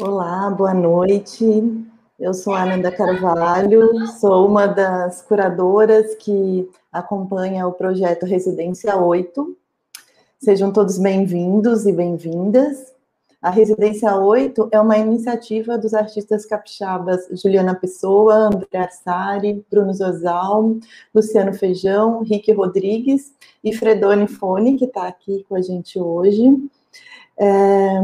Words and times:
Olá, 0.00 0.48
boa 0.48 0.72
noite. 0.72 1.44
Eu 2.18 2.32
sou 2.32 2.54
Ananda 2.54 2.90
Carvalho, 2.90 4.06
sou 4.18 4.48
uma 4.48 4.66
das 4.66 5.20
curadoras 5.20 6.14
que 6.14 6.66
acompanha 6.90 7.66
o 7.66 7.72
projeto 7.72 8.24
Residência 8.24 8.96
8. 8.96 9.54
Sejam 10.38 10.72
todos 10.72 10.96
bem-vindos 10.96 11.84
e 11.84 11.92
bem-vindas. 11.92 12.94
A 13.42 13.50
Residência 13.50 14.16
8 14.16 14.70
é 14.72 14.80
uma 14.80 14.96
iniciativa 14.96 15.76
dos 15.76 15.92
artistas 15.92 16.46
capixabas 16.46 17.28
Juliana 17.32 17.74
Pessoa, 17.74 18.34
André 18.34 18.78
Arsari, 18.78 19.62
Bruno 19.70 19.92
Zozal, 19.92 20.76
Luciano 21.14 21.52
Feijão, 21.52 22.22
Rick 22.22 22.50
Rodrigues 22.52 23.34
e 23.62 23.74
Fredone 23.74 24.26
Fone, 24.26 24.78
que 24.78 24.86
está 24.86 25.06
aqui 25.06 25.44
com 25.46 25.56
a 25.56 25.60
gente 25.60 26.00
hoje. 26.00 26.56
É, 27.38 28.00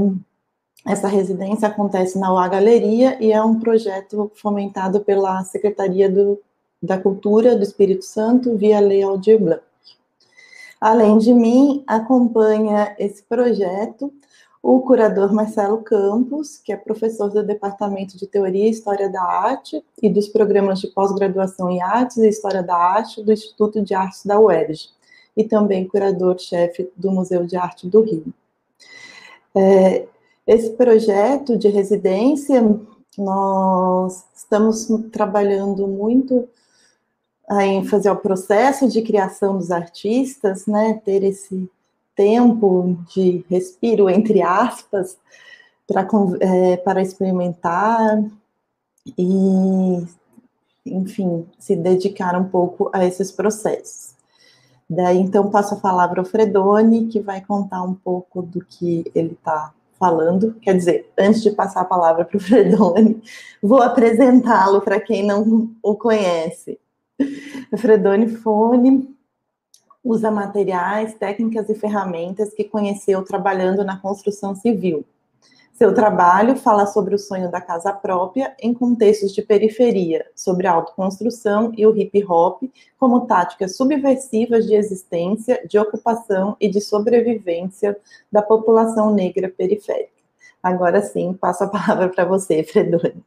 essa 0.87 1.09
residência 1.09 1.67
acontece 1.67 2.19
na 2.19 2.33
UA 2.33 2.49
Galeria 2.49 3.17
e 3.21 3.33
é 3.33 3.43
um 3.43 3.59
projeto 3.59 4.31
fomentado 4.35 5.01
pela 5.01 5.43
Secretaria 5.45 6.09
do, 6.09 6.41
da 6.83 6.97
Cultura 6.97 7.57
do 7.57 7.63
Espírito 7.63 8.05
Santo 8.05 8.57
via 8.57 8.79
Lei 8.79 9.03
Aldir 9.03 9.39
Blanc. 9.41 9.63
Além 10.81 11.19
de 11.19 11.35
mim, 11.35 11.83
acompanha 11.87 12.95
esse 12.99 13.23
projeto 13.23 14.13
o 14.63 14.81
curador 14.81 15.33
Marcelo 15.33 15.79
Campos, 15.79 16.59
que 16.59 16.73
é 16.73 16.77
professor 16.77 17.31
do 17.31 17.41
Departamento 17.41 18.17
de 18.19 18.27
Teoria 18.27 18.67
e 18.67 18.71
História 18.71 19.09
da 19.09 19.23
Arte 19.23 19.81
e 20.03 20.09
dos 20.09 20.27
programas 20.27 20.81
de 20.81 20.89
pós-graduação 20.89 21.71
em 21.71 21.81
Artes 21.81 22.17
e 22.17 22.29
História 22.29 22.65
da 22.65 22.77
Arte 22.77 23.23
do 23.23 23.33
Instituto 23.33 23.81
de 23.81 23.95
Artes 23.95 24.27
da 24.27 24.41
UERJ, 24.41 24.91
e 25.37 25.45
também 25.45 25.87
curador-chefe 25.87 26.91
do 26.97 27.13
Museu 27.13 27.47
de 27.47 27.57
Arte 27.57 27.87
do 27.87 28.03
Rio. 28.03 28.35
É, 29.55 30.09
esse 30.47 30.71
projeto 30.71 31.57
de 31.59 31.69
residência, 31.69 32.63
nós 33.19 34.25
estamos 34.35 34.87
trabalhando 35.11 35.89
muito 35.89 36.49
em 37.63 37.85
fazer 37.85 38.11
o 38.11 38.17
processo 38.17 38.89
de 38.89 39.03
criação 39.03 39.57
dos 39.57 39.71
artistas, 39.71 40.67
né, 40.67 41.01
ter 41.05 41.23
esse 41.23 41.69
tempo 42.15 42.97
de 43.15 43.45
respiro, 43.49 44.09
entre 44.09 44.43
aspas, 44.43 45.19
para, 45.87 46.07
é, 46.41 46.77
para 46.79 47.03
experimentar 47.03 48.25
e, 49.17 50.07
enfim, 50.85 51.47
se 51.59 51.77
dedicar 51.77 52.37
um 52.37 52.49
pouco 52.49 52.91
a 52.93 53.05
esses 53.05 53.31
processos. 53.31 54.15
Daí, 54.89 55.19
então, 55.19 55.51
passo 55.51 55.75
a 55.75 55.79
palavra 55.79 56.21
ao 56.21 56.27
Fredone, 56.27 57.07
que 57.07 57.21
vai 57.21 57.41
contar 57.41 57.83
um 57.83 57.95
pouco 57.95 58.43
do 58.43 58.65
que 58.65 59.05
ele 59.15 59.33
está 59.33 59.73
falando. 59.99 60.55
Quer 60.61 60.77
dizer, 60.77 61.13
antes 61.19 61.43
de 61.43 61.51
passar 61.51 61.81
a 61.81 61.85
palavra 61.85 62.25
para 62.25 62.37
o 62.39 62.41
Fredone, 62.41 63.23
vou 63.63 63.83
apresentá-lo 63.83 64.81
para 64.81 65.01
quem 65.01 65.25
não 65.25 65.71
o 65.83 65.95
conhece. 65.95 66.79
Fredone 67.77 68.29
Fone 68.29 69.17
usa 70.05 70.31
materiais, 70.31 71.15
técnicas 71.15 71.69
e 71.69 71.75
ferramentas 71.75 72.55
que 72.55 72.65
conheceu 72.65 73.25
trabalhando 73.25 73.85
na 73.85 73.97
construção 73.97 74.55
civil. 74.55 75.05
Seu 75.77 75.93
trabalho 75.93 76.57
fala 76.57 76.87
sobre 76.87 77.15
o 77.15 77.19
sonho 77.19 77.51
da 77.51 77.61
casa 77.61 77.93
própria 77.93 78.57
em 78.59 78.73
contextos 78.73 79.35
de 79.35 79.43
periferia, 79.43 80.25
sobre 80.35 80.67
a 80.67 80.73
autoconstrução 80.73 81.71
e 81.77 81.87
o 81.87 81.95
hip 81.95 82.25
hop 82.25 82.63
como 82.99 83.27
táticas 83.27 83.77
subversivas 83.77 84.65
de 84.65 84.75
existência, 84.75 85.63
de 85.69 85.79
ocupação 85.79 86.57
e 86.59 86.71
de 86.71 86.81
sobrevivência 86.81 87.95
da 88.33 88.41
população 88.41 89.13
negra 89.13 89.51
periférica. 89.51 90.17
Agora 90.63 91.03
sim, 91.03 91.35
passo 91.35 91.65
a 91.65 91.69
palavra 91.69 92.09
para 92.09 92.25
você, 92.25 92.65
Fredoni. 92.65 93.23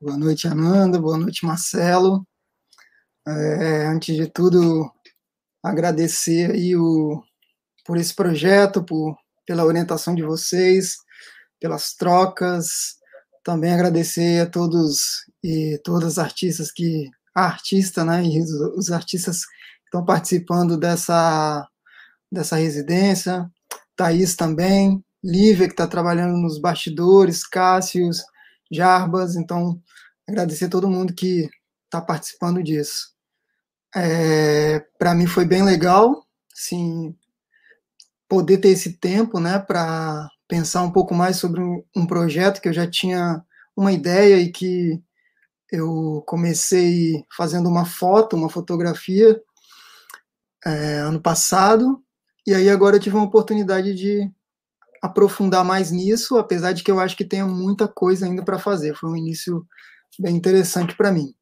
Boa 0.00 0.16
noite, 0.16 0.48
Ananda. 0.48 0.98
Boa 0.98 1.16
noite, 1.16 1.46
Marcelo. 1.46 2.26
É, 3.24 3.86
antes 3.86 4.16
de 4.16 4.26
tudo, 4.26 4.90
agradecer 5.62 6.50
aí 6.50 6.74
o, 6.74 7.22
por 7.86 7.98
esse 7.98 8.12
projeto, 8.12 8.82
por, 8.82 9.16
pela 9.46 9.64
orientação 9.64 10.12
de 10.12 10.24
vocês, 10.24 11.03
pelas 11.64 11.94
trocas, 11.94 12.96
também 13.42 13.72
agradecer 13.72 14.42
a 14.42 14.46
todos 14.46 15.24
e 15.42 15.80
todas 15.82 16.18
as 16.18 16.18
artistas 16.18 16.70
que, 16.70 17.08
a 17.34 17.46
artista, 17.46 18.04
né, 18.04 18.22
e 18.22 18.38
os, 18.76 18.92
artistas 18.92 19.46
que 19.46 19.86
estão 19.86 20.04
participando 20.04 20.76
dessa, 20.76 21.66
dessa 22.30 22.56
residência, 22.56 23.50
Thaís 23.96 24.36
também, 24.36 25.02
Lívia, 25.24 25.66
que 25.66 25.72
está 25.72 25.86
trabalhando 25.86 26.36
nos 26.36 26.60
bastidores, 26.60 27.46
Cássius, 27.46 28.22
Jarbas, 28.70 29.34
então 29.34 29.80
agradecer 30.28 30.66
a 30.66 30.70
todo 30.70 30.90
mundo 30.90 31.14
que 31.14 31.48
está 31.86 31.98
participando 31.98 32.62
disso. 32.62 33.08
É, 33.96 34.80
para 34.98 35.14
mim 35.14 35.26
foi 35.26 35.46
bem 35.46 35.64
legal, 35.64 36.26
sim, 36.54 37.16
poder 38.28 38.58
ter 38.58 38.68
esse 38.68 38.98
tempo, 38.98 39.40
né, 39.40 39.58
para 39.58 40.28
pensar 40.54 40.82
um 40.82 40.92
pouco 40.92 41.12
mais 41.16 41.36
sobre 41.36 41.60
um, 41.60 42.06
projeto 42.06 42.60
que 42.60 42.68
eu 42.68 42.72
já 42.72 42.88
tinha 42.88 43.42
uma 43.76 43.90
ideia 43.90 44.36
e 44.36 44.52
que 44.52 45.02
eu 45.68 46.22
comecei 46.28 47.24
fazendo 47.36 47.68
uma 47.68 47.84
foto, 47.84 48.36
uma 48.36 48.48
fotografia 48.48 49.36
é, 50.64 50.98
ano 50.98 51.20
passado, 51.20 52.00
e 52.46 52.54
aí 52.54 52.70
agora 52.70 52.94
eu 52.94 53.00
tive 53.00 53.16
uma 53.16 53.24
oportunidade 53.24 53.96
de 53.96 54.30
aprofundar 55.02 55.64
mais 55.64 55.90
nisso, 55.90 56.38
apesar 56.38 56.70
de 56.70 56.84
que 56.84 56.90
eu 56.90 57.00
acho 57.00 57.16
que 57.16 57.24
tenha 57.24 57.46
muita 57.46 57.88
coisa 57.88 58.24
ainda 58.24 58.44
para 58.44 58.56
fazer. 58.56 58.94
Foi 58.94 59.10
um 59.10 59.16
início 59.16 59.66
bem 60.20 60.36
interessante 60.36 60.96
para 60.96 61.10
mim. 61.10 61.34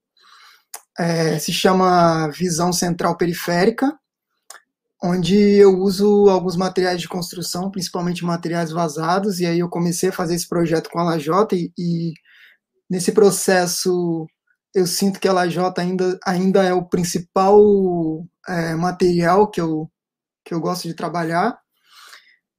É, 0.98 1.38
se 1.38 1.52
chama 1.52 2.28
Visão 2.28 2.72
Central 2.72 3.18
Periférica, 3.18 3.92
onde 5.02 5.36
eu 5.36 5.78
uso 5.78 6.28
alguns 6.28 6.56
materiais 6.56 7.00
de 7.00 7.08
construção, 7.08 7.70
principalmente 7.70 8.24
materiais 8.24 8.70
vazados, 8.70 9.40
e 9.40 9.46
aí 9.46 9.58
eu 9.58 9.68
comecei 9.68 10.10
a 10.10 10.12
fazer 10.12 10.34
esse 10.36 10.48
projeto 10.48 10.88
com 10.90 11.00
a 11.00 11.04
Lajota, 11.04 11.56
e, 11.56 11.72
e 11.76 12.12
nesse 12.88 13.12
processo 13.12 14.26
eu 14.74 14.86
sinto 14.86 15.20
que 15.20 15.28
a 15.28 15.32
Lajota 15.32 15.82
ainda, 15.82 16.18
ainda 16.24 16.62
é 16.64 16.72
o 16.72 16.84
principal 16.88 17.60
é, 18.48 18.74
material 18.74 19.50
que 19.50 19.60
eu, 19.60 19.90
que 20.44 20.54
eu 20.54 20.60
gosto 20.60 20.88
de 20.88 20.94
trabalhar. 20.94 21.58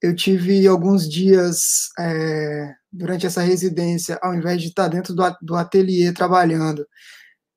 Eu 0.02 0.16
tive 0.16 0.68
alguns 0.68 1.10
dias 1.10 1.90
é, 1.98 2.74
durante 2.92 3.26
essa 3.26 3.42
residência, 3.42 4.20
ao 4.22 4.36
invés 4.36 4.62
de 4.62 4.68
estar 4.68 4.90
dentro 4.90 5.16
do, 5.16 5.24
do 5.42 5.56
ateliê 5.56 6.12
trabalhando, 6.14 6.86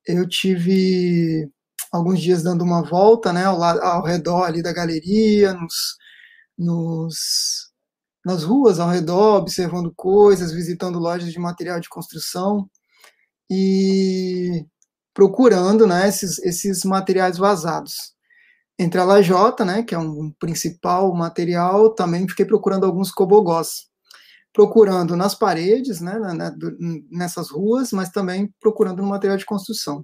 eu 0.06 0.26
tive 0.28 1.50
alguns 1.92 2.20
dias 2.20 2.42
dando 2.42 2.62
uma 2.64 2.82
volta, 2.82 3.32
né, 3.32 3.44
ao, 3.44 3.62
ao 3.62 4.04
redor 4.04 4.44
ali 4.44 4.62
da 4.62 4.72
galeria, 4.72 5.54
nos, 5.54 5.96
nos, 6.58 7.70
nas 8.24 8.42
ruas 8.44 8.78
ao 8.80 8.88
redor, 8.90 9.36
observando 9.36 9.92
coisas, 9.96 10.52
visitando 10.52 10.98
lojas 10.98 11.32
de 11.32 11.38
material 11.38 11.80
de 11.80 11.88
construção 11.88 12.68
e 13.50 14.66
procurando, 15.14 15.86
né, 15.86 16.08
esses, 16.08 16.38
esses 16.40 16.84
materiais 16.84 17.38
vazados. 17.38 18.14
Entre 18.78 19.00
a 19.00 19.04
lajota, 19.04 19.64
né, 19.64 19.82
que 19.82 19.94
é 19.94 19.98
um 19.98 20.32
principal 20.38 21.14
material, 21.14 21.94
também 21.94 22.28
fiquei 22.28 22.44
procurando 22.44 22.84
alguns 22.86 23.10
cobogós 23.10 23.86
procurando 24.56 25.14
nas 25.16 25.34
paredes, 25.34 26.00
né, 26.00 26.18
nessas 27.10 27.50
ruas, 27.50 27.92
mas 27.92 28.08
também 28.08 28.50
procurando 28.58 29.02
no 29.02 29.08
material 29.08 29.36
de 29.36 29.44
construção. 29.44 30.02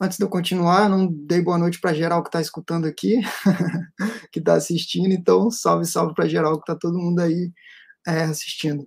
Antes 0.00 0.18
de 0.18 0.24
eu 0.24 0.28
continuar, 0.28 0.88
não 0.88 1.06
dei 1.06 1.40
boa 1.40 1.56
noite 1.56 1.80
para 1.80 1.94
geral 1.94 2.22
que 2.22 2.28
está 2.28 2.40
escutando 2.40 2.86
aqui, 2.86 3.20
que 4.30 4.40
está 4.40 4.54
assistindo, 4.54 5.12
então 5.12 5.50
salve, 5.50 5.86
salve 5.86 6.14
para 6.14 6.28
geral 6.28 6.54
que 6.56 6.70
está 6.70 6.74
todo 6.74 6.98
mundo 6.98 7.20
aí 7.20 7.50
é, 8.06 8.22
assistindo. 8.24 8.86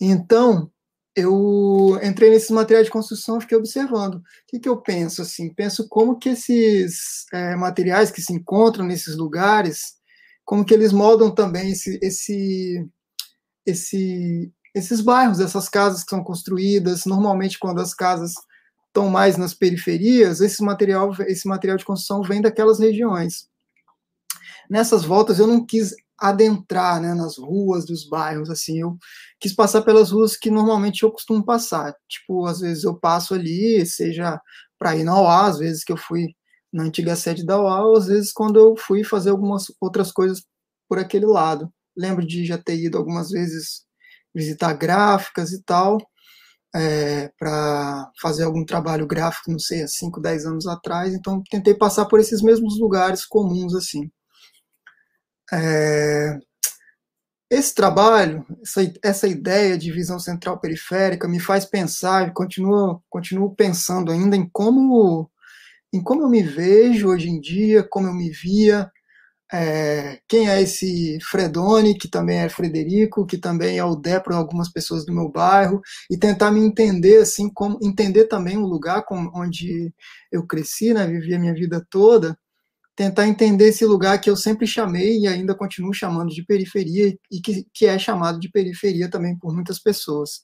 Então, 0.00 0.70
eu 1.14 2.00
entrei 2.02 2.30
nesses 2.30 2.50
materiais 2.50 2.86
de 2.86 2.92
construção, 2.92 3.40
fiquei 3.40 3.56
observando. 3.56 4.16
O 4.16 4.22
que, 4.48 4.58
que 4.58 4.68
eu 4.68 4.76
penso 4.78 5.22
assim? 5.22 5.52
Penso 5.52 5.88
como 5.88 6.18
que 6.18 6.30
esses 6.30 7.26
é, 7.32 7.54
materiais 7.54 8.10
que 8.10 8.22
se 8.22 8.32
encontram 8.32 8.84
nesses 8.86 9.16
lugares, 9.16 9.94
como 10.44 10.64
que 10.64 10.74
eles 10.74 10.92
moldam 10.92 11.32
também 11.32 11.70
esse, 11.70 11.98
esse 12.02 12.88
esse, 13.66 14.52
esses 14.74 15.00
bairros, 15.00 15.40
essas 15.40 15.68
casas 15.68 16.04
que 16.04 16.10
são 16.10 16.22
construídas, 16.22 17.04
normalmente 17.06 17.58
quando 17.58 17.80
as 17.80 17.94
casas 17.94 18.34
estão 18.94 19.10
mais 19.10 19.36
nas 19.36 19.52
periferias, 19.52 20.40
esse 20.40 20.62
material, 20.62 21.12
esse 21.22 21.48
material 21.48 21.76
de 21.76 21.84
construção 21.84 22.22
vem 22.22 22.40
daquelas 22.40 22.78
regiões. 22.78 23.48
Nessas 24.70 25.04
voltas 25.04 25.38
eu 25.38 25.46
não 25.46 25.64
quis 25.64 25.94
adentrar 26.16 27.00
né, 27.02 27.12
nas 27.12 27.36
ruas 27.36 27.84
dos 27.84 28.08
bairros, 28.08 28.48
assim, 28.48 28.80
eu 28.80 28.96
quis 29.40 29.52
passar 29.52 29.82
pelas 29.82 30.12
ruas 30.12 30.36
que 30.36 30.50
normalmente 30.50 31.02
eu 31.02 31.10
costumo 31.10 31.44
passar. 31.44 31.94
Tipo, 32.08 32.46
às 32.46 32.60
vezes 32.60 32.84
eu 32.84 32.94
passo 32.94 33.34
ali, 33.34 33.84
seja 33.84 34.40
para 34.78 34.96
ir 34.96 35.04
na 35.04 35.20
UA, 35.20 35.46
às 35.46 35.58
vezes 35.58 35.82
que 35.84 35.92
eu 35.92 35.96
fui 35.96 36.28
na 36.72 36.84
antiga 36.84 37.16
sede 37.16 37.44
da 37.44 37.60
UA, 37.60 37.84
ou 37.84 37.96
às 37.96 38.06
vezes 38.06 38.32
quando 38.32 38.58
eu 38.58 38.76
fui 38.76 39.02
fazer 39.02 39.30
algumas 39.30 39.64
outras 39.80 40.12
coisas 40.12 40.44
por 40.88 40.98
aquele 40.98 41.26
lado 41.26 41.72
lembro 41.96 42.26
de 42.26 42.44
já 42.44 42.58
ter 42.58 42.76
ido 42.76 42.98
algumas 42.98 43.30
vezes 43.30 43.84
visitar 44.34 44.72
gráficas 44.74 45.52
e 45.52 45.62
tal, 45.62 45.98
é, 46.74 47.28
para 47.38 48.10
fazer 48.20 48.44
algum 48.44 48.64
trabalho 48.64 49.06
gráfico, 49.06 49.50
não 49.50 49.58
sei, 49.58 49.82
há 49.82 49.88
5, 49.88 50.20
10 50.20 50.46
anos 50.46 50.66
atrás. 50.66 51.14
Então, 51.14 51.42
tentei 51.50 51.74
passar 51.74 52.06
por 52.06 52.18
esses 52.18 52.42
mesmos 52.42 52.78
lugares 52.78 53.24
comuns, 53.24 53.74
assim. 53.74 54.10
É, 55.52 56.38
esse 57.50 57.74
trabalho, 57.74 58.44
essa, 58.62 58.80
essa 59.02 59.28
ideia 59.28 59.78
de 59.78 59.92
visão 59.92 60.18
central 60.18 60.58
periférica 60.58 61.28
me 61.28 61.38
faz 61.38 61.64
pensar, 61.64 62.28
e 62.28 62.32
continuo, 62.32 63.00
continuo 63.08 63.54
pensando 63.54 64.10
ainda 64.10 64.34
em 64.36 64.48
como, 64.52 65.30
em 65.92 66.02
como 66.02 66.22
eu 66.22 66.28
me 66.28 66.42
vejo 66.42 67.08
hoje 67.08 67.28
em 67.28 67.40
dia, 67.40 67.86
como 67.88 68.08
eu 68.08 68.14
me 68.14 68.30
via, 68.30 68.90
é, 69.54 70.18
quem 70.26 70.48
é 70.48 70.60
esse 70.60 71.16
Fredone, 71.22 71.96
que 71.96 72.08
também 72.08 72.38
é 72.38 72.48
Frederico, 72.48 73.24
que 73.24 73.38
também 73.38 73.78
é 73.78 73.84
o 73.84 73.94
Dé 73.94 74.18
para 74.18 74.36
algumas 74.36 74.68
pessoas 74.68 75.06
do 75.06 75.12
meu 75.14 75.28
bairro, 75.30 75.80
e 76.10 76.18
tentar 76.18 76.50
me 76.50 76.58
entender, 76.58 77.18
assim, 77.18 77.48
como 77.48 77.78
entender 77.80 78.24
também 78.24 78.56
o 78.58 78.66
lugar 78.66 79.04
com, 79.04 79.30
onde 79.32 79.94
eu 80.32 80.44
cresci, 80.44 80.92
né, 80.92 81.06
vivi 81.06 81.34
a 81.34 81.38
minha 81.38 81.54
vida 81.54 81.86
toda, 81.88 82.36
tentar 82.96 83.28
entender 83.28 83.68
esse 83.68 83.84
lugar 83.86 84.20
que 84.20 84.28
eu 84.28 84.36
sempre 84.36 84.66
chamei 84.66 85.20
e 85.20 85.28
ainda 85.28 85.54
continuo 85.54 85.94
chamando 85.94 86.30
de 86.30 86.44
periferia 86.44 87.16
e 87.30 87.40
que, 87.40 87.64
que 87.72 87.86
é 87.86 87.96
chamado 87.98 88.40
de 88.40 88.50
periferia 88.50 89.08
também 89.08 89.38
por 89.38 89.54
muitas 89.54 89.78
pessoas. 89.78 90.42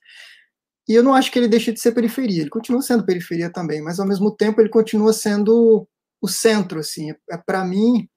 E 0.89 0.95
eu 0.95 1.03
não 1.03 1.15
acho 1.15 1.33
que 1.33 1.39
ele 1.39 1.49
deixe 1.49 1.73
de 1.73 1.81
ser 1.81 1.93
periferia, 1.93 2.43
ele 2.43 2.51
continua 2.51 2.83
sendo 2.83 3.05
periferia 3.05 3.51
também, 3.51 3.83
mas 3.83 3.99
ao 3.99 4.07
mesmo 4.07 4.35
tempo 4.35 4.61
ele 4.61 4.69
continua 4.69 5.13
sendo 5.13 5.87
o 6.21 6.29
centro, 6.29 6.79
assim. 6.81 7.11
É, 7.31 7.37
para 7.37 7.65
mim, 7.65 8.09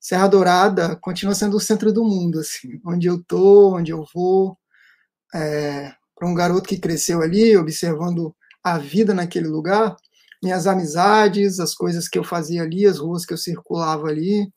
Serra 0.00 0.28
Dourada 0.28 0.96
continua 0.96 1.34
sendo 1.34 1.56
o 1.56 1.60
centro 1.60 1.92
do 1.92 2.04
mundo, 2.04 2.40
assim, 2.40 2.80
onde 2.86 3.06
eu 3.06 3.22
tô, 3.24 3.76
onde 3.76 3.90
eu 3.92 4.04
vou. 4.14 4.56
É, 5.34 5.92
para 6.16 6.28
um 6.28 6.34
garoto 6.34 6.68
que 6.68 6.78
cresceu 6.78 7.22
ali, 7.22 7.56
observando 7.56 8.34
a 8.64 8.78
vida 8.78 9.14
naquele 9.14 9.48
lugar, 9.48 9.96
minhas 10.42 10.66
amizades, 10.66 11.60
as 11.60 11.74
coisas 11.74 12.08
que 12.08 12.18
eu 12.18 12.24
fazia 12.24 12.62
ali, 12.62 12.86
as 12.86 12.98
ruas 12.98 13.24
que 13.24 13.32
eu 13.32 13.38
circulava 13.38 14.08
ali, 14.08 14.50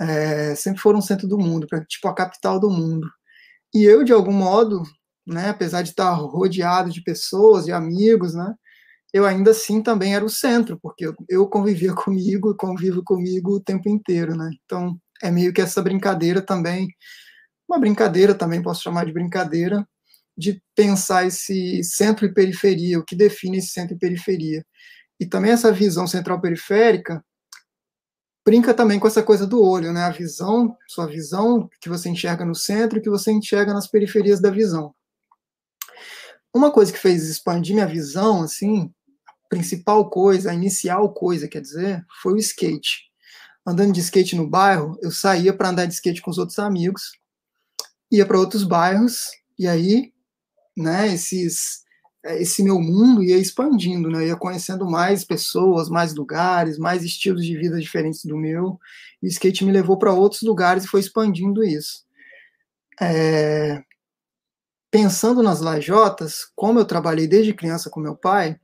é, 0.00 0.54
sempre 0.54 0.80
foram 0.80 0.98
o 0.98 1.02
centro 1.02 1.28
do 1.28 1.38
mundo, 1.38 1.66
tipo 1.88 2.08
a 2.08 2.14
capital 2.14 2.58
do 2.58 2.70
mundo. 2.70 3.08
E 3.74 3.84
eu, 3.84 4.04
de 4.04 4.12
algum 4.12 4.32
modo, 4.32 4.82
né, 5.26 5.50
apesar 5.50 5.82
de 5.82 5.90
estar 5.90 6.12
rodeado 6.14 6.90
de 6.90 7.02
pessoas, 7.02 7.64
de 7.64 7.72
amigos, 7.72 8.34
né, 8.34 8.54
eu 9.12 9.26
ainda 9.26 9.50
assim 9.50 9.82
também 9.82 10.14
era 10.14 10.24
o 10.24 10.30
centro, 10.30 10.78
porque 10.80 11.12
eu, 11.28 11.46
convivia 11.48 11.92
comigo, 11.94 12.56
convivo 12.56 13.02
comigo 13.04 13.56
o 13.56 13.60
tempo 13.60 13.88
inteiro, 13.88 14.34
né? 14.34 14.50
Então, 14.64 14.98
é 15.22 15.30
meio 15.30 15.52
que 15.52 15.60
essa 15.60 15.82
brincadeira 15.82 16.40
também, 16.40 16.88
uma 17.68 17.78
brincadeira 17.78 18.34
também, 18.34 18.62
posso 18.62 18.82
chamar 18.82 19.06
de 19.06 19.12
brincadeira, 19.12 19.86
de 20.36 20.62
pensar 20.74 21.26
esse 21.26 21.82
centro 21.84 22.26
e 22.26 22.32
periferia, 22.32 22.98
o 22.98 23.04
que 23.04 23.14
define 23.14 23.58
esse 23.58 23.68
centro 23.68 23.94
e 23.94 23.98
periferia. 23.98 24.64
E 25.20 25.26
também 25.26 25.52
essa 25.52 25.70
visão 25.70 26.06
central 26.06 26.40
periférica 26.40 27.22
brinca 28.44 28.74
também 28.74 28.98
com 28.98 29.06
essa 29.06 29.22
coisa 29.22 29.46
do 29.46 29.62
olho, 29.62 29.92
né? 29.92 30.02
A 30.04 30.10
visão, 30.10 30.76
sua 30.88 31.06
visão 31.06 31.68
que 31.80 31.88
você 31.88 32.08
enxerga 32.08 32.44
no 32.44 32.54
centro 32.54 32.98
e 32.98 33.02
que 33.02 33.10
você 33.10 33.30
enxerga 33.30 33.72
nas 33.72 33.86
periferias 33.86 34.40
da 34.40 34.50
visão. 34.50 34.94
Uma 36.54 36.70
coisa 36.70 36.92
que 36.92 36.98
fez 36.98 37.28
expandir 37.28 37.74
minha 37.74 37.86
visão, 37.86 38.42
assim, 38.42 38.92
principal 39.52 40.08
coisa, 40.08 40.50
a 40.50 40.54
inicial 40.54 41.12
coisa, 41.12 41.46
quer 41.46 41.60
dizer, 41.60 42.02
foi 42.22 42.32
o 42.32 42.38
skate. 42.38 43.02
Andando 43.66 43.92
de 43.92 44.00
skate 44.00 44.34
no 44.34 44.48
bairro, 44.48 44.98
eu 45.02 45.10
saía 45.10 45.52
para 45.52 45.68
andar 45.68 45.84
de 45.84 45.92
skate 45.92 46.22
com 46.22 46.30
os 46.30 46.38
outros 46.38 46.58
amigos, 46.58 47.12
ia 48.10 48.24
para 48.24 48.38
outros 48.38 48.64
bairros 48.64 49.26
e 49.58 49.68
aí, 49.68 50.10
né, 50.74 51.12
esses 51.12 51.82
esse 52.24 52.62
meu 52.62 52.80
mundo 52.80 53.22
ia 53.22 53.36
expandindo, 53.36 54.08
né? 54.08 54.28
Ia 54.28 54.36
conhecendo 54.36 54.88
mais 54.88 55.24
pessoas, 55.24 55.88
mais 55.88 56.14
lugares, 56.14 56.78
mais 56.78 57.02
estilos 57.02 57.44
de 57.44 57.58
vida 57.58 57.80
diferentes 57.80 58.24
do 58.24 58.36
meu. 58.36 58.78
E 59.20 59.26
o 59.26 59.28
skate 59.28 59.64
me 59.64 59.72
levou 59.72 59.98
para 59.98 60.12
outros 60.12 60.42
lugares 60.42 60.84
e 60.84 60.88
foi 60.88 61.00
expandindo 61.00 61.64
isso. 61.64 62.04
É... 63.00 63.82
Pensando 64.88 65.42
nas 65.42 65.60
lajotas, 65.60 66.46
como 66.54 66.78
eu 66.78 66.84
trabalhei 66.84 67.26
desde 67.26 67.52
criança 67.52 67.90
com 67.90 67.98
meu 67.98 68.14
pai, 68.14 68.60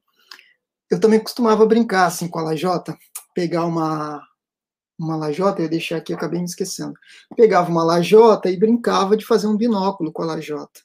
eu 0.91 1.01
também 1.01 1.21
costumava 1.21 1.67
brincar 1.67 2.07
assim 2.07 2.29
com 2.29 2.39
a 2.39 2.43
lajota, 2.43 2.97
pegar 3.35 3.65
uma 3.65 4.23
uma 4.99 5.17
lajota, 5.17 5.61
eu 5.61 5.65
ia 5.65 5.71
deixar 5.71 5.97
aqui, 5.97 6.13
acabei 6.13 6.41
me 6.41 6.45
esquecendo. 6.45 6.95
Pegava 7.37 7.71
uma 7.71 7.85
lajota 7.85 8.51
e 8.51 8.59
brincava 8.59 9.17
de 9.17 9.25
fazer 9.25 9.47
um 9.47 9.57
binóculo 9.57 10.13
com 10.13 10.23
a 10.23 10.27
lajota. 10.27 10.81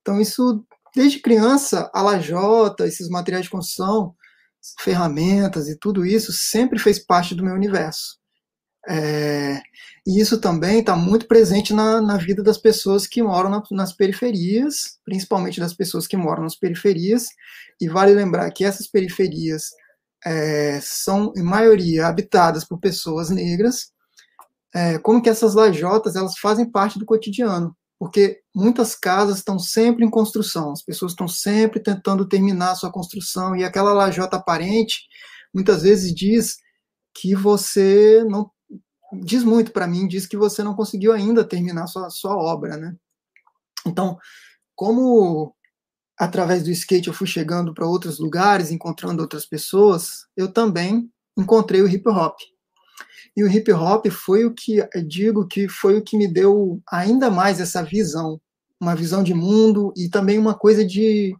Então 0.00 0.20
isso 0.20 0.64
desde 0.94 1.18
criança, 1.18 1.90
a 1.92 2.02
lajota, 2.02 2.86
esses 2.86 3.08
materiais 3.08 3.46
de 3.46 3.50
construção, 3.50 4.14
ferramentas 4.78 5.68
e 5.68 5.76
tudo 5.76 6.06
isso 6.06 6.32
sempre 6.32 6.78
fez 6.78 6.98
parte 6.98 7.34
do 7.34 7.44
meu 7.44 7.54
universo. 7.54 8.21
É, 8.88 9.60
e 10.06 10.20
isso 10.20 10.40
também 10.40 10.80
está 10.80 10.96
muito 10.96 11.26
presente 11.26 11.72
na, 11.72 12.00
na, 12.00 12.16
vida 12.16 12.42
das 12.42 12.58
pessoas 12.58 13.06
que 13.06 13.22
moram 13.22 13.48
na, 13.48 13.62
nas 13.70 13.92
periferias, 13.92 14.98
principalmente 15.04 15.60
das 15.60 15.72
pessoas 15.72 16.06
que 16.06 16.16
moram 16.16 16.42
nas 16.42 16.56
periferias. 16.56 17.26
E 17.80 17.88
vale 17.88 18.12
lembrar 18.12 18.50
que 18.50 18.64
essas 18.64 18.86
periferias 18.88 19.70
é, 20.24 20.80
são, 20.82 21.32
em 21.36 21.42
maioria, 21.42 22.06
habitadas 22.06 22.64
por 22.64 22.78
pessoas 22.78 23.30
negras. 23.30 23.92
É, 24.74 24.98
como 24.98 25.22
que 25.22 25.28
essas 25.30 25.54
lajotas 25.54 26.16
elas 26.16 26.38
fazem 26.38 26.70
parte 26.70 26.98
do 26.98 27.04
cotidiano 27.04 27.76
porque 28.02 28.40
muitas 28.52 28.96
casas 28.96 29.36
estão 29.36 29.60
sempre 29.60 30.04
em 30.04 30.10
construção, 30.10 30.72
as 30.72 30.82
pessoas 30.82 31.12
estão 31.12 31.28
sempre 31.28 31.78
tentando 31.78 32.26
terminar 32.26 32.72
a 32.72 32.74
sua 32.74 32.90
construção, 32.90 33.54
e 33.54 33.62
aquela 33.62 33.92
lajota 33.92 34.38
aparente 34.38 35.02
muitas 35.54 35.82
vezes 35.82 36.12
diz 36.12 36.56
que 37.14 37.32
você 37.36 38.24
não. 38.28 38.50
Diz 39.12 39.44
muito 39.44 39.72
para 39.72 39.86
mim, 39.86 40.08
diz 40.08 40.26
que 40.26 40.36
você 40.36 40.62
não 40.62 40.74
conseguiu 40.74 41.12
ainda 41.12 41.44
terminar 41.44 41.86
sua, 41.86 42.08
sua 42.08 42.36
obra, 42.36 42.76
né? 42.76 42.96
Então, 43.86 44.18
como 44.74 45.54
através 46.18 46.62
do 46.62 46.70
skate 46.70 47.08
eu 47.08 47.14
fui 47.14 47.26
chegando 47.26 47.74
para 47.74 47.86
outros 47.86 48.18
lugares, 48.18 48.70
encontrando 48.70 49.22
outras 49.22 49.44
pessoas, 49.44 50.26
eu 50.36 50.52
também 50.52 51.10
encontrei 51.36 51.82
o 51.82 51.88
hip 51.88 52.08
hop. 52.08 52.36
E 53.36 53.42
o 53.42 53.50
hip 53.50 53.72
hop 53.72 54.06
foi 54.08 54.44
o 54.44 54.54
que 54.54 54.86
digo 55.06 55.46
que 55.46 55.68
foi 55.68 55.96
o 55.96 56.02
que 56.02 56.16
me 56.16 56.28
deu 56.28 56.80
ainda 56.90 57.30
mais 57.30 57.60
essa 57.60 57.82
visão, 57.82 58.40
uma 58.80 58.94
visão 58.94 59.22
de 59.22 59.34
mundo 59.34 59.92
e 59.96 60.08
também 60.08 60.38
uma 60.38 60.54
coisa 60.54 60.84
de 60.84 61.34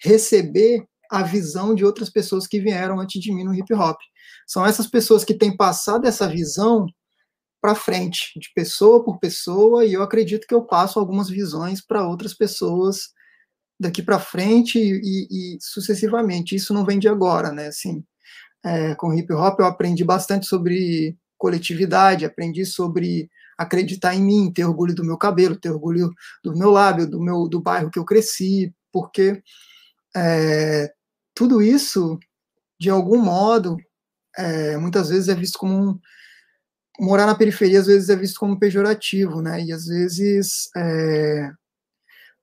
receber 0.00 0.84
a 1.10 1.22
visão 1.22 1.74
de 1.74 1.84
outras 1.84 2.10
pessoas 2.10 2.46
que 2.46 2.60
vieram 2.60 3.00
antes 3.00 3.20
de 3.20 3.32
mim 3.32 3.44
no 3.44 3.54
hip 3.54 3.72
hop. 3.74 3.98
São 4.46 4.64
essas 4.64 4.86
pessoas 4.86 5.24
que 5.24 5.34
têm 5.34 5.56
passado 5.56 6.06
essa 6.06 6.28
visão 6.28 6.86
para 7.60 7.74
frente, 7.74 8.38
de 8.38 8.50
pessoa 8.54 9.04
por 9.04 9.18
pessoa, 9.18 9.84
e 9.84 9.92
eu 9.92 10.02
acredito 10.02 10.46
que 10.46 10.54
eu 10.54 10.62
passo 10.62 10.98
algumas 10.98 11.28
visões 11.28 11.84
para 11.84 12.06
outras 12.06 12.34
pessoas 12.34 13.10
daqui 13.80 14.02
para 14.02 14.18
frente 14.18 14.78
e, 14.78 15.26
e, 15.30 15.58
sucessivamente. 15.60 16.54
Isso 16.54 16.74
não 16.74 16.84
vem 16.84 16.98
de 16.98 17.08
agora, 17.08 17.52
né? 17.52 17.68
Assim, 17.68 18.04
é, 18.64 18.94
com 18.94 19.14
hip 19.14 19.32
hop 19.32 19.60
eu 19.60 19.66
aprendi 19.66 20.04
bastante 20.04 20.46
sobre 20.46 21.16
coletividade, 21.36 22.24
aprendi 22.24 22.66
sobre 22.66 23.30
acreditar 23.56 24.14
em 24.14 24.22
mim, 24.22 24.52
ter 24.52 24.64
orgulho 24.64 24.94
do 24.94 25.04
meu 25.04 25.16
cabelo, 25.16 25.58
ter 25.58 25.70
orgulho 25.70 26.12
do 26.44 26.56
meu 26.56 26.70
lábio, 26.70 27.08
do 27.08 27.20
meu 27.20 27.48
do 27.48 27.60
bairro 27.60 27.90
que 27.90 27.98
eu 27.98 28.04
cresci, 28.04 28.72
porque 28.92 29.42
é, 30.16 30.92
tudo 31.34 31.62
isso, 31.62 32.18
de 32.80 32.90
algum 32.90 33.18
modo, 33.18 33.76
é, 34.36 34.76
muitas 34.76 35.08
vezes 35.08 35.28
é 35.28 35.34
visto 35.34 35.58
como 35.58 35.74
um, 35.74 36.00
morar 36.98 37.26
na 37.26 37.34
periferia 37.34 37.80
às 37.80 37.86
vezes 37.86 38.08
é 38.08 38.16
visto 38.16 38.38
como 38.40 38.58
pejorativo, 38.58 39.40
né? 39.40 39.62
E 39.62 39.72
às 39.72 39.86
vezes 39.86 40.68
é, 40.76 41.50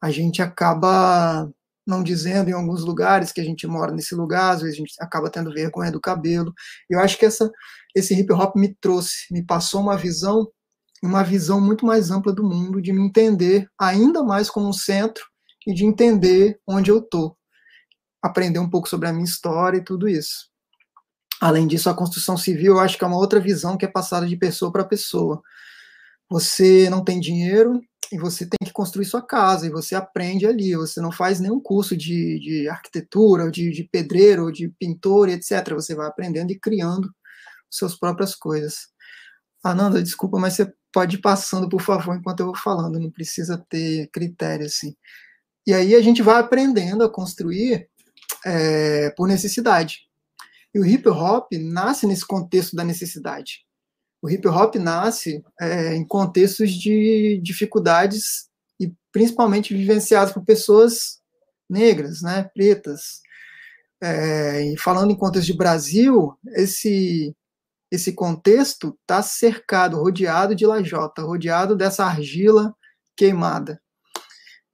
a 0.02 0.12
gente 0.12 0.42
acaba 0.42 1.50
não 1.86 2.02
dizendo 2.02 2.50
em 2.50 2.54
alguns 2.54 2.84
lugares 2.84 3.32
que 3.32 3.40
a 3.40 3.44
gente 3.44 3.68
mora 3.68 3.92
nesse 3.92 4.16
lugar, 4.16 4.56
às 4.56 4.62
vezes 4.62 4.76
a 4.76 4.80
gente 4.80 4.94
acaba 5.00 5.30
tendo 5.30 5.54
vergonha 5.54 5.92
do 5.92 6.02
cabelo. 6.02 6.54
Eu 6.90 7.00
acho 7.00 7.18
que 7.18 7.26
essa 7.26 7.52
esse 7.96 8.14
hip 8.14 8.32
hop 8.34 8.56
me 8.56 8.76
trouxe, 8.82 9.32
me 9.32 9.44
passou 9.44 9.82
uma 9.82 9.96
visão, 9.96 10.48
uma 11.02 11.24
visão 11.24 11.62
muito 11.62 11.86
mais 11.86 12.12
ampla 12.12 12.34
do 12.34 12.44
mundo, 12.44 12.82
de 12.82 12.92
me 12.92 13.02
entender 13.02 13.70
ainda 13.80 14.24
mais 14.24 14.50
como 14.50 14.68
um 14.68 14.74
centro 14.74 15.24
e 15.66 15.74
de 15.74 15.86
entender 15.86 16.60
onde 16.68 16.92
eu 16.92 17.02
tô, 17.02 17.38
aprender 18.22 18.60
um 18.60 18.70
pouco 18.70 18.90
sobre 18.90 19.08
a 19.08 19.14
minha 19.14 19.26
história 19.26 19.78
e 19.78 19.84
tudo 19.84 20.10
isso. 20.10 20.50
Além 21.42 21.68
disso, 21.68 21.90
a 21.90 21.94
construção 21.94 22.38
civil, 22.38 22.74
eu 22.74 22.80
acho 22.80 22.98
que 22.98 23.04
é 23.04 23.08
uma 23.08 23.18
outra 23.18 23.40
visão 23.40 23.78
que 23.78 23.86
é 23.86 23.90
passada 23.90 24.26
de 24.26 24.38
pessoa 24.38 24.72
para 24.72 24.86
pessoa. 24.86 25.42
Você 26.30 26.90
não 26.90 27.04
tem 27.04 27.20
dinheiro 27.20 27.82
e 28.12 28.18
você 28.18 28.46
tem 28.46 28.58
que 28.66 28.72
construir 28.72 29.06
sua 29.06 29.22
casa, 29.22 29.66
e 29.66 29.70
você 29.70 29.96
aprende 29.96 30.46
ali. 30.46 30.76
Você 30.76 31.02
não 31.02 31.12
faz 31.12 31.40
nenhum 31.40 31.60
curso 31.60 31.98
de, 31.98 32.40
de 32.40 32.70
arquitetura, 32.70 33.52
de, 33.52 33.72
de 33.72 33.84
pedreiro, 33.84 34.52
de 34.52 34.70
pintor, 34.80 35.30
etc. 35.30 35.74
Você 35.74 35.96
vai 35.96 36.08
aprendendo 36.08 36.52
e 36.52 36.60
criando 36.60 37.14
suas 37.70 37.96
próprias 37.98 38.36
coisas. 38.36 38.88
Ananda, 39.64 40.02
desculpa, 40.02 40.40
mas 40.40 40.54
você 40.54 40.72
pode 40.94 41.18
ir 41.18 41.22
passando, 41.22 41.68
por 41.68 41.82
favor, 41.82 42.16
enquanto 42.16 42.40
eu 42.42 42.48
vou 42.48 42.56
falando, 42.56 43.00
não 43.00 43.12
precisa 43.12 43.58
ter 43.70 44.08
critério 44.12 44.66
assim. 44.66 44.96
E 45.68 45.74
aí 45.74 45.96
a 45.96 46.02
gente 46.02 46.22
vai 46.22 46.40
aprendendo 46.40 47.04
a 47.04 47.10
construir 47.10 47.90
é, 48.46 49.10
por 49.12 49.28
necessidade. 49.28 50.05
E 50.76 50.80
o 50.80 50.86
hip 50.86 51.08
hop 51.08 51.48
nasce 51.54 52.06
nesse 52.06 52.28
contexto 52.28 52.76
da 52.76 52.84
necessidade. 52.84 53.66
O 54.22 54.30
hip 54.30 54.46
hop 54.46 54.76
nasce 54.76 55.42
é, 55.62 55.96
em 55.96 56.06
contextos 56.06 56.70
de 56.70 57.40
dificuldades 57.42 58.50
e 58.78 58.94
principalmente 59.10 59.74
vivenciados 59.74 60.34
por 60.34 60.44
pessoas 60.44 61.22
negras, 61.70 62.22
né, 62.22 62.50
pretas. 62.54 63.22
É, 64.04 64.74
e 64.74 64.78
falando 64.78 65.12
em 65.12 65.18
contexto 65.18 65.48
de 65.48 65.58
Brasil, 65.58 66.38
esse 66.48 67.34
esse 67.90 68.12
contexto 68.12 68.98
está 69.02 69.22
cercado, 69.22 70.02
rodeado 70.02 70.54
de 70.54 70.66
lajota, 70.66 71.22
rodeado 71.22 71.74
dessa 71.74 72.04
argila 72.04 72.76
queimada. 73.16 73.80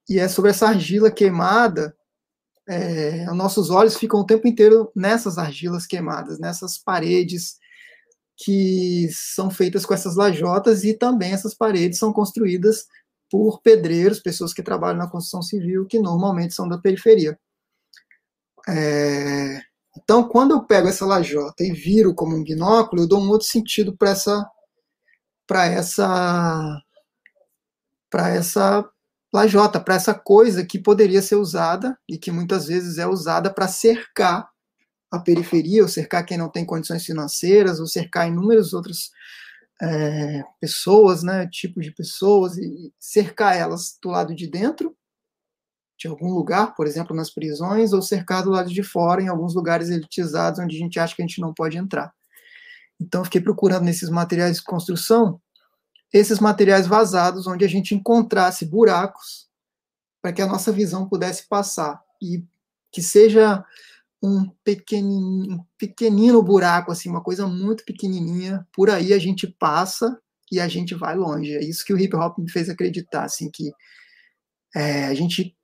E 0.09 0.17
é 0.17 0.27
sobre 0.27 0.49
essa 0.49 0.67
argila 0.67 1.11
queimada 1.11 1.95
é, 2.71 3.25
nossos 3.33 3.69
olhos 3.69 3.97
ficam 3.97 4.21
o 4.21 4.25
tempo 4.25 4.47
inteiro 4.47 4.89
nessas 4.95 5.37
argilas 5.37 5.85
queimadas, 5.85 6.39
nessas 6.39 6.77
paredes 6.77 7.57
que 8.37 9.09
são 9.11 9.51
feitas 9.51 9.85
com 9.85 9.93
essas 9.93 10.15
lajotas 10.15 10.85
e 10.85 10.93
também 10.93 11.33
essas 11.33 11.53
paredes 11.53 11.99
são 11.99 12.13
construídas 12.13 12.87
por 13.29 13.61
pedreiros, 13.61 14.21
pessoas 14.21 14.53
que 14.53 14.63
trabalham 14.63 14.99
na 14.99 15.09
construção 15.09 15.41
civil, 15.41 15.85
que 15.85 15.99
normalmente 15.99 16.53
são 16.53 16.67
da 16.67 16.77
periferia. 16.77 17.37
É, 18.69 19.59
então, 19.97 20.27
quando 20.27 20.51
eu 20.51 20.63
pego 20.63 20.87
essa 20.87 21.05
lajota 21.05 21.65
e 21.65 21.73
viro 21.73 22.15
como 22.15 22.37
um 22.37 22.43
binóculo, 22.43 23.01
eu 23.01 23.07
dou 23.07 23.19
um 23.19 23.29
outro 23.29 23.47
sentido 23.47 23.95
para 23.97 24.11
essa 24.11 24.49
para 25.45 25.65
essa 25.65 26.81
para 28.09 28.29
essa 28.29 28.89
lajota, 29.33 29.79
para 29.79 29.95
essa 29.95 30.13
coisa 30.13 30.65
que 30.65 30.77
poderia 30.77 31.21
ser 31.21 31.35
usada 31.35 31.97
e 32.07 32.17
que 32.17 32.31
muitas 32.31 32.67
vezes 32.67 32.97
é 32.97 33.07
usada 33.07 33.53
para 33.53 33.67
cercar 33.67 34.49
a 35.09 35.19
periferia, 35.19 35.81
ou 35.81 35.87
cercar 35.87 36.25
quem 36.25 36.37
não 36.37 36.49
tem 36.49 36.65
condições 36.65 37.05
financeiras, 37.05 37.79
ou 37.79 37.87
cercar 37.87 38.27
inúmeras 38.27 38.73
outras 38.73 39.11
é, 39.81 40.43
pessoas, 40.59 41.23
né, 41.23 41.47
tipos 41.47 41.83
de 41.83 41.91
pessoas, 41.91 42.57
e 42.57 42.93
cercar 42.99 43.57
elas 43.57 43.97
do 44.01 44.09
lado 44.09 44.33
de 44.33 44.47
dentro 44.47 44.95
de 45.97 46.07
algum 46.07 46.33
lugar, 46.33 46.73
por 46.75 46.87
exemplo, 46.87 47.15
nas 47.15 47.29
prisões, 47.29 47.93
ou 47.93 48.01
cercar 48.01 48.43
do 48.43 48.49
lado 48.49 48.71
de 48.71 48.81
fora, 48.81 49.21
em 49.21 49.27
alguns 49.27 49.53
lugares 49.53 49.89
elitizados, 49.89 50.59
onde 50.59 50.75
a 50.75 50.79
gente 50.79 50.99
acha 50.99 51.15
que 51.15 51.21
a 51.21 51.27
gente 51.27 51.39
não 51.39 51.53
pode 51.53 51.77
entrar. 51.77 52.11
Então, 52.99 53.23
fiquei 53.23 53.41
procurando 53.41 53.83
nesses 53.83 54.09
materiais 54.09 54.57
de 54.57 54.63
construção 54.63 55.39
esses 56.13 56.39
materiais 56.39 56.87
vazados, 56.87 57.47
onde 57.47 57.63
a 57.63 57.67
gente 57.67 57.95
encontrasse 57.95 58.65
buracos 58.65 59.47
para 60.21 60.33
que 60.33 60.41
a 60.41 60.47
nossa 60.47 60.71
visão 60.71 61.07
pudesse 61.07 61.47
passar 61.47 62.01
e 62.21 62.43
que 62.91 63.01
seja 63.01 63.63
um 64.21 64.49
pequenino, 64.63 65.55
um 65.55 65.65
pequenino 65.77 66.43
buraco, 66.43 66.91
assim, 66.91 67.09
uma 67.09 67.23
coisa 67.23 67.47
muito 67.47 67.83
pequenininha, 67.83 68.67
por 68.73 68.89
aí 68.89 69.13
a 69.13 69.19
gente 69.19 69.47
passa 69.47 70.19
e 70.51 70.59
a 70.59 70.67
gente 70.67 70.93
vai 70.93 71.15
longe. 71.15 71.55
É 71.55 71.63
isso 71.63 71.83
que 71.83 71.93
o 71.93 71.99
hip 71.99 72.15
hop 72.15 72.37
me 72.37 72.51
fez 72.51 72.69
acreditar, 72.69 73.23
assim, 73.23 73.49
que 73.49 73.71
é, 74.75 75.05
a 75.05 75.13
gente 75.13 75.55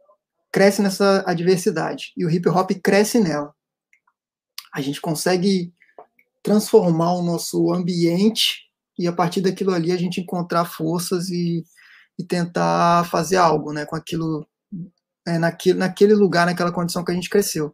cresce 0.51 0.81
nessa 0.81 1.23
adversidade 1.27 2.13
e 2.17 2.25
o 2.25 2.29
hip 2.29 2.47
hop 2.49 2.71
cresce 2.81 3.19
nela. 3.19 3.53
A 4.73 4.81
gente 4.81 4.99
consegue 4.99 5.71
transformar 6.41 7.13
o 7.13 7.21
nosso 7.21 7.71
ambiente 7.73 8.66
e 8.97 9.07
a 9.07 9.13
partir 9.13 9.41
daquilo 9.41 9.73
ali 9.73 9.91
a 9.91 9.97
gente 9.97 10.19
encontrar 10.19 10.65
forças 10.65 11.29
e, 11.29 11.63
e 12.17 12.23
tentar 12.23 13.05
fazer 13.09 13.37
algo, 13.37 13.71
né, 13.71 13.85
com 13.85 13.95
aquilo, 13.95 14.47
é, 15.25 15.37
naquele, 15.37 15.77
naquele 15.77 16.13
lugar, 16.15 16.45
naquela 16.45 16.71
condição 16.71 17.03
que 17.03 17.11
a 17.11 17.15
gente 17.15 17.29
cresceu. 17.29 17.73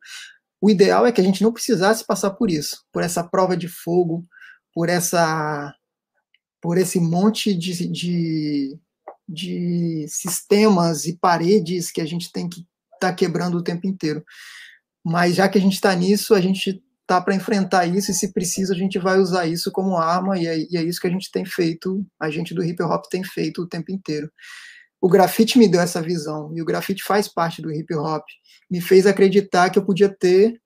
O 0.61 0.69
ideal 0.69 1.05
é 1.05 1.11
que 1.11 1.21
a 1.21 1.23
gente 1.23 1.43
não 1.43 1.53
precisasse 1.53 2.05
passar 2.05 2.31
por 2.31 2.49
isso, 2.49 2.83
por 2.91 3.03
essa 3.03 3.23
prova 3.23 3.55
de 3.55 3.67
fogo, 3.67 4.25
por 4.73 4.89
essa, 4.89 5.73
por 6.61 6.77
esse 6.77 6.99
monte 6.99 7.53
de, 7.53 7.87
de, 7.87 8.79
de 9.27 10.05
sistemas 10.09 11.05
e 11.05 11.17
paredes 11.17 11.91
que 11.91 12.01
a 12.01 12.05
gente 12.05 12.31
tem 12.31 12.49
que 12.49 12.61
estar 12.95 13.09
tá 13.09 13.13
quebrando 13.13 13.57
o 13.57 13.63
tempo 13.63 13.87
inteiro. 13.87 14.23
Mas 15.05 15.35
já 15.35 15.47
que 15.49 15.57
a 15.57 15.61
gente 15.61 15.73
está 15.73 15.93
nisso, 15.93 16.33
a 16.33 16.41
gente 16.41 16.82
tá 17.05 17.21
para 17.21 17.35
enfrentar 17.35 17.85
isso 17.85 18.11
e 18.11 18.13
se 18.13 18.31
precisa 18.31 18.73
a 18.73 18.77
gente 18.77 18.97
vai 18.97 19.19
usar 19.19 19.45
isso 19.45 19.71
como 19.71 19.97
arma 19.97 20.37
e 20.39 20.47
é, 20.47 20.57
e 20.69 20.77
é, 20.77 20.83
isso 20.83 21.01
que 21.01 21.07
a 21.07 21.09
gente 21.09 21.31
tem 21.31 21.45
feito, 21.45 22.05
a 22.19 22.29
gente 22.29 22.53
do 22.53 22.63
hip 22.63 22.81
hop 22.81 23.05
tem 23.09 23.23
feito 23.23 23.61
o 23.61 23.67
tempo 23.67 23.91
inteiro. 23.91 24.31
O 25.01 25.09
grafite 25.09 25.59
me 25.59 25.67
deu 25.67 25.81
essa 25.81 26.01
visão 26.01 26.51
e 26.55 26.61
o 26.61 26.65
grafite 26.65 27.03
faz 27.03 27.27
parte 27.27 27.61
do 27.61 27.71
hip 27.71 27.93
hop, 27.95 28.23
me 28.71 28.81
fez 28.81 29.05
acreditar 29.05 29.69
que 29.69 29.77
eu 29.77 29.85
podia 29.85 30.09
ter 30.09 30.59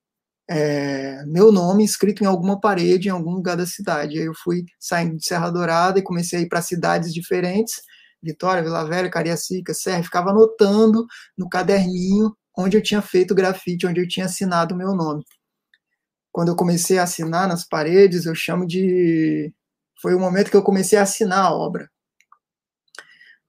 é, 0.49 1.25
meu 1.25 1.51
nome 1.51 1.83
escrito 1.83 2.23
em 2.23 2.27
alguma 2.27 2.59
parede 2.59 3.09
em 3.09 3.11
algum 3.11 3.31
lugar 3.31 3.57
da 3.57 3.65
cidade. 3.65 4.19
Aí 4.19 4.25
eu 4.25 4.33
fui 4.35 4.63
saindo 4.79 5.17
de 5.17 5.25
Serra 5.25 5.49
Dourada 5.49 5.99
e 5.99 6.03
comecei 6.03 6.39
a 6.39 6.41
ir 6.43 6.47
para 6.47 6.61
cidades 6.61 7.13
diferentes, 7.13 7.81
Vitória, 8.21 8.63
Vila 8.63 8.83
Velha, 8.85 9.09
Cariacica, 9.09 9.73
Serra, 9.73 10.03
ficava 10.03 10.31
anotando 10.31 11.05
no 11.37 11.49
caderninho 11.49 12.35
onde 12.57 12.77
eu 12.77 12.81
tinha 12.81 13.01
feito 13.01 13.35
grafite, 13.35 13.85
onde 13.85 14.01
eu 14.01 14.07
tinha 14.07 14.25
assinado 14.25 14.73
o 14.73 14.77
meu 14.77 14.93
nome 14.95 15.23
quando 16.37 16.49
eu 16.49 16.55
comecei 16.55 16.99
a 16.99 17.03
assinar 17.03 17.47
nas 17.47 17.63
paredes, 17.63 18.27
eu 18.27 18.35
chamo 18.35 18.63
de. 18.67 19.51
Foi 19.99 20.13
o 20.13 20.19
momento 20.19 20.51
que 20.51 20.55
eu 20.55 20.61
comecei 20.61 20.95
a 20.99 21.01
assinar 21.01 21.45
a 21.45 21.51
obra. 21.51 21.89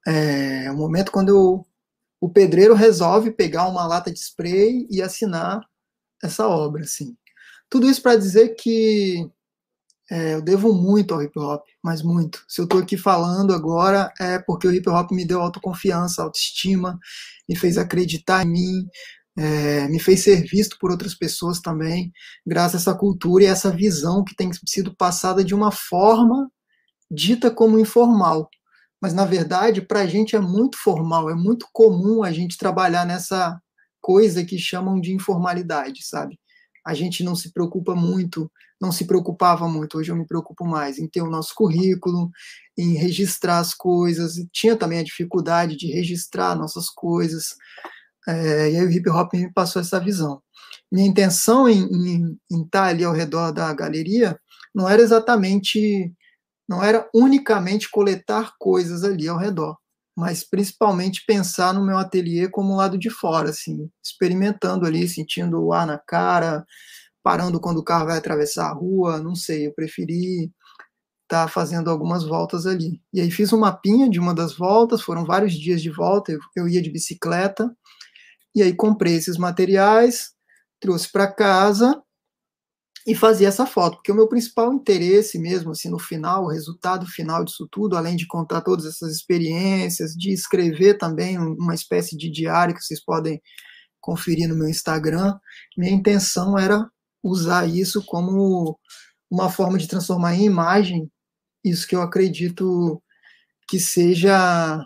É 0.07 0.71
o 0.71 0.75
momento 0.75 1.11
quando 1.11 1.29
eu... 1.29 1.67
o 2.19 2.27
pedreiro 2.27 2.73
resolve 2.73 3.29
pegar 3.29 3.67
uma 3.67 3.85
lata 3.85 4.11
de 4.11 4.17
spray 4.17 4.87
e 4.89 5.03
assinar 5.03 5.61
essa 6.23 6.47
obra, 6.47 6.81
assim. 6.81 7.15
Tudo 7.69 7.87
isso 7.87 8.01
para 8.01 8.15
dizer 8.15 8.55
que 8.55 9.29
é, 10.09 10.33
eu 10.33 10.41
devo 10.41 10.73
muito 10.73 11.13
ao 11.13 11.21
hip 11.21 11.37
hop, 11.37 11.63
mas 11.83 12.01
muito. 12.01 12.43
Se 12.47 12.59
eu 12.59 12.63
estou 12.63 12.79
aqui 12.79 12.97
falando 12.97 13.53
agora 13.53 14.11
é 14.19 14.39
porque 14.39 14.67
o 14.67 14.73
hip 14.73 14.89
hop 14.89 15.11
me 15.11 15.25
deu 15.25 15.39
autoconfiança, 15.41 16.23
autoestima, 16.23 16.97
me 17.47 17.55
fez 17.55 17.77
acreditar 17.77 18.43
em 18.43 18.49
mim, 18.49 18.89
é, 19.39 19.87
me 19.87 19.99
fez 19.99 20.21
ser 20.23 20.43
visto 20.43 20.77
por 20.77 20.91
outras 20.91 21.15
pessoas 21.15 21.61
também, 21.61 22.11
graças 22.45 22.75
a 22.75 22.91
essa 22.91 22.99
cultura 22.99 23.45
e 23.45 23.47
essa 23.47 23.71
visão 23.71 24.21
que 24.21 24.35
tem 24.35 24.51
sido 24.65 24.93
passada 24.93 25.45
de 25.45 25.55
uma 25.55 25.71
forma 25.71 26.51
dita 27.09 27.49
como 27.49 27.79
informal. 27.79 28.49
Mas, 29.01 29.13
na 29.13 29.23
verdade, 29.23 29.81
para 29.81 30.01
a 30.01 30.05
gente 30.05 30.35
é 30.35 30.41
muito 30.41 30.77
formal, 30.77 31.29
é 31.29 31.35
muito 31.35 31.67
comum 31.71 32.21
a 32.21 32.33
gente 32.33 32.57
trabalhar 32.57 33.05
nessa 33.05 33.57
coisa 34.01 34.43
que 34.43 34.57
chamam 34.57 34.99
de 34.99 35.13
informalidade, 35.13 36.05
sabe? 36.05 36.37
A 36.85 36.93
gente 36.93 37.23
não 37.23 37.33
se 37.33 37.53
preocupa 37.53 37.95
muito, 37.95 38.51
não 38.81 38.91
se 38.91 39.05
preocupava 39.05 39.69
muito, 39.69 39.97
hoje 39.97 40.11
eu 40.11 40.17
me 40.17 40.27
preocupo 40.27 40.65
mais 40.65 40.99
em 40.99 41.07
ter 41.07 41.21
o 41.21 41.29
nosso 41.29 41.53
currículo, 41.55 42.29
em 42.77 42.95
registrar 42.95 43.59
as 43.59 43.73
coisas, 43.73 44.33
tinha 44.51 44.75
também 44.75 44.99
a 44.99 45.03
dificuldade 45.03 45.77
de 45.77 45.87
registrar 45.87 46.55
nossas 46.55 46.89
coisas, 46.89 47.55
é, 48.29 48.71
e 48.71 48.77
aí 48.77 48.85
o 48.85 48.91
hip 48.91 49.09
hop 49.09 49.33
me 49.33 49.51
passou 49.51 49.81
essa 49.81 49.99
visão. 49.99 50.41
Minha 50.91 51.07
intenção 51.07 51.67
em, 51.67 51.83
em, 51.83 52.37
em 52.51 52.63
estar 52.63 52.85
ali 52.85 53.03
ao 53.03 53.13
redor 53.13 53.51
da 53.51 53.73
galeria 53.73 54.39
não 54.73 54.87
era 54.87 55.01
exatamente, 55.01 56.13
não 56.67 56.83
era 56.83 57.07
unicamente 57.13 57.89
coletar 57.89 58.53
coisas 58.59 59.03
ali 59.03 59.27
ao 59.27 59.37
redor, 59.37 59.77
mas 60.15 60.43
principalmente 60.47 61.23
pensar 61.25 61.73
no 61.73 61.85
meu 61.85 61.97
ateliê 61.97 62.49
como 62.49 62.75
lado 62.75 62.97
de 62.97 63.09
fora, 63.09 63.49
assim, 63.49 63.89
experimentando 64.03 64.85
ali, 64.85 65.07
sentindo 65.07 65.63
o 65.63 65.73
ar 65.73 65.87
na 65.87 65.97
cara, 65.97 66.65
parando 67.23 67.59
quando 67.59 67.79
o 67.79 67.83
carro 67.83 68.07
vai 68.07 68.17
atravessar 68.17 68.69
a 68.69 68.73
rua, 68.73 69.19
não 69.19 69.35
sei, 69.35 69.67
eu 69.67 69.73
preferi 69.73 70.51
estar 71.23 71.45
tá 71.45 71.47
fazendo 71.47 71.89
algumas 71.89 72.23
voltas 72.23 72.65
ali. 72.65 73.01
E 73.13 73.21
aí 73.21 73.29
fiz 73.31 73.53
um 73.53 73.59
mapinha 73.59 74.09
de 74.09 74.19
uma 74.19 74.33
das 74.33 74.55
voltas, 74.57 75.01
foram 75.01 75.25
vários 75.25 75.53
dias 75.53 75.81
de 75.81 75.91
volta, 75.91 76.31
eu, 76.31 76.39
eu 76.55 76.67
ia 76.67 76.81
de 76.81 76.91
bicicleta, 76.91 77.71
e 78.59 78.63
aí 78.63 78.75
comprei 78.75 79.15
esses 79.15 79.37
materiais, 79.37 80.31
trouxe 80.79 81.11
para 81.11 81.31
casa 81.31 82.01
e 83.07 83.15
fazia 83.15 83.47
essa 83.47 83.65
foto, 83.65 83.95
porque 83.95 84.11
o 84.11 84.15
meu 84.15 84.27
principal 84.27 84.73
interesse 84.73 85.39
mesmo, 85.39 85.71
assim, 85.71 85.89
no 85.89 85.97
final, 85.97 86.43
o 86.43 86.49
resultado 86.49 87.05
final 87.07 87.43
disso 87.43 87.67
tudo, 87.71 87.97
além 87.97 88.15
de 88.15 88.27
contar 88.27 88.61
todas 88.61 88.85
essas 88.85 89.15
experiências, 89.15 90.11
de 90.13 90.31
escrever 90.31 90.97
também 90.97 91.37
uma 91.37 91.73
espécie 91.73 92.17
de 92.17 92.29
diário 92.29 92.75
que 92.75 92.83
vocês 92.83 93.03
podem 93.03 93.41
conferir 93.99 94.47
no 94.47 94.55
meu 94.55 94.67
Instagram, 94.67 95.37
minha 95.77 95.91
intenção 95.91 96.57
era 96.57 96.87
usar 97.23 97.67
isso 97.67 98.03
como 98.05 98.77
uma 99.29 99.49
forma 99.49 99.77
de 99.77 99.87
transformar 99.87 100.35
em 100.35 100.45
imagem 100.45 101.09
isso 101.63 101.87
que 101.87 101.95
eu 101.95 102.01
acredito 102.01 103.01
que 103.67 103.79
seja 103.79 104.83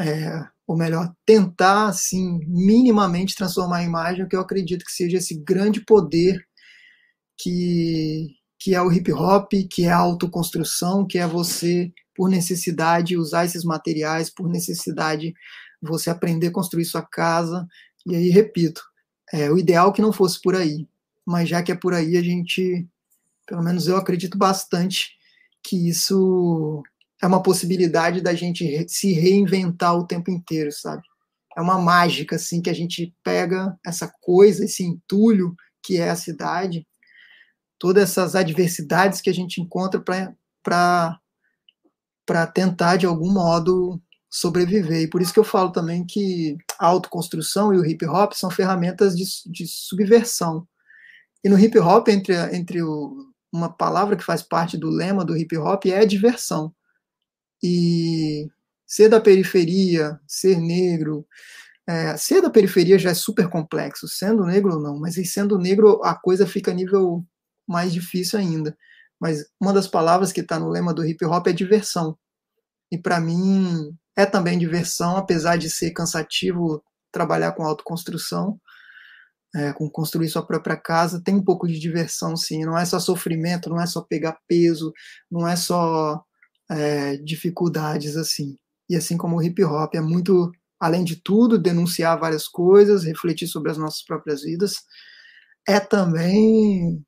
é, 0.00 0.40
ou 0.66 0.76
melhor, 0.76 1.12
tentar, 1.26 1.88
assim, 1.88 2.40
minimamente 2.46 3.34
transformar 3.34 3.78
a 3.78 3.84
imagem, 3.84 4.26
que 4.26 4.34
eu 4.34 4.40
acredito 4.40 4.84
que 4.84 4.92
seja 4.92 5.18
esse 5.18 5.34
grande 5.34 5.84
poder 5.84 6.42
que, 7.36 8.28
que 8.58 8.74
é 8.74 8.80
o 8.80 8.90
hip 8.90 9.12
hop, 9.12 9.52
que 9.70 9.84
é 9.84 9.90
a 9.90 9.98
autoconstrução, 9.98 11.06
que 11.06 11.18
é 11.18 11.26
você, 11.26 11.92
por 12.14 12.30
necessidade, 12.30 13.16
usar 13.16 13.44
esses 13.44 13.64
materiais, 13.64 14.30
por 14.30 14.48
necessidade, 14.48 15.34
você 15.82 16.08
aprender 16.08 16.48
a 16.48 16.52
construir 16.52 16.84
sua 16.86 17.02
casa. 17.02 17.66
E 18.06 18.14
aí, 18.14 18.30
repito, 18.30 18.82
é 19.32 19.50
o 19.50 19.58
ideal 19.58 19.92
que 19.92 20.02
não 20.02 20.12
fosse 20.12 20.40
por 20.40 20.54
aí, 20.54 20.88
mas 21.26 21.48
já 21.48 21.62
que 21.62 21.72
é 21.72 21.74
por 21.74 21.92
aí, 21.92 22.16
a 22.16 22.22
gente, 22.22 22.86
pelo 23.46 23.62
menos 23.62 23.86
eu 23.86 23.96
acredito 23.96 24.38
bastante 24.38 25.10
que 25.62 25.88
isso 25.88 26.82
é 27.22 27.26
uma 27.26 27.42
possibilidade 27.42 28.20
da 28.20 28.34
gente 28.34 28.86
se 28.88 29.12
reinventar 29.12 29.96
o 29.96 30.06
tempo 30.06 30.30
inteiro, 30.30 30.70
sabe? 30.72 31.02
É 31.56 31.60
uma 31.60 31.78
mágica, 31.78 32.36
assim, 32.36 32.60
que 32.60 32.70
a 32.70 32.74
gente 32.74 33.14
pega 33.22 33.76
essa 33.86 34.12
coisa, 34.20 34.64
esse 34.64 34.82
entulho 34.82 35.54
que 35.82 35.98
é 35.98 36.10
a 36.10 36.16
cidade, 36.16 36.86
todas 37.78 38.10
essas 38.10 38.34
adversidades 38.34 39.20
que 39.20 39.30
a 39.30 39.34
gente 39.34 39.60
encontra 39.60 40.02
para 40.62 41.16
tentar, 42.52 42.96
de 42.96 43.06
algum 43.06 43.32
modo, 43.32 44.00
sobreviver. 44.30 45.02
E 45.02 45.08
por 45.08 45.22
isso 45.22 45.32
que 45.32 45.38
eu 45.38 45.44
falo 45.44 45.70
também 45.70 46.04
que 46.04 46.56
a 46.78 46.86
autoconstrução 46.86 47.72
e 47.72 47.78
o 47.78 47.86
hip 47.86 48.04
hop 48.06 48.32
são 48.32 48.50
ferramentas 48.50 49.16
de, 49.16 49.24
de 49.46 49.66
subversão. 49.68 50.66
E 51.44 51.48
no 51.48 51.58
hip 51.58 51.78
hop, 51.78 52.08
entre, 52.08 52.34
entre 52.56 52.82
o, 52.82 53.32
uma 53.52 53.68
palavra 53.68 54.16
que 54.16 54.24
faz 54.24 54.42
parte 54.42 54.76
do 54.76 54.90
lema 54.90 55.24
do 55.24 55.36
hip 55.36 55.56
hop 55.56 55.86
é 55.86 56.04
diversão. 56.04 56.74
E 57.64 58.46
ser 58.86 59.08
da 59.08 59.18
periferia, 59.18 60.20
ser 60.28 60.58
negro, 60.60 61.26
é, 61.88 62.14
ser 62.18 62.42
da 62.42 62.50
periferia 62.50 62.98
já 62.98 63.10
é 63.10 63.14
super 63.14 63.48
complexo, 63.48 64.06
sendo 64.06 64.44
negro 64.44 64.78
não, 64.78 65.00
mas 65.00 65.14
sendo 65.32 65.58
negro 65.58 66.00
a 66.04 66.14
coisa 66.14 66.46
fica 66.46 66.70
a 66.70 66.74
nível 66.74 67.24
mais 67.66 67.90
difícil 67.92 68.38
ainda. 68.38 68.76
Mas 69.18 69.46
uma 69.58 69.72
das 69.72 69.88
palavras 69.88 70.30
que 70.30 70.40
está 70.40 70.58
no 70.58 70.68
lema 70.68 70.92
do 70.92 71.04
hip 71.04 71.24
hop 71.24 71.46
é 71.46 71.52
diversão. 71.52 72.18
E 72.92 72.98
para 72.98 73.18
mim 73.18 73.96
é 74.16 74.26
também 74.26 74.58
diversão, 74.58 75.16
apesar 75.16 75.56
de 75.56 75.70
ser 75.70 75.92
cansativo 75.92 76.84
trabalhar 77.10 77.52
com 77.52 77.64
autoconstrução, 77.64 78.60
é, 79.54 79.72
com 79.72 79.88
construir 79.88 80.28
sua 80.28 80.44
própria 80.46 80.76
casa, 80.76 81.22
tem 81.22 81.34
um 81.34 81.44
pouco 81.44 81.66
de 81.66 81.78
diversão, 81.78 82.36
sim. 82.36 82.64
Não 82.64 82.76
é 82.76 82.84
só 82.84 82.98
sofrimento, 83.00 83.70
não 83.70 83.80
é 83.80 83.86
só 83.86 84.02
pegar 84.02 84.38
peso, 84.48 84.92
não 85.30 85.48
é 85.48 85.56
só 85.56 86.22
é, 86.70 87.16
dificuldades 87.18 88.16
assim. 88.16 88.56
E 88.88 88.96
assim 88.96 89.16
como 89.16 89.36
o 89.36 89.42
hip 89.42 89.62
hop 89.64 89.94
é 89.94 90.00
muito, 90.00 90.52
além 90.78 91.04
de 91.04 91.16
tudo, 91.16 91.58
denunciar 91.58 92.18
várias 92.18 92.46
coisas, 92.48 93.04
refletir 93.04 93.48
sobre 93.48 93.70
as 93.70 93.78
nossas 93.78 94.04
próprias 94.04 94.42
vidas, 94.42 94.76
é 95.66 95.80
também 95.80 97.04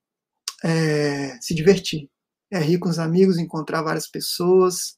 é, 0.65 1.39
se 1.41 1.55
divertir. 1.55 2.09
É 2.51 2.59
rir 2.59 2.79
com 2.79 2.89
os 2.89 2.99
amigos, 2.99 3.39
encontrar 3.39 3.83
várias 3.83 4.09
pessoas 4.09 4.97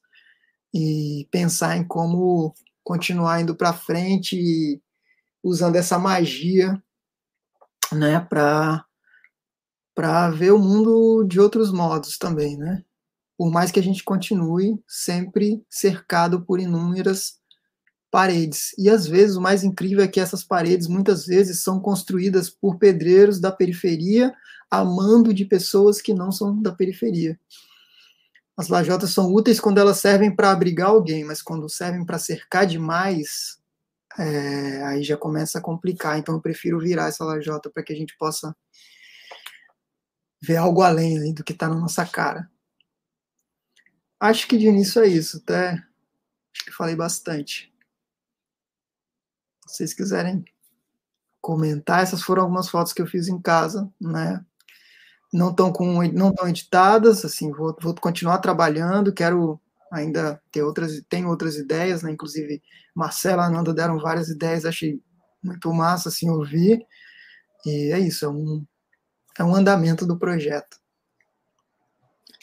e 0.73 1.27
pensar 1.31 1.77
em 1.77 1.87
como 1.87 2.53
continuar 2.83 3.41
indo 3.41 3.55
para 3.55 3.73
frente 3.73 4.81
usando 5.43 5.75
essa 5.75 5.97
magia 5.97 6.81
né, 7.91 8.19
para 8.19 8.85
para 9.95 10.29
ver 10.29 10.51
o 10.51 10.59
mundo 10.59 11.25
de 11.25 11.41
outros 11.41 11.73
modos 11.73 12.17
também, 12.17 12.57
né? 12.57 12.83
Por 13.39 13.49
mais 13.49 13.71
que 13.71 13.79
a 13.79 13.83
gente 13.83 14.03
continue 14.03 14.83
sempre 14.85 15.63
cercado 15.69 16.41
por 16.41 16.59
inúmeras 16.59 17.39
paredes. 18.11 18.75
E 18.77 18.89
às 18.89 19.07
vezes 19.07 19.37
o 19.37 19.41
mais 19.41 19.63
incrível 19.63 20.03
é 20.03 20.09
que 20.09 20.19
essas 20.19 20.43
paredes 20.43 20.89
muitas 20.89 21.25
vezes 21.25 21.63
são 21.63 21.79
construídas 21.79 22.49
por 22.49 22.77
pedreiros 22.77 23.39
da 23.39 23.49
periferia, 23.49 24.35
amando 24.69 25.33
de 25.33 25.45
pessoas 25.45 26.01
que 26.01 26.13
não 26.13 26.33
são 26.33 26.61
da 26.61 26.73
periferia. 26.73 27.39
As 28.57 28.67
lajotas 28.67 29.11
são 29.11 29.33
úteis 29.33 29.57
quando 29.57 29.77
elas 29.77 29.99
servem 29.99 30.35
para 30.35 30.51
abrigar 30.51 30.89
alguém, 30.89 31.23
mas 31.23 31.41
quando 31.41 31.69
servem 31.69 32.05
para 32.05 32.19
cercar 32.19 32.65
demais, 32.65 33.57
é, 34.17 34.83
aí 34.83 35.01
já 35.01 35.15
começa 35.15 35.59
a 35.59 35.61
complicar. 35.61 36.19
Então 36.19 36.35
eu 36.35 36.41
prefiro 36.41 36.77
virar 36.77 37.07
essa 37.07 37.23
lajota 37.23 37.69
para 37.69 37.83
que 37.83 37.93
a 37.93 37.95
gente 37.95 38.17
possa 38.17 38.53
ver 40.41 40.57
algo 40.57 40.81
além 40.81 41.33
do 41.33 41.41
que 41.41 41.53
está 41.53 41.69
na 41.69 41.75
nossa 41.75 42.05
cara. 42.05 42.49
Acho 44.19 44.47
que 44.47 44.57
de 44.57 44.67
início 44.67 45.01
é 45.01 45.07
isso, 45.07 45.37
até 45.37 45.71
acho 45.71 46.65
que 46.65 46.71
falei 46.71 46.95
bastante. 46.95 47.73
Se 49.65 49.77
vocês 49.77 49.93
quiserem 49.93 50.43
comentar, 51.41 52.03
essas 52.03 52.21
foram 52.21 52.43
algumas 52.43 52.67
fotos 52.67 52.91
que 52.91 53.01
eu 53.01 53.07
fiz 53.07 53.27
em 53.27 53.41
casa, 53.41 53.89
né? 53.99 54.43
Não 55.31 55.51
estão 55.51 55.71
com 55.71 56.03
não 56.07 56.29
estão 56.29 56.49
editadas, 56.49 57.23
assim, 57.23 57.51
vou, 57.51 57.75
vou 57.81 57.95
continuar 57.95 58.39
trabalhando, 58.39 59.13
quero 59.13 59.59
ainda 59.91 60.41
ter 60.51 60.63
outras, 60.63 61.01
tem 61.07 61.25
outras 61.25 61.55
ideias, 61.55 62.03
né? 62.03 62.11
Inclusive, 62.11 62.61
Marcela 62.93 63.43
e 63.43 63.45
Ananda 63.45 63.73
deram 63.73 63.99
várias 63.99 64.27
ideias, 64.27 64.65
achei 64.65 65.01
muito 65.41 65.73
massa, 65.73 66.09
assim, 66.09 66.29
ouvir. 66.29 66.85
E 67.65 67.91
é 67.91 67.99
isso, 67.99 68.25
é 68.25 68.29
um, 68.29 68.65
é 69.37 69.43
um 69.43 69.55
andamento 69.55 70.05
do 70.05 70.17
projeto. 70.17 70.77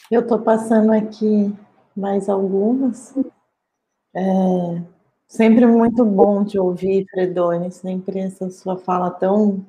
Eu 0.09 0.21
estou 0.21 0.39
passando 0.39 0.91
aqui 0.91 1.53
mais 1.97 2.29
algumas. 2.29 3.13
É 4.15 4.81
sempre 5.27 5.65
muito 5.65 6.05
bom 6.05 6.45
te 6.45 6.57
ouvir, 6.57 7.05
Fredone, 7.09 7.71
sempre 7.71 8.19
essa 8.19 8.49
sua 8.49 8.77
fala 8.77 9.11
tão 9.11 9.65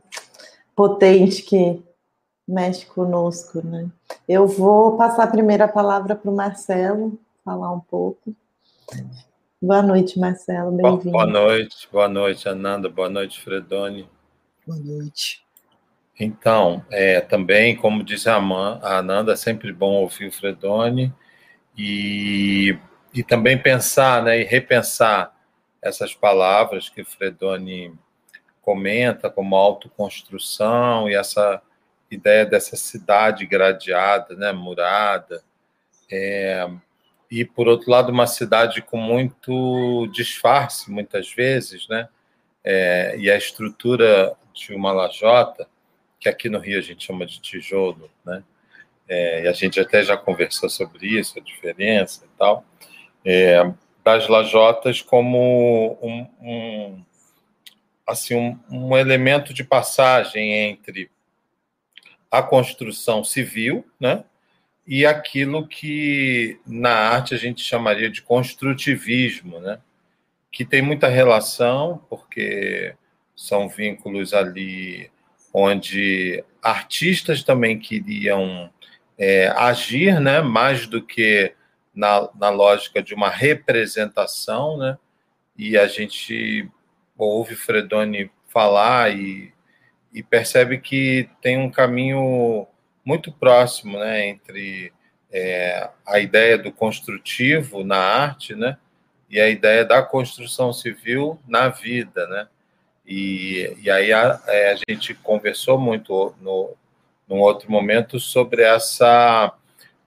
potente 0.76 1.42
que 1.42 1.82
mexe 2.46 2.86
conosco, 2.86 3.60
né? 3.66 3.90
Eu 4.28 4.46
vou 4.46 4.96
passar 4.96 5.24
a 5.24 5.30
primeira 5.30 5.66
palavra 5.66 6.14
para 6.14 6.30
o 6.30 6.34
Marcelo, 6.34 7.18
falar 7.44 7.72
um 7.72 7.80
pouco. 7.80 8.34
Boa 9.60 9.82
noite, 9.82 10.18
Marcelo, 10.18 10.70
bem-vindo. 10.70 11.10
Boa 11.10 11.26
noite, 11.26 11.88
boa 11.90 12.08
noite, 12.08 12.48
Ananda, 12.48 12.88
boa 12.88 13.08
noite, 13.08 13.40
Fredone. 13.40 14.08
Boa 14.66 14.78
noite. 14.78 15.44
Então, 16.20 16.84
é, 16.90 17.20
também, 17.20 17.76
como 17.76 18.04
disse 18.04 18.28
a, 18.28 18.36
a 18.36 18.98
Ananda, 18.98 19.32
é 19.32 19.36
sempre 19.36 19.72
bom 19.72 19.94
ouvir 19.94 20.28
o 20.28 20.32
Fredone 20.32 21.12
e, 21.78 22.76
e 23.14 23.22
também 23.22 23.56
pensar 23.56 24.24
né, 24.24 24.40
e 24.40 24.44
repensar 24.44 25.32
essas 25.80 26.12
palavras 26.12 26.88
que 26.88 27.02
o 27.02 27.06
Fredone 27.06 27.94
comenta 28.60 29.30
como 29.30 29.54
autoconstrução 29.54 31.08
e 31.08 31.14
essa 31.14 31.62
ideia 32.10 32.44
dessa 32.44 32.76
cidade 32.76 33.46
gradeada, 33.46 34.34
né, 34.34 34.50
murada, 34.50 35.42
é, 36.10 36.68
e 37.30 37.44
por 37.44 37.68
outro 37.68 37.90
lado 37.90 38.10
uma 38.10 38.26
cidade 38.26 38.82
com 38.82 38.96
muito 38.96 40.08
disfarce 40.12 40.90
muitas 40.90 41.32
vezes, 41.32 41.86
né? 41.88 42.08
É, 42.64 43.16
e 43.18 43.30
a 43.30 43.36
estrutura 43.36 44.34
de 44.52 44.74
uma 44.74 44.92
lajota, 44.92 45.68
que 46.18 46.28
aqui 46.28 46.48
no 46.48 46.58
Rio 46.58 46.78
a 46.78 46.82
gente 46.82 47.06
chama 47.06 47.24
de 47.24 47.40
tijolo, 47.40 48.10
né? 48.24 48.42
É, 49.08 49.44
e 49.44 49.48
a 49.48 49.52
gente 49.52 49.80
até 49.80 50.02
já 50.02 50.16
conversou 50.16 50.68
sobre 50.68 51.06
isso, 51.06 51.38
a 51.38 51.42
diferença 51.42 52.24
e 52.24 52.38
tal, 52.38 52.64
é, 53.24 53.72
das 54.04 54.28
lajotas 54.28 55.00
como 55.00 55.98
um, 56.02 56.26
um 56.40 57.04
assim 58.06 58.34
um, 58.34 58.58
um 58.70 58.96
elemento 58.96 59.52
de 59.52 59.64
passagem 59.64 60.52
entre 60.52 61.10
a 62.30 62.42
construção 62.42 63.24
civil, 63.24 63.84
né? 63.98 64.24
e 64.86 65.04
aquilo 65.04 65.66
que 65.66 66.58
na 66.66 66.90
arte 66.90 67.34
a 67.34 67.38
gente 67.38 67.62
chamaria 67.62 68.10
de 68.10 68.22
construtivismo, 68.22 69.60
né? 69.60 69.78
que 70.50 70.64
tem 70.64 70.80
muita 70.80 71.08
relação, 71.08 72.02
porque 72.08 72.94
são 73.36 73.68
vínculos 73.68 74.32
ali 74.32 75.10
onde 75.52 76.42
artistas 76.62 77.42
também 77.42 77.78
queriam 77.78 78.70
é, 79.18 79.48
agir, 79.48 80.20
né? 80.20 80.40
mais 80.40 80.86
do 80.86 81.02
que 81.02 81.52
na, 81.94 82.28
na 82.38 82.50
lógica 82.50 83.02
de 83.02 83.14
uma 83.14 83.28
representação, 83.28 84.76
né? 84.78 84.96
e 85.56 85.76
a 85.76 85.88
gente 85.88 86.70
ouve 87.16 87.56
Fredoni 87.56 88.30
falar 88.46 89.12
e, 89.12 89.52
e 90.14 90.22
percebe 90.22 90.78
que 90.78 91.28
tem 91.42 91.58
um 91.58 91.70
caminho 91.70 92.66
muito 93.04 93.32
próximo 93.32 93.98
né, 93.98 94.28
entre 94.28 94.92
é, 95.32 95.90
a 96.06 96.20
ideia 96.20 96.56
do 96.56 96.70
construtivo 96.70 97.82
na 97.82 97.98
arte 97.98 98.54
né, 98.54 98.78
e 99.28 99.40
a 99.40 99.48
ideia 99.48 99.84
da 99.84 100.02
construção 100.02 100.72
civil 100.72 101.40
na 101.46 101.68
vida. 101.68 102.26
Né? 102.28 102.48
E, 103.06 103.76
e 103.82 103.90
aí 103.90 104.12
a, 104.12 104.40
é, 104.46 104.72
a 104.72 104.76
gente 104.88 105.14
conversou 105.14 105.78
muito 105.78 106.34
no, 106.40 106.76
num 107.28 107.38
outro 107.38 107.70
momento 107.70 108.18
sobre 108.18 108.62
essa. 108.62 109.52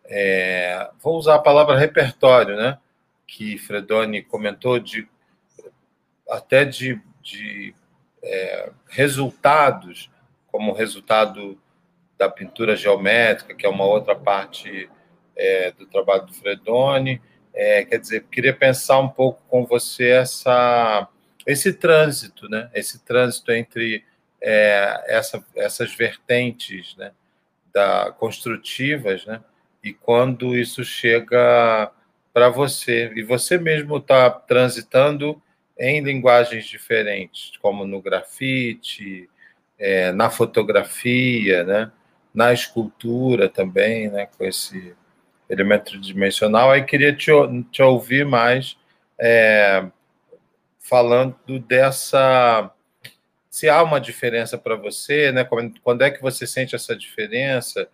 É, 0.05 0.89
vou 1.01 1.17
usar 1.17 1.35
a 1.35 1.39
palavra 1.39 1.77
repertório, 1.77 2.55
né? 2.55 2.77
Que 3.27 3.57
Fredoni 3.57 4.21
comentou 4.21 4.79
de 4.79 5.07
até 6.29 6.63
de, 6.65 6.99
de 7.21 7.75
é, 8.23 8.71
resultados 8.87 10.09
como 10.47 10.73
resultado 10.73 11.57
da 12.17 12.29
pintura 12.29 12.75
geométrica, 12.75 13.55
que 13.55 13.65
é 13.65 13.69
uma 13.69 13.85
outra 13.85 14.15
parte 14.15 14.89
é, 15.35 15.71
do 15.71 15.85
trabalho 15.85 16.25
do 16.25 16.33
Fredoni. 16.33 17.21
É, 17.53 17.83
quer 17.83 17.99
dizer, 17.99 18.25
queria 18.31 18.55
pensar 18.55 18.99
um 18.99 19.09
pouco 19.09 19.41
com 19.49 19.65
você 19.65 20.09
essa, 20.09 21.07
esse 21.45 21.73
trânsito, 21.73 22.47
né? 22.47 22.69
Esse 22.73 23.03
trânsito 23.03 23.51
entre 23.51 24.03
é, 24.41 25.03
essa, 25.07 25.43
essas 25.55 25.93
vertentes, 25.95 26.95
né? 26.97 27.11
Da 27.73 28.11
construtivas, 28.11 29.25
né? 29.25 29.41
E 29.83 29.93
quando 29.93 30.55
isso 30.55 30.83
chega 30.83 31.91
para 32.33 32.49
você 32.49 33.11
e 33.15 33.23
você 33.23 33.57
mesmo 33.57 33.97
está 33.97 34.29
transitando 34.29 35.41
em 35.77 36.01
linguagens 36.01 36.65
diferentes, 36.65 37.57
como 37.57 37.85
no 37.85 38.01
grafite, 38.01 39.29
é, 39.79 40.11
na 40.11 40.29
fotografia, 40.29 41.63
né? 41.63 41.91
Na 42.33 42.53
escultura 42.53 43.49
também, 43.49 44.09
né? 44.09 44.27
Com 44.37 44.45
esse 44.45 44.95
elemento 45.49 45.99
dimensional. 45.99 46.71
Aí 46.71 46.83
queria 46.83 47.13
te, 47.15 47.31
te 47.71 47.81
ouvir 47.81 48.25
mais 48.25 48.77
é, 49.19 49.85
falando 50.79 51.59
dessa. 51.67 52.71
Se 53.51 53.67
há 53.67 53.83
uma 53.83 53.99
diferença 53.99 54.57
para 54.57 54.77
você, 54.77 55.29
né? 55.33 55.45
Quando 55.83 56.03
é 56.03 56.09
que 56.09 56.21
você 56.21 56.47
sente 56.47 56.73
essa 56.73 56.95
diferença 56.95 57.89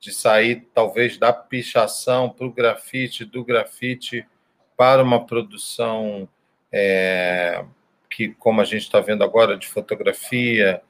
de 0.00 0.10
sair, 0.10 0.66
talvez, 0.74 1.18
da 1.18 1.34
pichação 1.34 2.30
para 2.30 2.46
o 2.46 2.52
grafite, 2.52 3.26
do 3.26 3.44
grafite 3.44 4.26
para 4.74 5.02
uma 5.02 5.24
produção 5.26 6.26
é, 6.72 7.62
que, 8.10 8.30
como 8.30 8.62
a 8.62 8.64
gente 8.64 8.82
está 8.82 9.00
vendo 9.00 9.22
agora, 9.22 9.56
de 9.56 9.68
fotografia, 9.68 10.82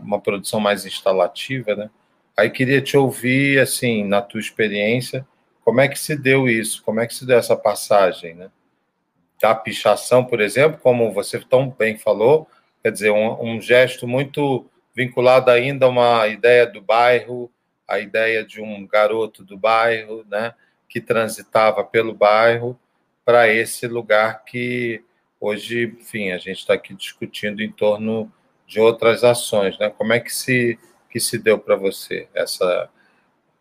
uma 0.00 0.18
produção 0.18 0.58
mais 0.58 0.86
instalativa, 0.86 1.76
né? 1.76 1.90
Aí 2.34 2.48
queria 2.48 2.80
te 2.80 2.96
ouvir, 2.96 3.60
assim, 3.60 4.02
na 4.02 4.22
tua 4.22 4.40
experiência, 4.40 5.26
como 5.62 5.82
é 5.82 5.88
que 5.88 5.98
se 5.98 6.16
deu 6.16 6.48
isso? 6.48 6.82
Como 6.82 7.00
é 7.00 7.06
que 7.06 7.14
se 7.14 7.26
deu 7.26 7.36
essa 7.36 7.54
passagem, 7.54 8.34
né? 8.34 8.50
Da 9.38 9.54
pichação, 9.54 10.24
por 10.24 10.40
exemplo, 10.40 10.80
como 10.82 11.12
você 11.12 11.38
tão 11.38 11.68
bem 11.68 11.98
falou, 11.98 12.48
quer 12.82 12.92
dizer, 12.92 13.10
um, 13.10 13.42
um 13.42 13.60
gesto 13.60 14.06
muito 14.06 14.66
vinculado 14.94 15.50
ainda 15.50 15.86
a 15.86 15.88
uma 15.88 16.26
ideia 16.26 16.66
do 16.66 16.80
bairro, 16.80 17.50
a 17.86 17.98
ideia 17.98 18.44
de 18.44 18.60
um 18.60 18.86
garoto 18.86 19.44
do 19.44 19.56
bairro, 19.56 20.24
né, 20.28 20.54
que 20.88 21.00
transitava 21.00 21.84
pelo 21.84 22.14
bairro 22.14 22.78
para 23.24 23.48
esse 23.48 23.86
lugar 23.86 24.44
que 24.44 25.02
hoje, 25.40 25.94
enfim, 26.00 26.30
a 26.30 26.38
gente 26.38 26.58
está 26.58 26.74
aqui 26.74 26.94
discutindo 26.94 27.62
em 27.62 27.70
torno 27.70 28.32
de 28.66 28.80
outras 28.80 29.24
ações, 29.24 29.78
né? 29.78 29.88
Como 29.90 30.12
é 30.12 30.20
que 30.20 30.34
se 30.34 30.78
que 31.10 31.18
se 31.18 31.38
deu 31.38 31.58
para 31.58 31.74
você 31.74 32.28
essa 32.34 32.90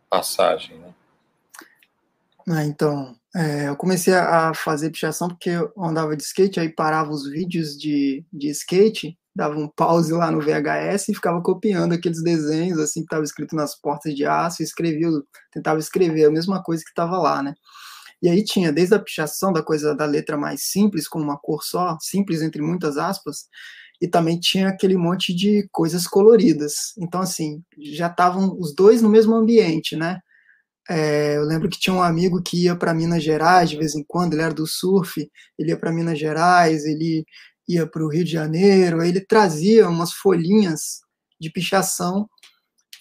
passagem, 0.10 0.78
né? 0.78 0.94
Ah, 2.50 2.64
então, 2.66 3.16
é, 3.38 3.70
eu 3.70 3.76
comecei 3.76 4.16
a 4.16 4.52
fazer 4.56 4.90
pichação 4.90 5.28
porque 5.28 5.52
eu 5.52 5.72
andava 5.78 6.18
de 6.18 6.24
skate, 6.24 6.60
aí 6.60 6.70
parava 6.70 7.12
os 7.12 7.30
vídeos 7.30 7.78
de, 7.78 8.26
de 8.34 8.50
skate, 8.50 9.16
dava 9.36 9.56
um 9.56 9.70
pause 9.70 10.12
lá 10.12 10.32
no 10.32 10.42
VHS 10.42 11.10
e 11.10 11.14
ficava 11.14 11.40
copiando 11.44 11.94
aqueles 11.94 12.24
desenhos 12.24 12.80
assim 12.80 13.02
que 13.02 13.06
estava 13.06 13.24
escrito 13.24 13.56
nas 13.56 13.80
portas 13.80 14.16
de 14.16 14.26
aço 14.26 14.64
e 14.64 14.66
escrevia, 14.66 15.08
tentava 15.54 15.78
escrever 15.78 16.26
a 16.26 16.32
mesma 16.32 16.64
coisa 16.64 16.84
que 16.84 16.90
estava 16.90 17.20
lá, 17.20 17.44
né? 17.44 17.54
E 18.24 18.28
aí 18.28 18.44
tinha 18.44 18.74
desde 18.74 18.96
a 18.96 19.00
pichação 19.00 19.54
da 19.54 19.62
coisa 19.62 19.94
da 19.96 20.06
letra 20.06 20.36
mais 20.36 20.64
simples, 20.72 21.08
com 21.08 21.20
uma 21.20 21.38
cor 21.38 21.64
só, 21.64 21.96
simples 22.02 22.42
entre 22.42 22.64
muitas 22.64 22.98
aspas, 22.98 23.46
e 24.02 24.08
também 24.08 24.40
tinha 24.40 24.70
aquele 24.70 24.98
monte 24.98 25.36
de 25.36 25.68
coisas 25.72 26.08
coloridas. 26.08 26.94
Então, 26.98 27.22
assim, 27.22 27.62
já 27.80 28.08
estavam 28.08 28.58
os 28.60 28.74
dois 28.74 29.04
no 29.04 29.10
mesmo 29.10 29.36
ambiente, 29.36 29.96
né? 29.96 30.20
É, 30.90 31.38
eu 31.38 31.44
lembro 31.44 31.70
que 31.70 31.80
tinha 31.80 31.94
um 31.94 32.02
amigo 32.02 32.42
que 32.42 32.64
ia 32.64 32.76
para 32.76 32.94
Minas 32.94 33.24
Gerais 33.24 33.70
de 33.70 33.78
vez 33.78 33.96
em 33.96 34.04
quando, 34.08 34.34
ele 34.34 34.42
era 34.42 34.54
do 34.54 34.66
surf, 34.66 35.30
ele 35.58 35.70
ia 35.72 35.78
para 35.78 35.92
Minas 35.92 36.18
Gerais, 36.18 36.86
ele 36.86 37.26
ia 37.68 37.86
para 37.86 38.04
o 38.04 38.10
Rio 38.10 38.24
de 38.24 38.32
Janeiro, 38.32 39.02
aí 39.02 39.10
ele 39.10 39.22
trazia 39.22 39.90
umas 39.90 40.14
folhinhas 40.14 41.00
de 41.40 41.52
pichação 41.52 42.28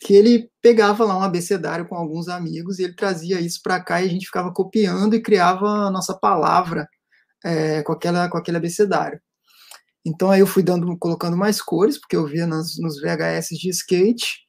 que 0.02 0.14
ele 0.14 0.50
pegava 0.60 1.04
lá 1.04 1.16
um 1.16 1.22
abecedário 1.22 1.86
com 1.88 1.94
alguns 1.94 2.28
amigos 2.28 2.78
e 2.78 2.84
ele 2.84 2.94
trazia 2.94 3.40
isso 3.40 3.60
para 3.62 3.82
cá 3.82 4.02
e 4.02 4.06
a 4.06 4.08
gente 4.08 4.26
ficava 4.26 4.52
copiando 4.52 5.14
e 5.14 5.22
criava 5.22 5.66
a 5.66 5.90
nossa 5.90 6.14
palavra 6.14 6.88
é, 7.44 7.82
com, 7.82 7.92
aquela, 7.92 8.28
com 8.28 8.36
aquele 8.36 8.56
abecedário. 8.56 9.20
Então 10.04 10.30
aí 10.30 10.40
eu 10.40 10.46
fui 10.46 10.62
dando, 10.62 10.96
colocando 10.98 11.36
mais 11.36 11.60
cores, 11.60 11.98
porque 11.98 12.16
eu 12.16 12.26
via 12.26 12.46
nas, 12.46 12.78
nos 12.78 13.00
VHS 13.00 13.48
de 13.58 13.70
skate, 13.70 14.45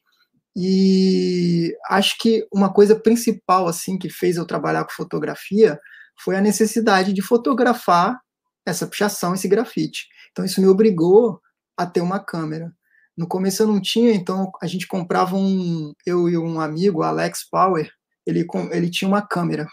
e 0.59 1.71
acho 1.87 2.17
que 2.17 2.47
uma 2.51 2.73
coisa 2.73 2.99
principal 2.99 3.67
assim 3.67 3.95
que 3.95 4.09
fez 4.09 4.37
eu 4.37 4.45
trabalhar 4.45 4.83
com 4.85 4.89
fotografia 4.91 5.79
foi 6.19 6.35
a 6.35 6.41
necessidade 6.41 7.13
de 7.13 7.21
fotografar 7.21 8.19
essa 8.65 8.87
pichação, 8.87 9.35
esse 9.35 9.47
grafite. 9.47 10.07
Então 10.31 10.43
isso 10.43 10.59
me 10.59 10.65
obrigou 10.65 11.39
a 11.77 11.85
ter 11.85 12.01
uma 12.01 12.19
câmera. 12.19 12.73
No 13.15 13.27
começo 13.27 13.61
eu 13.61 13.67
não 13.67 13.79
tinha, 13.79 14.11
então 14.11 14.51
a 14.59 14.65
gente 14.65 14.87
comprava 14.87 15.35
um, 15.35 15.93
eu 16.07 16.27
e 16.27 16.35
um 16.35 16.59
amigo, 16.59 17.03
Alex 17.03 17.47
Power, 17.47 17.87
ele 18.25 18.43
ele 18.71 18.89
tinha 18.89 19.07
uma 19.07 19.21
câmera 19.21 19.67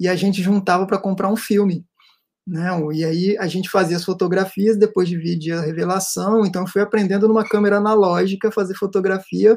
e 0.00 0.08
a 0.08 0.16
gente 0.16 0.42
juntava 0.42 0.88
para 0.88 0.98
comprar 0.98 1.28
um 1.28 1.36
filme. 1.36 1.86
Né? 2.44 2.68
E 2.94 3.04
aí 3.04 3.38
a 3.38 3.46
gente 3.46 3.70
fazia 3.70 3.96
as 3.96 4.04
fotografias, 4.04 4.76
depois 4.76 5.08
dividia 5.08 5.60
a 5.60 5.64
revelação, 5.64 6.44
então 6.44 6.66
fui 6.66 6.82
aprendendo 6.82 7.28
numa 7.28 7.48
câmera 7.48 7.76
analógica 7.76 8.50
fazer 8.50 8.74
fotografia 8.74 9.56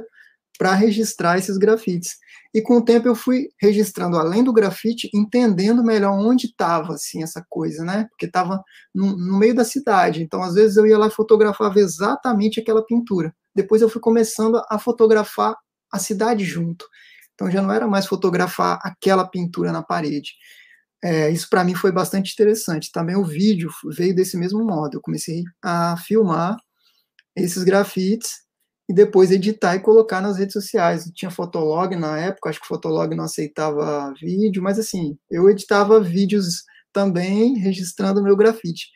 para 0.57 0.73
registrar 0.73 1.37
esses 1.37 1.57
grafites. 1.57 2.17
E 2.53 2.61
com 2.61 2.77
o 2.77 2.85
tempo 2.85 3.07
eu 3.07 3.15
fui 3.15 3.49
registrando 3.59 4.15
além 4.15 4.43
do 4.43 4.53
grafite, 4.53 5.09
entendendo 5.13 5.83
melhor 5.83 6.13
onde 6.13 6.45
estava 6.45 6.93
assim 6.93 7.23
essa 7.23 7.43
coisa, 7.49 7.83
né? 7.83 8.05
Porque 8.09 8.27
estava 8.27 8.63
no, 8.93 9.17
no, 9.17 9.39
meio 9.39 9.55
da 9.55 9.65
cidade. 9.65 10.21
Então 10.21 10.43
às 10.43 10.53
vezes 10.53 10.77
eu 10.77 10.85
ia 10.85 10.97
lá 10.97 11.07
e 11.07 11.11
fotografava 11.11 11.79
exatamente 11.79 12.59
aquela 12.59 12.85
pintura. 12.85 13.33
Depois 13.55 13.81
eu 13.81 13.89
fui 13.89 13.99
começando 13.99 14.61
a 14.69 14.77
fotografar 14.77 15.55
a 15.91 15.97
cidade 15.97 16.45
junto. 16.45 16.87
Então 17.33 17.49
já 17.49 17.61
não 17.61 17.71
era 17.71 17.87
mais 17.87 18.05
fotografar 18.05 18.79
aquela 18.83 19.27
pintura 19.27 19.71
na 19.71 19.81
parede. 19.81 20.33
É, 21.03 21.29
isso 21.31 21.49
para 21.49 21.63
mim 21.63 21.73
foi 21.73 21.91
bastante 21.91 22.33
interessante. 22.33 22.91
Também 22.91 23.15
o 23.15 23.25
vídeo 23.25 23.71
veio 23.97 24.15
desse 24.15 24.37
mesmo 24.37 24.63
modo. 24.63 24.97
Eu 24.97 25.01
comecei 25.01 25.43
a 25.61 25.97
filmar 25.97 26.55
esses 27.35 27.63
grafites 27.63 28.43
e 28.93 28.95
depois 28.95 29.31
editar 29.31 29.75
e 29.75 29.79
colocar 29.79 30.21
nas 30.21 30.37
redes 30.37 30.53
sociais. 30.53 31.09
Tinha 31.15 31.31
Fotolog 31.31 31.95
na 31.95 32.19
época, 32.19 32.49
acho 32.49 32.59
que 32.59 32.65
o 32.65 32.67
Fotolog 32.67 33.15
não 33.15 33.23
aceitava 33.23 34.13
vídeo, 34.21 34.61
mas 34.61 34.77
assim, 34.77 35.17
eu 35.31 35.49
editava 35.49 35.99
vídeos 35.99 36.63
também 36.93 37.57
registrando 37.57 38.21
meu 38.21 38.37
grafite. 38.37 38.87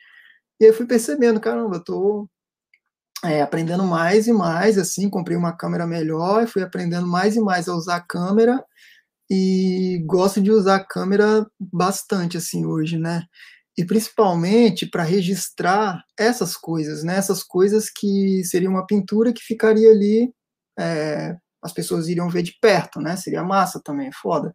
E 0.60 0.66
aí 0.66 0.72
fui 0.72 0.86
percebendo, 0.86 1.40
caramba, 1.40 1.76
eu 1.76 1.84
tô 1.84 2.28
é, 3.24 3.42
aprendendo 3.42 3.82
mais 3.84 4.28
e 4.28 4.32
mais, 4.32 4.78
assim, 4.78 5.10
comprei 5.10 5.36
uma 5.36 5.56
câmera 5.56 5.84
melhor, 5.84 6.46
fui 6.46 6.62
aprendendo 6.62 7.06
mais 7.08 7.34
e 7.34 7.40
mais 7.40 7.68
a 7.68 7.74
usar 7.74 7.96
a 7.96 8.00
câmera 8.00 8.64
e 9.28 10.02
gosto 10.06 10.40
de 10.40 10.52
usar 10.52 10.76
a 10.76 10.84
câmera 10.84 11.44
bastante, 11.60 12.36
assim, 12.36 12.64
hoje, 12.64 12.98
né? 12.98 13.24
E 13.78 13.84
principalmente 13.84 14.86
para 14.86 15.04
registrar 15.04 16.04
essas 16.18 16.56
coisas, 16.56 17.04
né? 17.04 17.16
Essas 17.16 17.44
coisas 17.44 17.88
que 17.88 18.42
seria 18.42 18.68
uma 18.68 18.84
pintura 18.84 19.32
que 19.32 19.40
ficaria 19.40 19.92
ali, 19.92 20.34
é, 20.76 21.36
as 21.62 21.72
pessoas 21.72 22.08
iriam 22.08 22.28
ver 22.28 22.42
de 22.42 22.58
perto, 22.60 23.00
né? 23.00 23.16
Seria 23.16 23.44
massa 23.44 23.80
também, 23.80 24.10
foda. 24.10 24.52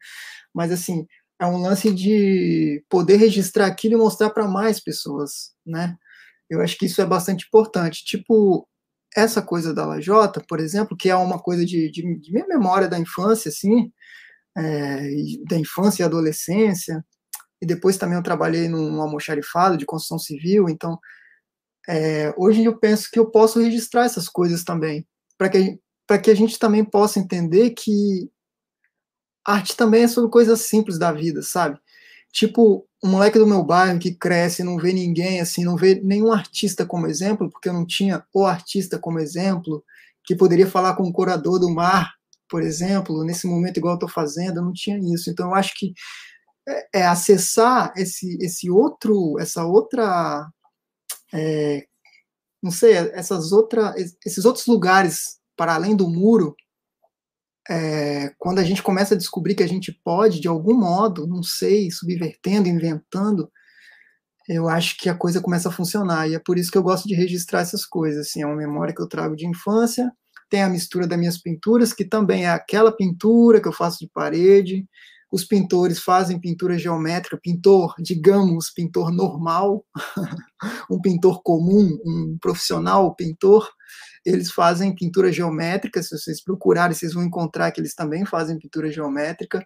Mas 0.54 0.74
assim, 0.74 1.08
é 1.40 1.46
um 1.46 1.58
lance 1.62 1.90
de 1.94 2.84
poder 2.90 3.16
registrar 3.16 3.68
aquilo 3.68 3.94
e 3.94 3.98
mostrar 3.98 4.30
para 4.30 4.46
mais 4.46 4.82
pessoas, 4.82 5.54
né? 5.66 5.96
Eu 6.50 6.62
acho 6.62 6.78
que 6.78 6.86
isso 6.86 7.02
é 7.02 7.06
bastante 7.06 7.46
importante. 7.48 8.04
Tipo, 8.04 8.68
essa 9.16 9.42
coisa 9.42 9.74
da 9.74 9.86
Lajota, 9.86 10.44
por 10.50 10.60
exemplo, 10.60 10.98
que 10.98 11.10
é 11.10 11.16
uma 11.16 11.40
coisa 11.40 11.66
de, 11.66 11.90
de, 11.90 12.20
de 12.20 12.34
minha 12.34 12.48
memória 12.48 12.90
da 12.90 13.00
infância, 13.00 13.48
assim, 13.48 13.90
é, 14.58 15.10
da 15.48 15.58
infância 15.58 16.04
e 16.04 16.06
adolescência, 16.06 17.06
e 17.64 17.66
depois 17.66 17.96
também 17.96 18.18
eu 18.18 18.24
trabalhei 18.24 18.68
num 18.68 19.02
almoxarifado 19.02 19.78
de 19.78 19.86
construção 19.86 20.20
civil, 20.20 20.68
então 20.68 21.00
é, 21.88 22.34
hoje 22.38 22.62
eu 22.62 22.78
penso 22.78 23.10
que 23.10 23.18
eu 23.18 23.32
posso 23.32 23.58
registrar 23.58 24.04
essas 24.04 24.28
coisas 24.28 24.66
também, 24.66 25.08
para 25.38 25.48
que, 25.48 25.80
que 26.22 26.30
a 26.30 26.36
gente 26.36 26.60
também 26.60 26.84
possa 26.84 27.20
entender 27.20 27.70
que 27.70 28.30
arte 29.46 29.78
também 29.78 30.04
é 30.04 30.08
sobre 30.10 30.30
coisas 30.30 30.60
simples 30.60 31.00
da 31.00 31.14
vida, 31.14 31.42
sabe? 31.42 31.80
Tipo, 32.34 32.86
um 33.02 33.10
moleque 33.10 33.40
do 33.40 33.48
meu 33.48 33.64
bairro 33.64 33.98
que 33.98 34.14
cresce, 34.14 34.62
não 34.62 34.78
vê 34.78 34.92
ninguém, 34.92 35.40
assim, 35.40 35.64
não 35.64 35.78
vê 35.78 36.02
nenhum 36.04 36.34
artista 36.34 36.86
como 36.86 37.08
exemplo, 37.08 37.50
porque 37.50 37.70
eu 37.70 37.74
não 37.74 37.86
tinha 37.86 38.26
o 38.34 38.46
artista 38.46 39.00
como 39.00 39.20
exemplo, 39.20 39.86
que 40.26 40.36
poderia 40.36 40.68
falar 40.68 40.96
com 40.98 41.04
o 41.04 41.14
curador 41.14 41.60
do 41.60 41.70
mar, 41.70 42.14
por 42.50 42.62
exemplo, 42.62 43.24
nesse 43.24 43.48
momento 43.48 43.78
igual 43.78 43.94
eu 43.94 43.98
estou 43.98 44.10
fazendo, 44.10 44.58
eu 44.58 44.64
não 44.64 44.74
tinha 44.74 44.98
isso. 45.14 45.30
Então, 45.30 45.50
eu 45.50 45.56
acho 45.56 45.74
que 45.78 45.94
é, 46.68 47.00
é, 47.00 47.06
acessar 47.06 47.94
esse, 47.98 48.38
esse 48.42 48.70
outro, 48.70 49.40
essa 49.40 49.66
outra, 49.66 50.48
é, 51.34 51.86
não 52.62 52.72
sei, 52.72 52.94
essas 52.94 53.52
outra, 53.52 53.94
esses 54.26 54.46
outros 54.46 54.66
lugares 54.66 55.40
para 55.56 55.76
além 55.76 55.96
do 55.96 56.10
muro 56.10 56.56
é, 57.70 58.34
quando 58.38 58.60
a 58.60 58.64
gente 58.64 58.84
começa 58.84 59.14
a 59.14 59.18
descobrir 59.18 59.56
que 59.56 59.64
a 59.64 59.68
gente 59.68 59.92
pode, 60.04 60.40
de 60.40 60.48
algum 60.48 60.74
modo, 60.74 61.26
não 61.28 61.42
sei, 61.42 61.90
subvertendo, 61.92 62.68
inventando, 62.68 63.50
eu 64.48 64.68
acho 64.68 64.98
que 64.98 65.10
a 65.10 65.16
coisa 65.16 65.42
começa 65.42 65.70
a 65.70 65.72
funcionar. 65.72 66.30
E 66.30 66.36
é 66.36 66.40
por 66.40 66.58
isso 66.58 66.72
que 66.72 66.78
eu 66.78 66.84
gosto 66.84 67.08
de 67.08 67.16
registrar 67.16 67.62
essas 67.62 67.86
coisas. 67.86 68.28
Assim, 68.28 68.42
é 68.42 68.46
uma 68.46 68.56
memória 68.56 68.94
que 68.94 69.02
eu 69.02 69.08
trago 69.08 69.36
de 69.36 69.48
infância, 69.48 70.12
tem 70.50 70.62
a 70.62 70.70
mistura 70.70 71.08
das 71.08 71.18
minhas 71.18 71.38
pinturas, 71.38 71.94
que 71.94 72.06
também 72.06 72.46
é 72.46 72.50
aquela 72.50 72.92
pintura 72.92 73.62
que 73.62 73.68
eu 73.68 73.74
faço 73.74 74.00
de 74.00 74.10
parede. 74.14 74.86
Os 75.34 75.44
pintores 75.44 75.98
fazem 75.98 76.40
pintura 76.40 76.78
geométrica, 76.78 77.40
pintor, 77.42 77.96
digamos, 77.98 78.70
pintor 78.70 79.12
normal, 79.12 79.84
um 80.92 81.02
pintor 81.02 81.42
comum, 81.42 81.98
um 82.06 82.38
profissional 82.40 83.16
pintor, 83.16 83.68
eles 84.24 84.52
fazem 84.52 84.94
pintura 84.94 85.32
geométrica. 85.32 86.04
Se 86.04 86.16
vocês 86.16 86.40
procurarem, 86.40 86.96
vocês 86.96 87.16
vão 87.16 87.24
encontrar 87.24 87.72
que 87.72 87.82
eles 87.82 87.96
também 87.96 88.28
fazem 88.28 88.60
pintura 88.60 88.92
geométrica. 88.92 89.66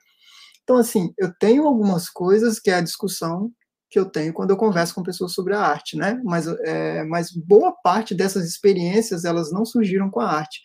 Então, 0.64 0.78
assim, 0.78 1.14
eu 1.18 1.34
tenho 1.38 1.68
algumas 1.68 2.10
coisas 2.10 2.62
que 2.62 2.70
é 2.70 2.76
a 2.76 2.82
discussão 2.82 3.52
que 3.90 4.00
eu 4.00 4.06
tenho 4.06 4.34
quando 4.34 4.52
eu 4.52 4.58
converso 4.58 4.96
com 4.96 5.04
pessoas 5.04 5.34
sobre 5.34 5.54
a 5.54 5.60
arte, 5.60 5.98
né? 5.98 6.18
Mas, 6.24 6.48
é, 6.48 7.04
mas 7.04 7.30
boa 7.30 7.74
parte 7.84 8.16
dessas 8.16 8.48
experiências 8.48 9.26
elas 9.26 9.52
não 9.52 9.66
surgiram 9.66 10.10
com 10.10 10.22
a 10.22 10.32
arte. 10.32 10.62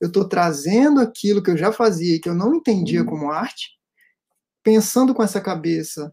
Eu 0.00 0.06
estou 0.06 0.28
trazendo 0.28 1.00
aquilo 1.00 1.42
que 1.42 1.50
eu 1.50 1.56
já 1.56 1.72
fazia 1.72 2.14
e 2.14 2.20
que 2.20 2.28
eu 2.28 2.36
não 2.36 2.54
entendia 2.54 3.00
uhum. 3.00 3.06
como 3.06 3.32
arte, 3.32 3.73
pensando 4.64 5.14
com 5.14 5.22
essa 5.22 5.40
cabeça 5.40 6.12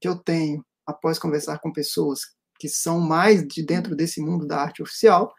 que 0.00 0.08
eu 0.08 0.16
tenho 0.16 0.64
após 0.86 1.18
conversar 1.18 1.58
com 1.58 1.72
pessoas 1.72 2.20
que 2.58 2.68
são 2.68 3.00
mais 3.00 3.46
de 3.46 3.62
dentro 3.62 3.94
desse 3.94 4.20
mundo 4.20 4.46
da 4.46 4.62
arte 4.62 4.82
oficial 4.82 5.34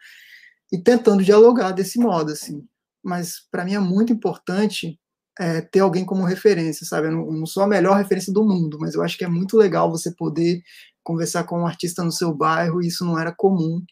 e 0.70 0.78
tentando 0.78 1.24
dialogar 1.24 1.72
desse 1.72 1.98
modo, 1.98 2.30
assim. 2.32 2.64
Mas 3.02 3.46
para 3.50 3.64
mim 3.64 3.74
é 3.74 3.80
muito 3.80 4.12
importante 4.12 5.00
é, 5.38 5.62
ter 5.62 5.80
alguém 5.80 6.04
como 6.04 6.24
referência, 6.24 6.86
sabe? 6.86 7.08
Eu 7.08 7.12
não, 7.12 7.32
não, 7.32 7.46
sou 7.46 7.62
a 7.62 7.66
melhor 7.66 7.96
referência 7.96 8.32
do 8.32 8.44
mundo, 8.44 8.78
mas 8.78 8.94
eu 8.94 9.02
acho 9.02 9.16
que 9.16 9.24
é 9.24 9.28
muito 9.28 9.56
legal 9.56 9.90
você 9.90 10.14
poder 10.14 10.62
conversar 11.02 11.44
com 11.44 11.60
um 11.60 11.66
artista 11.66 12.04
no 12.04 12.12
seu 12.12 12.34
bairro, 12.34 12.82
e 12.82 12.88
isso 12.88 13.04
não 13.04 13.18
era 13.18 13.34
comum, 13.34 13.82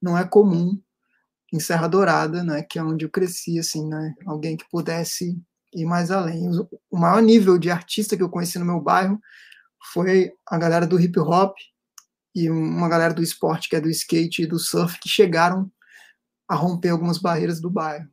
não 0.00 0.16
é 0.16 0.26
comum 0.26 0.80
em 1.52 1.60
Serra 1.60 1.86
Dourada, 1.86 2.42
né, 2.42 2.62
que 2.62 2.78
é 2.78 2.82
onde 2.82 3.04
eu 3.04 3.10
cresci, 3.10 3.58
assim, 3.58 3.86
né, 3.86 4.14
alguém 4.26 4.56
que 4.56 4.68
pudesse 4.70 5.38
ir 5.76 5.84
mais 5.84 6.10
além. 6.10 6.50
O 6.90 6.96
maior 6.98 7.20
nível 7.20 7.58
de 7.58 7.70
artista 7.70 8.16
que 8.16 8.22
eu 8.22 8.30
conheci 8.30 8.58
no 8.58 8.64
meu 8.64 8.80
bairro 8.80 9.20
foi 9.92 10.32
a 10.48 10.58
galera 10.58 10.86
do 10.86 10.98
hip 10.98 11.18
hop 11.20 11.54
e 12.34 12.50
uma 12.50 12.88
galera 12.88 13.14
do 13.14 13.22
esporte, 13.22 13.68
que 13.68 13.76
é 13.76 13.80
do 13.80 13.90
skate 13.90 14.42
e 14.42 14.46
do 14.46 14.58
surf, 14.58 14.98
que 14.98 15.08
chegaram 15.08 15.70
a 16.48 16.54
romper 16.54 16.90
algumas 16.90 17.18
barreiras 17.18 17.60
do 17.60 17.70
bairro. 17.70 18.08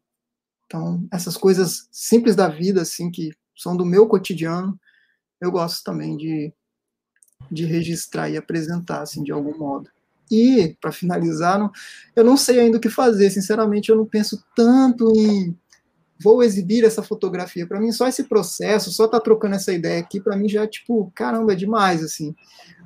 Então, 0.65 1.05
essas 1.11 1.37
coisas 1.37 1.87
simples 1.91 2.35
da 2.35 2.47
vida, 2.47 2.81
assim, 2.81 3.11
que 3.11 3.31
são 3.55 3.75
do 3.75 3.85
meu 3.85 4.07
cotidiano, 4.07 4.79
eu 5.39 5.51
gosto 5.51 5.83
também 5.83 6.17
de, 6.17 6.53
de 7.51 7.65
registrar 7.65 8.29
e 8.29 8.37
apresentar, 8.37 9.01
assim, 9.01 9.23
de 9.23 9.31
algum 9.31 9.57
modo. 9.57 9.89
E, 10.31 10.75
para 10.81 10.91
finalizar, 10.91 11.59
não, 11.59 11.71
eu 12.15 12.23
não 12.23 12.37
sei 12.37 12.59
ainda 12.59 12.77
o 12.77 12.81
que 12.81 12.89
fazer, 12.89 13.29
sinceramente, 13.29 13.89
eu 13.89 13.95
não 13.95 14.05
penso 14.05 14.43
tanto 14.55 15.11
em 15.15 15.55
vou 16.19 16.43
exibir 16.43 16.83
essa 16.83 17.03
fotografia. 17.03 17.67
Para 17.67 17.79
mim, 17.79 17.91
só 17.91 18.07
esse 18.07 18.23
processo, 18.25 18.91
só 18.91 19.07
tá 19.07 19.19
trocando 19.19 19.55
essa 19.55 19.73
ideia 19.73 19.99
aqui, 19.99 20.21
para 20.21 20.35
mim 20.35 20.47
já 20.47 20.63
é 20.63 20.67
tipo, 20.67 21.11
caramba, 21.15 21.53
é 21.53 21.55
demais, 21.55 22.03
assim. 22.03 22.35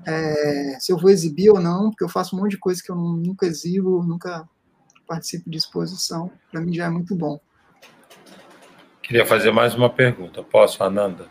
É, 0.05 0.77
se 0.79 0.91
eu 0.91 0.97
vou 0.97 1.09
exibir 1.09 1.49
ou 1.49 1.59
não, 1.59 1.89
porque 1.89 2.03
eu 2.03 2.09
faço 2.09 2.35
um 2.35 2.39
monte 2.39 2.51
de 2.51 2.59
coisa 2.59 2.81
que 2.83 2.91
eu 2.91 2.95
nunca 2.95 3.45
exibo, 3.45 4.03
nunca 4.03 4.47
participo 5.07 5.49
de 5.49 5.57
exposição, 5.57 6.31
para 6.51 6.61
mim 6.61 6.73
já 6.73 6.85
é 6.85 6.89
muito 6.89 7.15
bom. 7.15 7.39
Queria 9.01 9.25
fazer 9.25 9.51
mais 9.51 9.73
uma 9.73 9.89
pergunta. 9.89 10.43
Posso, 10.43 10.83
Ananda? 10.83 11.27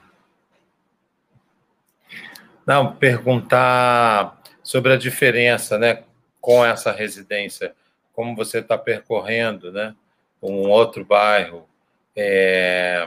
Não, 2.67 2.97
perguntar 2.97 4.41
sobre 4.63 4.93
a 4.93 4.97
diferença, 4.97 5.79
né, 5.79 6.03
com 6.41 6.65
essa 6.65 6.91
residência, 6.91 7.75
como 8.13 8.35
você 8.35 8.59
está 8.59 8.77
percorrendo, 8.79 9.71
né, 9.71 9.95
um 10.43 10.69
outro 10.69 11.05
bairro, 11.05 11.69
é, 12.17 13.07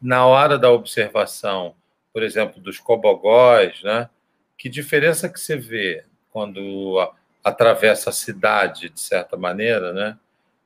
na 0.00 0.26
hora 0.26 0.58
da 0.58 0.70
observação, 0.70 1.74
por 2.12 2.22
exemplo, 2.22 2.60
dos 2.60 2.78
cobogós, 2.78 3.82
né, 3.82 4.10
que 4.56 4.68
diferença 4.68 5.28
que 5.28 5.38
você 5.38 5.56
vê 5.56 6.04
quando 6.30 7.12
atravessa 7.44 8.10
a 8.10 8.12
cidade, 8.12 8.88
de 8.88 9.00
certa 9.00 9.36
maneira, 9.36 9.92
né, 9.92 10.18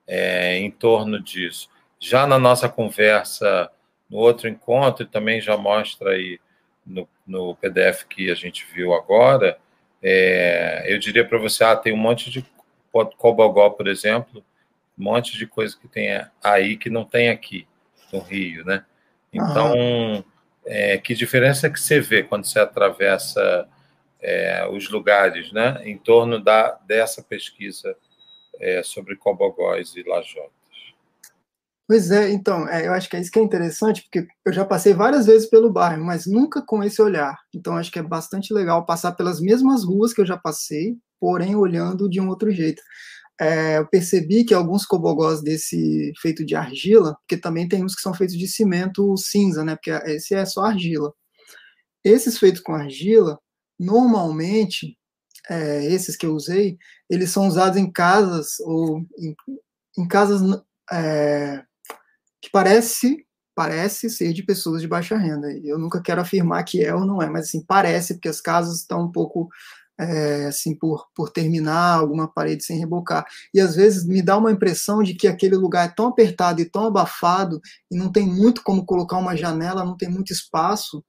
é, 0.06 0.56
em 0.56 0.70
torno 0.70 1.20
disso? 1.20 1.68
Já 2.00 2.26
na 2.26 2.38
nossa 2.38 2.68
conversa, 2.68 3.70
no 4.08 4.18
outro 4.18 4.48
encontro, 4.48 5.06
também 5.06 5.40
já 5.40 5.56
mostra 5.56 6.10
aí 6.10 6.40
no, 6.84 7.08
no 7.26 7.54
PDF 7.56 8.04
que 8.04 8.30
a 8.30 8.34
gente 8.34 8.66
viu 8.72 8.94
agora, 8.94 9.58
é, 10.02 10.84
eu 10.86 10.98
diria 10.98 11.24
para 11.24 11.38
você, 11.38 11.62
ah, 11.62 11.76
tem 11.76 11.92
um 11.92 11.98
monte 11.98 12.30
de 12.30 12.44
cobogó, 13.16 13.70
por 13.70 13.86
exemplo, 13.86 14.44
um 14.98 15.04
monte 15.04 15.36
de 15.36 15.46
coisa 15.46 15.76
que 15.76 15.88
tem 15.88 16.08
aí 16.42 16.76
que 16.76 16.90
não 16.90 17.04
tem 17.04 17.28
aqui 17.28 17.66
no 18.12 18.20
Rio, 18.20 18.64
né? 18.64 18.84
Então, 19.32 20.24
é, 20.66 20.98
que 20.98 21.14
diferença 21.14 21.70
que 21.70 21.80
você 21.80 22.00
vê 22.00 22.22
quando 22.22 22.44
você 22.44 22.58
atravessa 22.58 23.68
é, 24.20 24.66
os 24.68 24.88
lugares, 24.90 25.50
né, 25.52 25.80
em 25.84 25.98
torno 25.98 26.38
da, 26.42 26.78
dessa 26.86 27.22
pesquisa 27.22 27.96
é, 28.60 28.82
sobre 28.82 29.16
cobogós 29.16 29.96
e 29.96 30.02
lajotas? 30.02 30.52
Pois 31.88 32.10
é, 32.10 32.30
então, 32.30 32.68
é, 32.68 32.86
eu 32.86 32.92
acho 32.92 33.08
que 33.10 33.16
é 33.16 33.20
isso 33.20 33.30
que 33.30 33.38
é 33.38 33.42
interessante, 33.42 34.02
porque 34.02 34.26
eu 34.46 34.52
já 34.52 34.64
passei 34.64 34.94
várias 34.94 35.26
vezes 35.26 35.48
pelo 35.48 35.72
bairro, 35.72 36.04
mas 36.04 36.26
nunca 36.26 36.62
com 36.62 36.82
esse 36.82 37.02
olhar. 37.02 37.36
Então, 37.54 37.76
acho 37.76 37.90
que 37.90 37.98
é 37.98 38.02
bastante 38.02 38.54
legal 38.54 38.86
passar 38.86 39.12
pelas 39.12 39.40
mesmas 39.40 39.84
ruas 39.84 40.12
que 40.12 40.20
eu 40.20 40.26
já 40.26 40.36
passei, 40.36 40.96
porém 41.20 41.56
olhando 41.56 42.08
de 42.08 42.20
um 42.20 42.28
outro 42.28 42.50
jeito. 42.50 42.80
É, 43.40 43.78
eu 43.78 43.86
percebi 43.88 44.44
que 44.44 44.54
alguns 44.54 44.84
cobogós 44.84 45.42
desse 45.42 46.12
feito 46.20 46.44
de 46.44 46.54
argila, 46.54 47.16
porque 47.20 47.36
também 47.36 47.68
tem 47.68 47.84
uns 47.84 47.94
que 47.94 48.02
são 48.02 48.14
feitos 48.14 48.36
de 48.36 48.46
cimento 48.46 49.16
cinza, 49.16 49.64
né? 49.64 49.74
Porque 49.74 49.90
esse 50.10 50.34
é 50.34 50.44
só 50.44 50.64
argila. 50.64 51.12
Esses 52.04 52.38
feitos 52.38 52.60
com 52.60 52.74
argila, 52.74 53.38
normalmente, 53.78 54.96
é, 55.48 55.84
esses 55.86 56.16
que 56.16 56.26
eu 56.26 56.34
usei, 56.34 56.76
eles 57.10 57.30
são 57.30 57.48
usados 57.48 57.78
em 57.78 57.90
casas 57.90 58.60
ou 58.60 59.00
em, 59.18 59.34
em 59.98 60.08
casas 60.08 60.40
é, 60.92 61.64
que 62.40 62.50
parece 62.50 63.26
parece 63.54 64.08
ser 64.08 64.32
de 64.32 64.42
pessoas 64.42 64.80
de 64.80 64.88
baixa 64.88 65.16
renda. 65.16 65.48
Eu 65.62 65.78
nunca 65.78 66.00
quero 66.00 66.20
afirmar 66.20 66.64
que 66.64 66.82
é 66.82 66.94
ou 66.94 67.04
não 67.04 67.22
é, 67.22 67.28
mas 67.28 67.48
assim 67.48 67.62
parece 67.62 68.14
porque 68.14 68.28
as 68.28 68.40
casas 68.40 68.78
estão 68.78 69.02
um 69.04 69.12
pouco 69.12 69.48
é, 69.98 70.46
assim 70.46 70.74
por, 70.74 71.06
por 71.14 71.30
terminar 71.30 71.98
alguma 71.98 72.26
parede 72.26 72.64
sem 72.64 72.78
rebocar 72.78 73.24
e 73.54 73.60
às 73.60 73.76
vezes 73.76 74.06
me 74.06 74.22
dá 74.22 74.36
uma 74.36 74.50
impressão 74.50 75.02
de 75.02 75.14
que 75.14 75.28
aquele 75.28 75.56
lugar 75.56 75.86
é 75.88 75.92
tão 75.92 76.06
apertado 76.06 76.60
e 76.60 76.64
tão 76.64 76.86
abafado 76.86 77.60
e 77.90 77.96
não 77.96 78.10
tem 78.10 78.26
muito 78.26 78.62
como 78.62 78.84
colocar 78.84 79.18
uma 79.18 79.36
janela, 79.36 79.84
não 79.84 79.96
tem 79.96 80.08
muito 80.08 80.32
espaço 80.32 81.04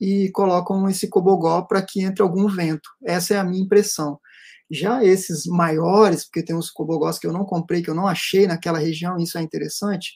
e 0.00 0.30
colocam 0.32 0.88
esse 0.88 1.08
cobogó 1.08 1.62
para 1.62 1.82
que 1.82 2.02
entre 2.02 2.22
algum 2.22 2.48
vento. 2.48 2.88
Essa 3.04 3.34
é 3.34 3.38
a 3.38 3.44
minha 3.44 3.62
impressão. 3.62 4.18
Já 4.70 5.02
esses 5.04 5.46
maiores, 5.46 6.24
porque 6.24 6.42
tem 6.42 6.56
uns 6.56 6.70
cobogós 6.70 7.18
que 7.18 7.26
eu 7.26 7.32
não 7.32 7.44
comprei, 7.44 7.82
que 7.82 7.88
eu 7.88 7.94
não 7.94 8.06
achei 8.06 8.46
naquela 8.46 8.78
região, 8.78 9.16
isso 9.16 9.38
é 9.38 9.42
interessante 9.42 10.10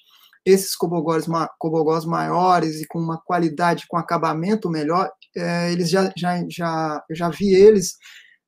esses 0.44 0.74
cobogós, 0.74 1.26
cobogós 1.58 2.04
maiores 2.04 2.80
e 2.80 2.86
com 2.86 2.98
uma 2.98 3.20
qualidade, 3.20 3.86
com 3.88 3.96
acabamento 3.96 4.70
melhor, 4.70 5.10
é, 5.36 5.72
eles 5.72 5.90
já, 5.90 6.12
já, 6.16 6.42
já, 6.48 7.04
eu 7.08 7.16
já 7.16 7.28
vi 7.28 7.54
eles 7.54 7.96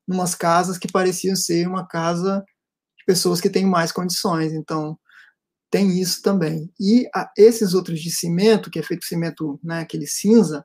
em 0.09 0.15
umas 0.15 0.35
casas 0.35 0.79
que 0.79 0.91
pareciam 0.91 1.37
ser 1.37 1.67
uma 1.67 1.87
casa 1.87 2.43
de 2.99 3.05
pessoas 3.05 3.41
que 3.41 3.51
têm 3.51 3.67
mais 3.67 3.93
condições, 3.93 4.53
então 4.53 4.99
tem 5.71 6.01
isso 6.01 6.23
também. 6.23 6.71
E 6.81 7.09
a, 7.15 7.31
esses 7.37 7.75
outros 7.75 8.01
de 8.01 8.11
cimento, 8.11 8.71
que 8.71 8.79
é 8.79 8.83
feito 8.83 9.05
cimento, 9.05 9.59
né, 9.63 9.81
aquele 9.81 10.07
cinza, 10.07 10.65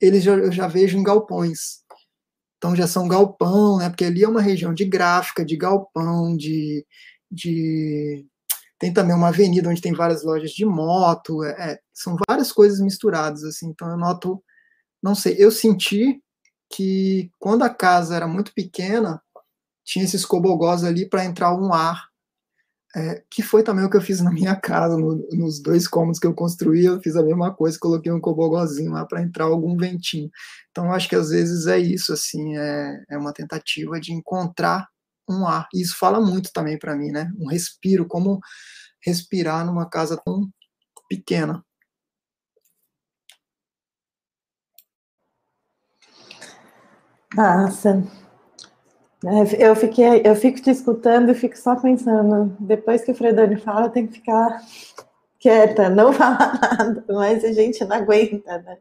eles 0.00 0.22
já, 0.24 0.32
eu 0.34 0.52
já 0.52 0.66
vejo 0.68 0.98
em 0.98 1.02
galpões. 1.02 1.82
Então 2.58 2.74
já 2.76 2.86
são 2.86 3.08
galpão, 3.08 3.78
né, 3.78 3.88
porque 3.88 4.04
ali 4.04 4.24
é 4.24 4.28
uma 4.28 4.40
região 4.42 4.74
de 4.74 4.84
gráfica, 4.84 5.44
de 5.44 5.56
galpão, 5.56 6.36
de, 6.36 6.86
de 7.30 8.26
tem 8.78 8.92
também 8.92 9.14
uma 9.14 9.28
avenida 9.28 9.68
onde 9.68 9.80
tem 9.80 9.92
várias 9.92 10.24
lojas 10.24 10.50
de 10.50 10.64
moto, 10.64 11.42
é, 11.44 11.72
é, 11.72 11.80
são 11.92 12.16
várias 12.28 12.52
coisas 12.52 12.80
misturadas, 12.80 13.44
assim. 13.44 13.68
Então 13.68 13.88
eu 13.88 13.96
noto, 13.96 14.42
não 15.02 15.14
sei, 15.14 15.36
eu 15.38 15.50
senti 15.50 16.20
que 16.70 17.30
quando 17.38 17.62
a 17.62 17.70
casa 17.70 18.16
era 18.16 18.26
muito 18.26 18.52
pequena, 18.54 19.22
tinha 19.84 20.04
esses 20.04 20.24
cobogós 20.24 20.84
ali 20.84 21.08
para 21.08 21.24
entrar 21.24 21.54
um 21.54 21.72
ar, 21.72 22.08
é, 22.96 23.22
que 23.28 23.42
foi 23.42 23.62
também 23.62 23.84
o 23.84 23.90
que 23.90 23.96
eu 23.96 24.00
fiz 24.00 24.20
na 24.20 24.30
minha 24.32 24.54
casa, 24.60 24.96
no, 24.96 25.16
nos 25.32 25.60
dois 25.60 25.86
cômodos 25.88 26.18
que 26.18 26.26
eu 26.26 26.34
construí, 26.34 26.84
eu 26.84 27.00
fiz 27.00 27.16
a 27.16 27.22
mesma 27.22 27.52
coisa, 27.54 27.78
coloquei 27.78 28.10
um 28.12 28.20
cobogózinho 28.20 28.92
lá 28.92 29.04
para 29.04 29.22
entrar 29.22 29.44
algum 29.44 29.76
ventinho. 29.76 30.30
Então 30.70 30.92
acho 30.92 31.08
que 31.08 31.16
às 31.16 31.30
vezes 31.30 31.66
é 31.66 31.78
isso, 31.78 32.12
assim, 32.12 32.56
é, 32.56 33.04
é 33.10 33.18
uma 33.18 33.32
tentativa 33.32 34.00
de 34.00 34.12
encontrar 34.12 34.88
um 35.28 35.46
ar. 35.46 35.68
Isso 35.74 35.96
fala 35.96 36.20
muito 36.20 36.50
também 36.52 36.78
para 36.78 36.94
mim, 36.96 37.10
né? 37.10 37.30
Um 37.38 37.48
respiro, 37.48 38.06
como 38.06 38.40
respirar 39.04 39.64
numa 39.64 39.88
casa 39.88 40.20
tão 40.24 40.48
pequena. 41.08 41.64
Nossa, 47.34 48.02
é, 49.26 49.68
eu 49.70 49.74
fiquei, 49.74 50.22
eu 50.24 50.36
fico 50.36 50.60
te 50.60 50.70
escutando 50.70 51.30
e 51.30 51.34
fico 51.34 51.56
só 51.56 51.76
pensando. 51.76 52.54
Depois 52.60 53.02
que 53.02 53.10
o 53.10 53.14
Fredoni 53.14 53.56
fala, 53.56 53.88
tem 53.88 54.06
que 54.06 54.14
ficar 54.14 54.60
quieta, 55.40 55.88
não 55.88 56.12
falar 56.14 56.58
nada, 56.60 57.04
mas 57.08 57.42
a 57.42 57.52
gente 57.52 57.82
não 57.84 57.96
aguenta, 57.96 58.58
né? 58.58 58.78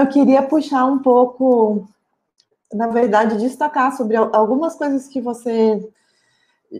Eu 0.00 0.06
queria 0.06 0.42
puxar 0.42 0.84
um 0.84 1.00
pouco, 1.00 1.88
na 2.72 2.88
verdade, 2.88 3.38
destacar 3.38 3.96
sobre 3.96 4.16
algumas 4.16 4.74
coisas 4.74 5.08
que 5.08 5.20
você 5.20 5.90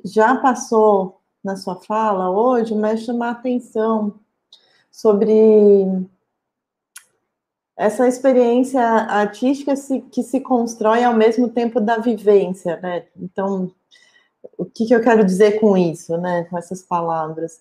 já 0.04 0.36
passou 0.36 1.20
na 1.42 1.56
sua 1.56 1.76
fala 1.76 2.30
hoje, 2.30 2.74
mas 2.74 3.02
chamar 3.02 3.30
atenção 3.32 4.14
sobre 4.90 6.06
essa 7.76 8.06
experiência 8.06 8.80
artística 8.80 9.74
que 10.10 10.22
se 10.22 10.40
constrói 10.40 11.02
ao 11.02 11.14
mesmo 11.14 11.48
tempo 11.48 11.80
da 11.80 11.98
vivência, 11.98 12.78
né? 12.80 13.06
Então, 13.16 13.72
o 14.56 14.64
que, 14.64 14.92
eu 14.92 15.02
quero 15.02 15.24
dizer 15.24 15.58
com 15.58 15.76
isso, 15.76 16.16
né? 16.18 16.44
Com 16.44 16.58
essas 16.58 16.82
palavras? 16.82 17.60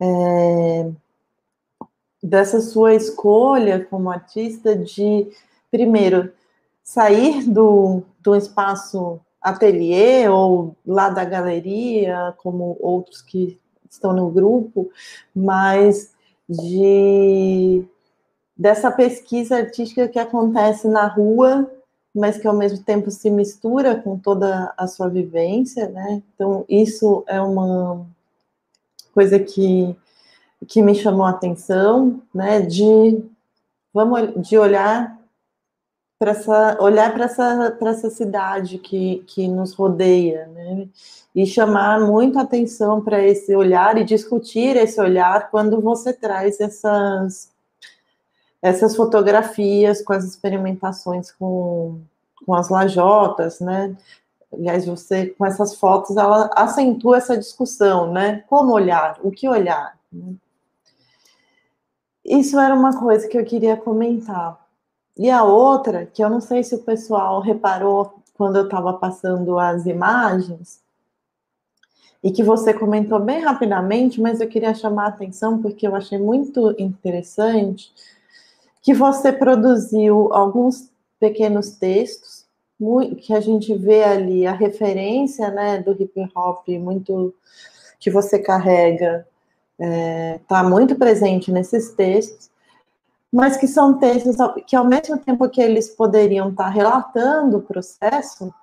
É, 0.00 0.90
dessa 2.22 2.60
sua 2.60 2.94
escolha 2.94 3.84
como 3.84 4.10
artista 4.10 4.74
de, 4.74 5.30
primeiro, 5.70 6.32
sair 6.84 7.48
do, 7.48 8.02
do 8.20 8.36
espaço 8.36 9.18
ateliê 9.40 10.28
ou 10.28 10.76
lá 10.86 11.08
da 11.08 11.24
galeria, 11.24 12.34
como 12.38 12.76
outros 12.78 13.22
que 13.22 13.58
estão 13.90 14.12
no 14.12 14.30
grupo, 14.30 14.90
mas 15.34 16.12
de 16.48 17.84
dessa 18.56 18.90
pesquisa 18.90 19.56
artística 19.56 20.06
que 20.06 20.18
acontece 20.18 20.86
na 20.86 21.06
rua, 21.06 21.68
mas 22.14 22.38
que 22.38 22.46
ao 22.46 22.54
mesmo 22.54 22.84
tempo 22.84 23.10
se 23.10 23.28
mistura 23.28 23.96
com 23.96 24.16
toda 24.16 24.72
a 24.76 24.86
sua 24.86 25.08
vivência, 25.08 25.88
né? 25.88 26.22
Então 26.34 26.64
isso 26.68 27.24
é 27.26 27.40
uma 27.40 28.06
coisa 29.12 29.38
que 29.38 29.96
que 30.66 30.80
me 30.80 30.94
chamou 30.94 31.26
a 31.26 31.30
atenção, 31.30 32.22
né? 32.34 32.60
De 32.60 33.22
vamos 33.92 34.48
de 34.48 34.56
olhar 34.56 35.18
para 36.18 36.30
essa 36.30 36.76
olhar 36.80 37.12
para 37.12 37.24
essa 37.24 37.70
para 37.78 37.90
essa 37.90 38.10
cidade 38.10 38.78
que 38.78 39.24
que 39.26 39.48
nos 39.48 39.74
rodeia, 39.74 40.46
né? 40.46 40.88
E 41.34 41.46
chamar 41.46 42.00
muito 42.00 42.38
atenção 42.38 43.00
para 43.00 43.22
esse 43.22 43.54
olhar 43.56 43.98
e 43.98 44.04
discutir 44.04 44.76
esse 44.76 45.00
olhar 45.00 45.50
quando 45.50 45.80
você 45.80 46.12
traz 46.12 46.60
essas 46.60 47.52
essas 48.62 48.96
fotografias 48.96 50.00
com 50.02 50.14
as 50.14 50.24
experimentações 50.24 51.30
com, 51.30 52.00
com 52.46 52.54
as 52.54 52.70
lajotas, 52.70 53.60
né? 53.60 53.94
Aliás, 54.50 54.86
você, 54.86 55.26
com 55.26 55.44
essas 55.44 55.74
fotos, 55.74 56.16
ela 56.16 56.48
acentua 56.54 57.18
essa 57.18 57.36
discussão, 57.36 58.12
né? 58.12 58.42
Como 58.48 58.72
olhar? 58.72 59.18
O 59.22 59.30
que 59.30 59.48
olhar? 59.48 59.98
Isso 62.24 62.58
era 62.58 62.74
uma 62.74 62.98
coisa 62.98 63.28
que 63.28 63.36
eu 63.36 63.44
queria 63.44 63.76
comentar. 63.76 64.63
E 65.16 65.30
a 65.30 65.44
outra, 65.44 66.06
que 66.06 66.22
eu 66.22 66.28
não 66.28 66.40
sei 66.40 66.62
se 66.64 66.74
o 66.74 66.82
pessoal 66.82 67.40
reparou 67.40 68.14
quando 68.34 68.56
eu 68.56 68.64
estava 68.64 68.92
passando 68.94 69.58
as 69.58 69.86
imagens, 69.86 70.82
e 72.24 72.32
que 72.32 72.42
você 72.42 72.72
comentou 72.72 73.20
bem 73.20 73.40
rapidamente, 73.40 74.18
mas 74.18 74.40
eu 74.40 74.48
queria 74.48 74.74
chamar 74.74 75.04
a 75.04 75.08
atenção 75.08 75.60
porque 75.60 75.86
eu 75.86 75.94
achei 75.94 76.18
muito 76.18 76.74
interessante 76.78 77.92
que 78.80 78.94
você 78.94 79.30
produziu 79.30 80.32
alguns 80.32 80.90
pequenos 81.20 81.72
textos, 81.72 82.46
que 83.20 83.34
a 83.34 83.40
gente 83.40 83.74
vê 83.74 84.02
ali 84.02 84.46
a 84.46 84.52
referência 84.52 85.50
né, 85.50 85.82
do 85.82 85.92
hip 85.92 86.12
hop 86.34 86.66
muito 86.80 87.34
que 88.00 88.10
você 88.10 88.38
carrega, 88.38 89.26
está 89.78 89.86
é, 89.86 90.40
tá 90.48 90.62
muito 90.62 90.94
presente 90.96 91.52
nesses 91.52 91.92
textos, 91.92 92.50
mas 93.34 93.56
que 93.56 93.66
são 93.66 93.98
textos 93.98 94.36
que, 94.64 94.76
ao 94.76 94.84
mesmo 94.84 95.18
tempo 95.18 95.48
que 95.48 95.60
eles 95.60 95.88
poderiam 95.88 96.50
estar 96.50 96.66
tá 96.66 96.70
relatando 96.70 97.56
o 97.56 97.62
processo, 97.62 98.54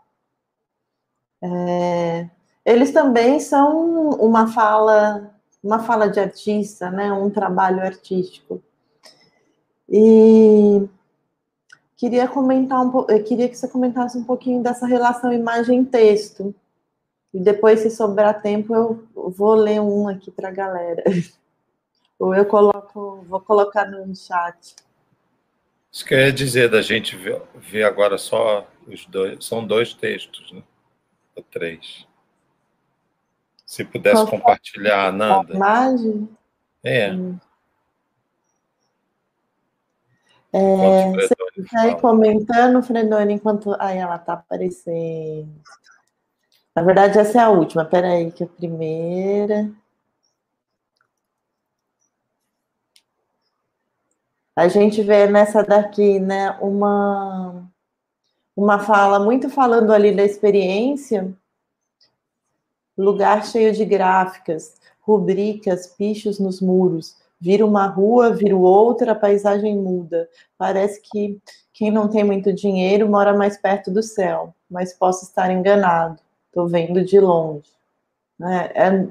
é, 1.42 2.30
eles 2.66 2.92
também 2.92 3.38
são 3.42 4.12
uma 4.12 4.48
fala, 4.48 5.30
uma 5.62 5.80
fala 5.80 6.08
de 6.08 6.22
artista, 6.22 6.90
né, 6.90 7.12
um 7.12 7.30
trabalho 7.30 7.82
artístico. 7.82 8.64
E 9.90 10.88
queria 11.98 12.26
comentar 12.30 12.82
um 12.82 13.06
queria 13.26 13.50
que 13.50 13.58
você 13.58 13.68
comentasse 13.68 14.18
um 14.18 14.24
pouquinho 14.24 14.64
dessa 14.64 14.86
relação 14.86 15.34
imagem-texto. 15.34 16.56
E 17.34 17.42
depois, 17.42 17.82
se 17.82 17.90
sobrar 17.92 18.42
tempo, 18.42 18.74
eu 18.74 19.06
vou 19.32 19.54
ler 19.54 19.82
um 19.82 20.08
aqui 20.08 20.32
para 20.32 20.48
a 20.48 20.54
galera. 20.54 21.04
Ou 22.22 22.36
eu 22.36 22.46
coloco, 22.46 23.26
vou 23.28 23.42
colocar 23.42 23.90
no 23.90 24.16
chat. 24.16 24.76
Isso 25.92 26.06
quer 26.06 26.32
dizer 26.32 26.70
da 26.70 26.80
gente 26.80 27.18
ver, 27.18 27.42
ver, 27.56 27.84
agora 27.84 28.16
só 28.16 28.68
os 28.88 29.08
dois. 29.08 29.44
São 29.44 29.66
dois 29.66 29.96
textos, 29.96 30.52
né? 30.52 30.62
Ou 31.36 31.42
três. 31.42 32.06
Se 33.66 33.84
pudesse 33.84 34.24
compartilhar, 34.28 35.12
Nanda. 35.12 35.56
Imagem? 35.56 36.30
É. 36.84 37.12
Hum. 37.12 37.40
É, 40.54 41.12
você 41.14 41.34
está 41.58 41.82
aí 41.82 42.00
comentando, 42.00 42.84
Fredoni, 42.84 43.34
enquanto. 43.34 43.76
Aí 43.80 43.98
ela 43.98 44.18
está 44.18 44.34
aparecendo. 44.34 45.50
Na 46.76 46.84
verdade, 46.84 47.18
essa 47.18 47.40
é 47.40 47.42
a 47.42 47.50
última. 47.50 47.84
Peraí, 47.84 48.32
que 48.32 48.44
é 48.44 48.46
a 48.46 48.50
primeira. 48.50 49.72
A 54.62 54.68
gente 54.68 55.02
vê 55.02 55.26
nessa 55.26 55.64
daqui, 55.64 56.20
né, 56.20 56.56
uma, 56.62 57.68
uma 58.56 58.78
fala 58.78 59.20
muito 59.20 59.50
falando 59.50 59.92
ali 59.92 60.16
da 60.16 60.24
experiência, 60.24 61.34
lugar 62.96 63.44
cheio 63.44 63.74
de 63.74 63.84
gráficas, 63.84 64.76
rubricas, 65.00 65.88
pichos 65.88 66.38
nos 66.38 66.62
muros, 66.62 67.18
vira 67.40 67.66
uma 67.66 67.88
rua, 67.88 68.36
vira 68.36 68.56
outra, 68.56 69.14
a 69.14 69.16
paisagem 69.16 69.76
muda. 69.76 70.30
Parece 70.60 71.02
que 71.02 71.42
quem 71.74 71.90
não 71.90 72.08
tem 72.08 72.24
muito 72.24 72.54
dinheiro 72.54 73.10
mora 73.10 73.36
mais 73.36 73.58
perto 73.58 73.90
do 73.90 74.04
céu, 74.04 74.54
mas 74.70 74.94
posso 74.94 75.26
estar 75.26 75.50
enganado. 75.50 76.22
Estou 76.50 76.68
vendo 76.68 77.04
de 77.04 77.20
longe. 77.20 77.72
É, 78.40 78.84
é, 78.84 79.10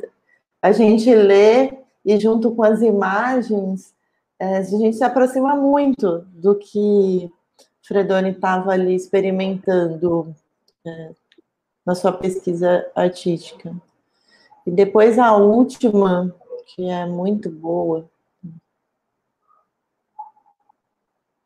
a 0.62 0.70
gente 0.70 1.12
lê 1.12 1.76
e 2.04 2.20
junto 2.20 2.54
com 2.54 2.62
as 2.62 2.82
imagens, 2.82 3.92
a 4.40 4.62
gente 4.62 4.96
se 4.96 5.04
aproxima 5.04 5.54
muito 5.54 6.20
do 6.32 6.54
que 6.56 7.30
Fredoni 7.82 8.30
estava 8.30 8.72
ali 8.72 8.94
experimentando 8.94 10.34
é, 10.86 11.12
na 11.84 11.94
sua 11.94 12.12
pesquisa 12.12 12.90
artística. 12.94 13.74
E 14.66 14.70
depois 14.70 15.18
a 15.18 15.36
última, 15.36 16.34
que 16.74 16.88
é 16.88 17.06
muito 17.06 17.50
boa, 17.50 18.08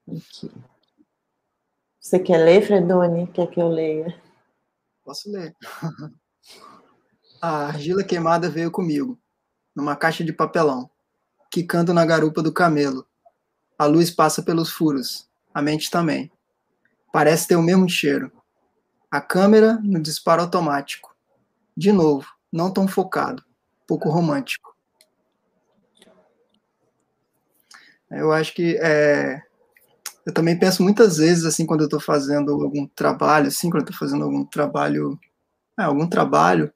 Aqui. 0.06 0.50
Você 1.98 2.18
quer 2.18 2.38
ler, 2.38 2.60
Fredoni? 2.62 3.26
Quer 3.28 3.50
que 3.50 3.60
eu 3.60 3.68
leia? 3.68 4.14
Posso 5.02 5.30
ler. 5.30 5.56
A 7.40 7.66
argila 7.66 8.04
queimada 8.04 8.48
veio 8.48 8.70
comigo, 8.70 9.18
numa 9.74 9.96
caixa 9.96 10.24
de 10.24 10.32
papelão, 10.32 10.88
quicando 11.54 11.94
na 11.94 12.04
garupa 12.04 12.42
do 12.42 12.52
camelo. 12.52 13.06
A 13.78 13.86
luz 13.86 14.10
passa 14.10 14.42
pelos 14.42 14.72
furos, 14.72 15.30
a 15.54 15.62
mente 15.62 15.88
também. 15.88 16.28
Parece 17.12 17.46
ter 17.46 17.54
o 17.54 17.62
mesmo 17.62 17.88
cheiro. 17.88 18.32
A 19.08 19.20
câmera 19.20 19.78
no 19.84 20.02
disparo 20.02 20.42
automático. 20.42 21.14
De 21.76 21.92
novo, 21.92 22.26
não 22.52 22.72
tão 22.72 22.88
focado, 22.88 23.44
pouco 23.86 24.08
romântico. 24.10 24.74
Eu 28.10 28.32
acho 28.32 28.52
que 28.52 28.76
é, 28.82 29.40
eu 30.26 30.34
também 30.34 30.58
penso 30.58 30.82
muitas 30.82 31.18
vezes, 31.18 31.44
assim, 31.44 31.64
quando 31.64 31.82
eu 31.82 31.86
estou 31.86 32.00
fazendo 32.00 32.50
algum 32.50 32.84
trabalho, 32.88 33.46
assim, 33.46 33.70
quando 33.70 33.82
eu 33.82 33.90
estou 33.90 33.96
fazendo 33.96 34.24
algum 34.24 34.44
trabalho, 34.44 35.16
é, 35.78 35.84
algum 35.84 36.08
trabalho, 36.08 36.72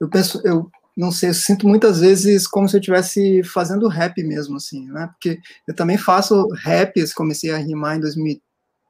eu 0.00 0.08
penso, 0.08 0.40
eu 0.46 0.70
não 0.96 1.10
sei, 1.10 1.30
eu 1.30 1.34
sinto 1.34 1.66
muitas 1.66 2.00
vezes 2.00 2.46
como 2.46 2.68
se 2.68 2.76
eu 2.76 2.80
estivesse 2.80 3.42
fazendo 3.44 3.88
rap 3.88 4.22
mesmo, 4.22 4.56
assim, 4.56 4.86
né? 4.90 5.08
Porque 5.08 5.40
eu 5.66 5.74
também 5.74 5.98
faço 5.98 6.46
rap, 6.62 6.96
eu 6.96 7.06
comecei 7.14 7.50
a 7.50 7.58
rimar 7.58 7.96
em 7.96 8.00
2003, 8.00 8.44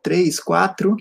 2004, 0.05 0.97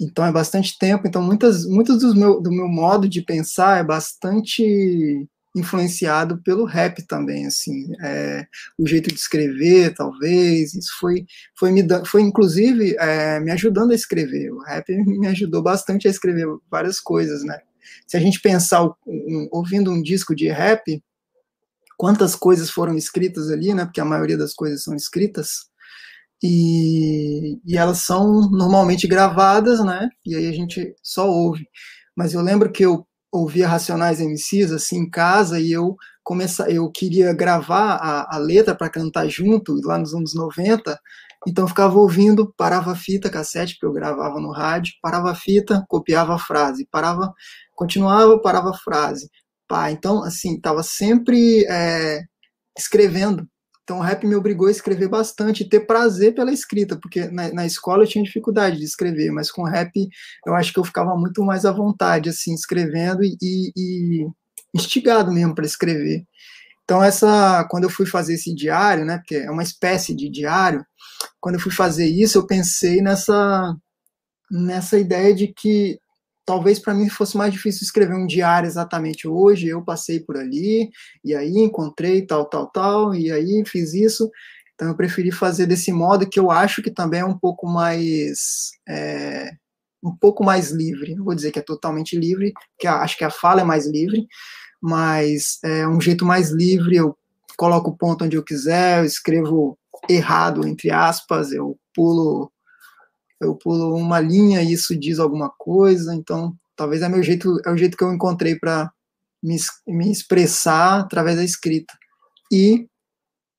então 0.00 0.24
é 0.24 0.32
bastante 0.32 0.78
tempo, 0.78 1.06
então 1.06 1.22
muitas, 1.22 1.66
muitos 1.66 1.98
do 2.00 2.14
meu, 2.14 2.40
do 2.40 2.50
meu 2.50 2.68
modo 2.68 3.08
de 3.08 3.22
pensar 3.22 3.78
é 3.78 3.84
bastante 3.84 5.28
influenciado 5.54 6.42
pelo 6.42 6.64
rap 6.64 7.06
também, 7.06 7.46
assim, 7.46 7.92
é, 8.02 8.46
o 8.78 8.86
jeito 8.86 9.08
de 9.10 9.20
escrever, 9.20 9.94
talvez, 9.94 10.74
isso 10.74 10.92
foi, 10.98 11.26
foi, 11.58 11.70
me, 11.70 11.86
foi 12.06 12.22
inclusive 12.22 12.96
é, 12.98 13.38
me 13.38 13.50
ajudando 13.50 13.92
a 13.92 13.94
escrever, 13.94 14.50
o 14.50 14.62
rap 14.62 14.88
me 14.88 15.26
ajudou 15.28 15.62
bastante 15.62 16.08
a 16.08 16.10
escrever 16.10 16.46
várias 16.70 16.98
coisas, 16.98 17.44
né, 17.44 17.58
se 18.06 18.16
a 18.16 18.20
gente 18.20 18.40
pensar, 18.40 18.84
um, 19.06 19.48
ouvindo 19.50 19.90
um 19.90 20.02
disco 20.02 20.34
de 20.34 20.48
rap, 20.48 21.02
quantas 21.96 22.34
coisas 22.34 22.70
foram 22.70 22.96
escritas 22.96 23.50
ali, 23.50 23.72
né, 23.74 23.84
porque 23.84 24.00
a 24.00 24.04
maioria 24.04 24.36
das 24.36 24.54
coisas 24.54 24.82
são 24.82 24.94
escritas, 24.94 25.70
e, 26.42 27.60
e 27.64 27.76
elas 27.76 27.98
são 27.98 28.50
normalmente 28.50 29.06
gravadas, 29.06 29.84
né, 29.84 30.08
e 30.26 30.34
aí 30.34 30.48
a 30.48 30.52
gente 30.52 30.94
só 31.02 31.28
ouve, 31.28 31.66
mas 32.16 32.34
eu 32.34 32.40
lembro 32.40 32.72
que 32.72 32.84
eu 32.84 33.06
ouvia 33.30 33.66
Racionais 33.66 34.20
MCs 34.20 34.72
assim 34.72 34.98
em 34.98 35.10
casa 35.10 35.58
e 35.58 35.72
eu 35.72 35.96
começa, 36.22 36.70
eu 36.70 36.90
queria 36.90 37.32
gravar 37.32 37.94
a, 37.94 38.36
a 38.36 38.38
letra 38.38 38.74
para 38.74 38.90
cantar 38.90 39.26
junto 39.28 39.74
lá 39.84 39.96
nos 39.96 40.14
anos 40.14 40.34
90, 40.34 41.00
então 41.46 41.64
eu 41.64 41.68
ficava 41.68 41.98
ouvindo, 41.98 42.52
parava 42.56 42.92
a 42.92 42.94
fita, 42.94 43.28
cassete, 43.28 43.74
porque 43.74 43.86
eu 43.86 43.92
gravava 43.92 44.38
no 44.38 44.52
rádio, 44.52 44.94
parava 45.02 45.32
a 45.32 45.34
fita, 45.34 45.84
copiava 45.88 46.34
a 46.34 46.38
frase, 46.38 46.86
parava, 46.90 47.32
continuava, 47.82 48.40
parava 48.40 48.70
a 48.70 48.78
frase. 48.78 49.28
Pá, 49.68 49.90
então, 49.90 50.22
assim, 50.22 50.56
estava 50.56 50.82
sempre 50.82 51.64
é, 51.66 52.22
escrevendo, 52.76 53.46
então, 53.84 53.98
o 53.98 54.02
rap 54.02 54.24
me 54.26 54.36
obrigou 54.36 54.68
a 54.68 54.70
escrever 54.70 55.08
bastante 55.08 55.62
e 55.62 55.68
ter 55.68 55.80
prazer 55.80 56.34
pela 56.34 56.52
escrita, 56.52 56.96
porque 57.00 57.26
na, 57.28 57.52
na, 57.52 57.66
escola 57.66 58.04
eu 58.04 58.08
tinha 58.08 58.22
dificuldade 58.22 58.78
de 58.78 58.84
escrever, 58.84 59.30
mas 59.32 59.50
com 59.50 59.64
rap 59.64 59.90
eu 60.46 60.54
acho 60.54 60.72
que 60.72 60.78
eu 60.78 60.84
ficava 60.84 61.16
muito 61.16 61.44
mais 61.44 61.64
à 61.64 61.72
vontade, 61.72 62.30
assim, 62.30 62.54
escrevendo 62.54 63.24
e, 63.24 63.36
e, 63.42 63.72
e 63.76 64.26
instigado 64.74 65.32
mesmo 65.32 65.54
para 65.54 65.66
escrever. 65.66 66.24
Então, 66.84 67.02
essa, 67.02 67.66
quando 67.70 67.84
eu 67.84 67.90
fui 67.90 68.06
fazer 68.06 68.34
esse 68.34 68.54
diário, 68.54 69.04
né, 69.04 69.18
porque 69.18 69.36
é 69.36 69.50
uma 69.50 69.62
espécie 69.62 70.14
de 70.14 70.30
diário, 70.30 70.84
quando 71.40 71.56
eu 71.56 71.60
fui 71.60 71.72
fazer 71.72 72.06
isso, 72.06 72.38
eu 72.38 72.46
pensei 72.46 73.02
nessa, 73.02 73.74
nessa 74.50 74.98
ideia 74.98 75.34
de 75.34 75.48
que 75.48 75.98
talvez 76.44 76.78
para 76.78 76.94
mim 76.94 77.08
fosse 77.08 77.36
mais 77.36 77.52
difícil 77.52 77.84
escrever 77.84 78.14
um 78.14 78.26
diário 78.26 78.66
exatamente 78.66 79.26
hoje. 79.28 79.68
Eu 79.68 79.82
passei 79.82 80.20
por 80.20 80.36
ali, 80.36 80.90
e 81.24 81.34
aí 81.34 81.58
encontrei 81.58 82.26
tal, 82.26 82.44
tal, 82.46 82.66
tal, 82.68 83.14
e 83.14 83.30
aí 83.30 83.62
fiz 83.66 83.94
isso. 83.94 84.30
Então 84.74 84.88
eu 84.88 84.96
preferi 84.96 85.30
fazer 85.30 85.66
desse 85.66 85.92
modo 85.92 86.28
que 86.28 86.40
eu 86.40 86.50
acho 86.50 86.82
que 86.82 86.90
também 86.90 87.20
é 87.20 87.24
um 87.24 87.38
pouco 87.38 87.66
mais. 87.66 88.70
É, 88.88 89.50
um 90.02 90.14
pouco 90.16 90.44
mais 90.44 90.70
livre. 90.70 91.14
Não 91.14 91.24
vou 91.24 91.34
dizer 91.34 91.52
que 91.52 91.58
é 91.58 91.62
totalmente 91.62 92.18
livre, 92.18 92.52
que 92.78 92.86
acho 92.86 93.16
que 93.16 93.24
a 93.24 93.30
fala 93.30 93.60
é 93.60 93.64
mais 93.64 93.86
livre, 93.86 94.26
mas 94.80 95.58
é 95.64 95.86
um 95.86 96.00
jeito 96.00 96.24
mais 96.24 96.50
livre. 96.50 96.96
Eu 96.96 97.16
coloco 97.56 97.90
o 97.90 97.96
ponto 97.96 98.24
onde 98.24 98.36
eu 98.36 98.42
quiser, 98.42 98.98
eu 99.00 99.04
escrevo 99.04 99.78
errado, 100.08 100.66
entre 100.66 100.90
aspas, 100.90 101.52
eu 101.52 101.78
pulo 101.94 102.50
eu 103.42 103.54
pulo 103.54 103.96
uma 103.96 104.20
linha 104.20 104.62
e 104.62 104.72
isso 104.72 104.98
diz 104.98 105.18
alguma 105.18 105.50
coisa, 105.50 106.14
então 106.14 106.56
talvez 106.76 107.02
é 107.02 107.08
meu 107.08 107.22
jeito, 107.22 107.58
é 107.64 107.70
o 107.70 107.76
jeito 107.76 107.96
que 107.96 108.04
eu 108.04 108.12
encontrei 108.12 108.56
para 108.56 108.90
me, 109.42 109.56
me 109.86 110.10
expressar 110.10 111.00
através 111.00 111.36
da 111.36 111.44
escrita. 111.44 111.92
E 112.50 112.88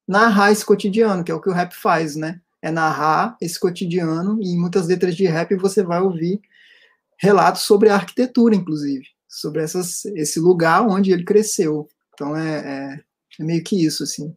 narrar 0.08 0.52
esse 0.52 0.66
cotidiano, 0.66 1.24
que 1.24 1.32
é 1.32 1.36
o 1.36 1.42
que 1.42 1.50
o 1.50 1.54
rap 1.54 1.74
faz, 1.74 2.16
né? 2.16 2.40
É 2.62 2.72
narrar 2.72 3.36
esse 3.42 3.60
cotidiano, 3.60 4.42
e 4.42 4.54
em 4.54 4.60
muitas 4.60 4.88
letras 4.88 5.16
de 5.16 5.26
rap 5.26 5.56
você 5.56 5.84
vai 5.84 6.02
ouvir 6.02 6.42
relatos 7.18 7.64
sobre 7.64 7.90
a 7.90 7.96
arquitetura, 7.96 8.56
inclusive, 8.56 9.06
sobre 9.28 9.62
essas, 9.62 10.06
esse 10.06 10.40
lugar 10.40 10.88
onde 10.88 11.12
ele 11.12 11.24
cresceu. 11.24 11.88
Então 12.14 12.36
é, 12.36 12.58
é, 12.60 13.00
é 13.40 13.44
meio 13.44 13.64
que 13.64 13.84
isso, 13.84 14.04
assim. 14.04 14.36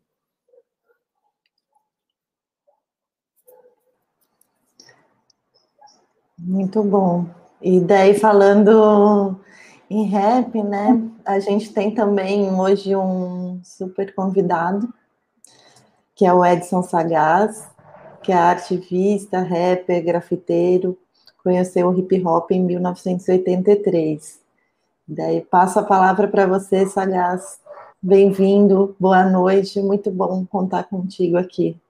Muito 6.38 6.82
bom. 6.82 7.26
E 7.62 7.80
daí, 7.80 8.14
falando 8.18 9.40
em 9.88 10.04
rap, 10.06 10.62
né? 10.62 11.02
A 11.24 11.40
gente 11.40 11.72
tem 11.72 11.94
também 11.94 12.50
hoje 12.52 12.94
um 12.94 13.60
super 13.64 14.14
convidado, 14.14 14.92
que 16.14 16.26
é 16.26 16.32
o 16.32 16.44
Edson 16.44 16.82
Sagaz, 16.82 17.66
que 18.22 18.32
é 18.32 18.36
ativista, 18.36 19.40
rapper, 19.40 20.04
grafiteiro, 20.04 20.98
conheceu 21.42 21.88
o 21.88 21.98
hip 21.98 22.22
hop 22.26 22.50
em 22.50 22.62
1983. 22.62 24.40
Daí 25.08 25.40
passo 25.40 25.78
a 25.78 25.84
palavra 25.84 26.28
para 26.28 26.46
você, 26.46 26.86
Sagaz. 26.86 27.60
Bem-vindo, 28.02 28.94
boa 29.00 29.24
noite, 29.24 29.80
muito 29.80 30.10
bom 30.10 30.44
contar 30.44 30.84
contigo 30.84 31.38
aqui. 31.38 31.80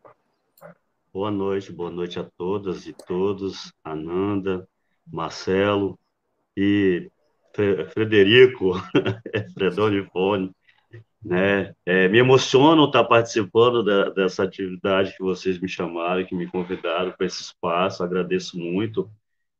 Boa 1.16 1.30
noite, 1.30 1.72
boa 1.72 1.90
noite 1.90 2.20
a 2.20 2.24
todas 2.36 2.86
e 2.86 2.92
todos, 2.92 3.72
Ananda, 3.82 4.68
Marcelo 5.10 5.98
e 6.54 7.10
Frederico, 7.94 8.72
Fredone 9.54 10.04
Fone, 10.10 10.52
né? 11.24 11.74
É, 11.86 12.06
me 12.06 12.18
emociono 12.18 12.84
estar 12.84 13.02
participando 13.04 13.82
da, 13.82 14.10
dessa 14.10 14.42
atividade 14.42 15.16
que 15.16 15.22
vocês 15.22 15.58
me 15.58 15.66
chamaram, 15.66 16.26
que 16.26 16.34
me 16.34 16.46
convidaram 16.46 17.12
para 17.12 17.26
esse 17.26 17.40
espaço, 17.44 18.04
agradeço 18.04 18.58
muito. 18.58 19.10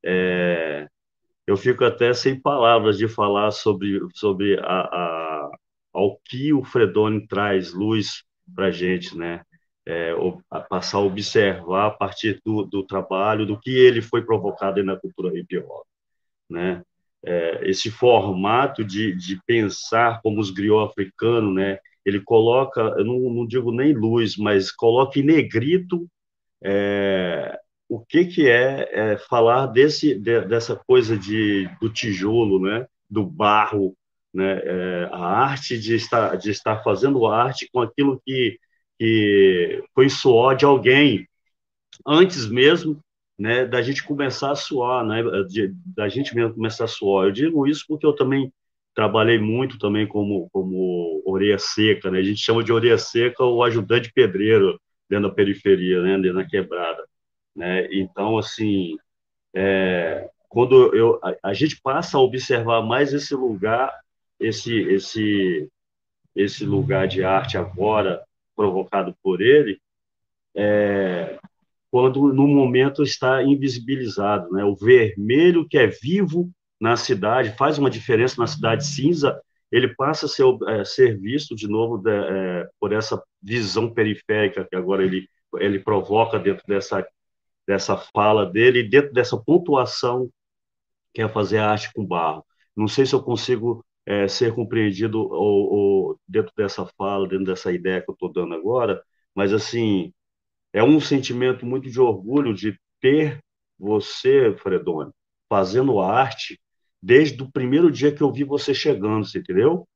É, 0.05 0.87
eu 1.47 1.57
fico 1.57 1.87
até 1.87 2.13
sem 2.13 2.39
palavras 2.39 2.99
de 2.99 3.09
falar 3.09 3.51
sobre, 3.51 3.99
sobre 4.13 4.61
a, 4.61 4.81
a, 4.83 5.51
ao 5.95 6.19
que 6.23 6.53
o 6.53 6.63
Fredone 6.63 7.27
traz 7.27 7.73
luz 7.73 8.25
para 8.55 8.67
a 8.67 8.71
gente, 8.71 9.17
né? 9.17 9.41
É, 9.87 10.13
passar 10.69 10.99
a 10.99 11.03
observar 11.03 11.87
a 11.87 11.91
partir 11.91 12.41
do, 12.45 12.65
do, 12.65 12.83
trabalho, 12.83 13.47
do 13.47 13.59
que 13.59 13.71
ele 13.71 14.03
foi 14.03 14.23
provocado 14.23 14.83
na 14.83 14.97
cultura 14.97 15.37
hip 15.39 15.57
hop, 15.59 15.87
né? 16.51 16.83
É, 17.25 17.69
esse 17.69 17.91
formato 17.91 18.85
de, 18.85 19.15
de 19.17 19.41
pensar 19.47 20.21
como 20.23 20.41
os 20.41 20.51
griots 20.51 20.91
africanos, 20.91 21.55
né? 21.55 21.79
Ele 22.05 22.21
coloca, 22.21 22.81
eu 22.81 23.05
não, 23.05 23.19
não 23.19 23.47
digo 23.47 23.73
nem 23.73 23.93
luz, 23.93 24.37
mas 24.37 24.71
coloca 24.71 25.19
em 25.19 25.25
negrito 25.25 26.09
é, 26.63 27.59
o 27.89 28.01
que 28.01 28.25
que 28.27 28.49
é, 28.49 28.89
é 28.93 29.19
falar 29.19 29.67
desse 29.67 30.15
de, 30.19 30.41
dessa 30.43 30.77
coisa 30.77 31.17
de 31.17 31.69
do 31.81 31.89
tijolo, 31.89 32.61
né? 32.61 32.87
Do 33.09 33.25
barro, 33.25 33.97
né? 34.35 34.61
É, 34.65 35.09
a 35.13 35.19
arte 35.19 35.79
de 35.79 35.95
estar 35.95 36.37
de 36.37 36.51
estar 36.51 36.83
fazendo 36.83 37.27
arte 37.27 37.69
com 37.73 37.81
aquilo 37.81 38.21
que 38.25 38.59
que 38.99 39.83
foi 39.95 40.09
suor 40.09 40.57
de 40.57 40.65
alguém 40.65 41.29
antes 42.07 42.49
mesmo 42.49 43.01
né, 43.39 43.67
da 43.67 43.83
gente 43.83 44.03
começar 44.05 44.53
a 44.53 44.57
suar, 44.57 45.05
né, 45.05 45.23
de, 45.49 45.73
da 45.85 46.09
gente 46.09 46.35
mesmo 46.35 46.55
começar 46.55 46.85
a 46.85 46.89
suar. 46.89 47.27
Eu 47.27 47.33
digo 47.33 47.67
isso 47.67 47.85
porque 47.87 48.07
eu 48.07 48.15
também 48.15 48.53
trabalhei 48.95 49.39
muito 49.39 49.79
também 49.79 50.07
como 50.07 50.49
como 50.51 51.23
orelha 51.27 51.59
seca, 51.59 52.11
né? 52.11 52.19
A 52.19 52.23
gente 52.23 52.41
chama 52.41 52.65
de 52.65 52.73
orelha 52.73 52.97
seca 52.99 53.45
o 53.45 53.63
ajudante 53.63 54.11
pedreiro 54.13 54.81
dentro 55.09 55.29
da 55.29 55.35
periferia, 55.35 56.03
né, 56.03 56.17
dentro 56.19 56.37
da 56.39 56.47
quebrada, 56.47 57.05
né? 57.55 57.87
Então 57.93 58.39
assim, 58.39 58.97
é, 59.55 60.29
quando 60.49 60.95
eu 60.95 61.21
a, 61.23 61.51
a 61.51 61.55
gente 61.55 61.81
passa 61.83 62.17
a 62.19 62.21
observar 62.21 62.83
mais 62.83 63.13
esse 63.13 63.35
lugar, 63.35 63.93
esse 64.41 64.75
esse 64.75 65.69
esse 66.35 66.65
lugar 66.65 67.09
de 67.09 67.25
arte 67.25 67.59
agora 67.59 68.26
provocado 68.57 69.15
por 69.23 69.41
ele, 69.43 69.79
é, 70.57 71.39
quando 71.91 72.33
no 72.33 72.49
momento 72.49 73.03
está 73.03 73.43
invisibilizado, 73.43 74.51
né? 74.51 74.65
O 74.65 74.75
vermelho 74.75 75.69
que 75.69 75.79
é 75.79 75.87
vivo 75.87 76.51
na 76.81 76.97
cidade 76.97 77.57
faz 77.57 77.79
uma 77.79 77.91
diferença 77.91 78.41
na 78.41 78.47
cidade 78.47 78.87
cinza, 78.87 79.41
ele 79.71 79.95
passa 79.95 80.27
a 80.27 80.29
ser, 80.29 80.45
é, 80.69 80.85
ser 80.85 81.19
visto 81.19 81.55
de 81.55 81.69
novo 81.69 81.99
de, 81.99 82.11
é, 82.11 82.69
por 82.81 82.93
essa 82.93 83.23
visão 83.43 83.93
periférica 83.93 84.67
que 84.69 84.77
agora 84.77 85.05
ele 85.05 85.29
ele 85.59 85.79
provoca 85.79 86.39
dentro 86.39 86.65
dessa 86.67 87.07
dessa 87.67 87.97
fala 87.97 88.47
dele, 88.47 88.83
dentro 88.89 89.13
dessa 89.13 89.37
pontuação 89.37 90.31
que 91.15 91.23
é 91.23 91.29
fazer 91.29 91.59
arte 91.59 91.93
com 91.95 92.05
barro. 92.05 92.45
Não 92.77 92.87
sei 92.89 93.07
se 93.07 93.15
eu 93.15 93.23
consigo 93.23 93.85
é, 94.07 94.29
ser 94.29 94.55
compreendido 94.55 95.21
ou, 95.21 95.73
ou, 95.73 96.21
dentro 96.29 96.53
dessa 96.57 96.87
fala, 96.87 97.29
dentro 97.29 97.47
dessa 97.47 97.73
ideia 97.73 98.01
que 98.01 98.11
eu 98.11 98.15
estou 98.15 98.33
dando 98.33 98.55
agora, 98.55 99.03
mas 99.35 99.53
assim 99.53 100.13
é 100.73 100.83
um 100.83 101.01
sentimento 101.01 101.67
muito 101.67 101.91
de 101.91 102.01
orgulho 102.01 102.55
de 102.55 102.79
ter 103.01 103.41
você, 103.79 104.55
Fredone, 104.59 105.11
fazendo 105.49 106.01
arte 106.01 106.61
desde 107.03 107.43
o 107.43 107.51
primeiro 107.51 107.91
dia 107.91 108.15
que 108.15 108.23
eu 108.23 108.33
vi 108.33 108.45
você 108.45 108.75
chegando, 108.75 109.25
você 109.27 109.39
entendeu? 109.39 109.87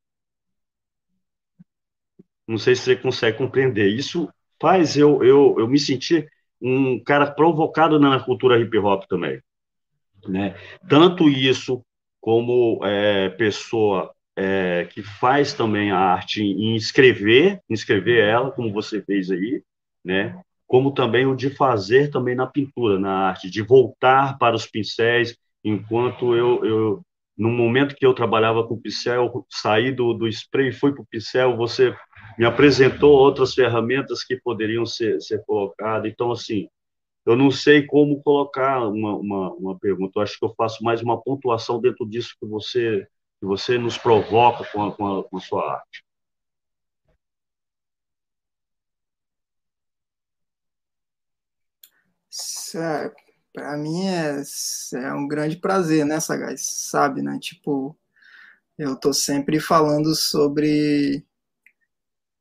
Não 2.47 2.59
sei 2.59 2.75
se 2.75 2.83
você 2.83 2.97
consegue 2.97 3.39
compreender. 3.39 3.89
Isso 3.89 4.29
faz 4.61 4.97
eu, 4.97 5.23
eu, 5.23 5.57
eu 5.59 5.69
me 5.69 5.79
sentir 5.79 6.29
um 6.61 7.03
cara 7.03 7.31
provocado 7.31 7.99
na 7.99 8.23
cultura 8.23 8.59
hip 8.59 8.77
hop 8.79 9.05
também. 9.09 9.41
Né? 10.27 10.55
Tanto 10.89 11.29
isso 11.29 11.85
como 12.21 12.81
é, 12.85 13.31
pessoa 13.31 14.13
é, 14.37 14.87
que 14.91 15.03
faz 15.03 15.53
também 15.53 15.91
a 15.91 15.99
arte 15.99 16.43
em 16.43 16.77
escrever, 16.77 17.61
escrever 17.69 18.25
ela, 18.25 18.51
como 18.51 18.73
você 18.73 19.03
fez 19.03 19.31
aí, 19.31 19.63
né? 20.05 20.41
Como 20.67 20.93
também 20.93 21.27
o 21.27 21.35
de 21.35 21.51
fazer 21.51 22.11
também 22.11 22.35
na 22.35 22.47
pintura, 22.47 22.99
na 22.99 23.29
arte, 23.29 23.51
de 23.51 23.63
voltar 23.63 24.39
para 24.39 24.55
os 24.55 24.67
pincéis, 24.67 25.37
enquanto 25.65 26.35
eu, 26.35 26.65
eu 26.65 27.03
no 27.37 27.49
momento 27.49 27.95
que 27.95 28.05
eu 28.05 28.15
trabalhava 28.15 28.67
com 28.67 28.81
pincel, 28.81 29.47
saí 29.49 29.91
do, 29.93 30.13
do 30.13 30.29
spray 30.29 30.69
e 30.69 30.73
fui 30.73 30.93
para 30.93 31.03
o 31.03 31.07
pincel, 31.07 31.57
você 31.57 31.95
me 32.39 32.45
apresentou 32.45 33.13
outras 33.13 33.55
ferramentas 33.55 34.23
que 34.23 34.37
poderiam 34.37 34.85
ser, 34.87 35.21
ser 35.21 35.43
colocadas. 35.47 36.11
Então, 36.11 36.31
assim, 36.31 36.69
eu 37.27 37.37
não 37.37 37.51
sei 37.51 37.87
como 37.87 38.23
colocar 38.23 38.87
uma, 38.89 39.17
uma, 39.17 39.53
uma 39.55 39.79
pergunta. 39.79 40.13
Eu 40.17 40.23
acho 40.23 40.39
que 40.39 40.45
eu 40.45 40.55
faço 40.57 40.83
mais 40.83 41.03
uma 41.03 41.21
pontuação 41.21 41.81
dentro 41.81 42.07
disso 42.09 42.37
que 42.41 42.47
você 42.47 43.07
que 43.41 43.47
você 43.47 43.79
nos 43.79 43.97
provoca 43.97 44.65
com 44.71 44.85
a, 44.85 44.95
com 44.95 45.19
a, 45.19 45.25
com 45.25 45.37
a 45.39 45.41
sua 45.41 45.73
arte. 45.73 46.05
Para 53.53 53.77
mim 53.79 54.07
é, 54.07 54.43
é 54.95 55.15
um 55.15 55.27
grande 55.27 55.57
prazer, 55.57 56.05
né, 56.05 56.21
Sagaz? 56.21 56.63
Sabe, 56.91 57.23
né? 57.23 57.39
Tipo, 57.41 57.97
eu 58.79 58.95
tô 58.95 59.13
sempre 59.13 59.59
falando 59.59 60.15
sobre 60.15 61.25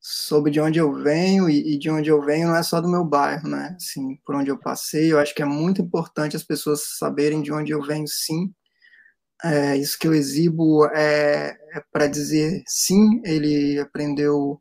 sobre 0.02 0.52
de 0.52 0.60
onde 0.62 0.80
eu 0.80 0.94
venho 0.94 1.50
e, 1.50 1.76
e, 1.76 1.80
de 1.80 1.90
onde 1.90 2.10
eu 2.10 2.22
venho 2.22 2.48
não 2.48 2.56
é 2.56 2.64
só 2.64 2.80
do 2.80 2.90
meu 2.90 3.04
bairro, 3.04 3.50
né? 3.50 3.76
Assim, 3.76 4.16
por 4.26 4.36
onde 4.36 4.50
eu 4.50 4.58
passei, 4.58 5.12
eu 5.12 5.20
acho 5.20 5.36
que 5.36 5.42
é 5.42 5.46
muito 5.46 5.82
importante 5.82 6.36
as 6.36 6.44
pessoas 6.44 6.98
saberem 6.98 7.42
de 7.42 7.52
onde 7.52 7.72
eu 7.72 7.82
venho, 7.82 8.08
sim. 8.08 8.54
É, 9.44 9.78
isso 9.78 9.98
que 9.98 10.08
eu 10.08 10.14
exibo 10.14 10.86
é, 10.88 11.58
é 11.74 11.84
para 11.92 12.08
dizer 12.08 12.62
sim, 12.68 13.22
ele 13.26 13.80
aprendeu 13.80 14.60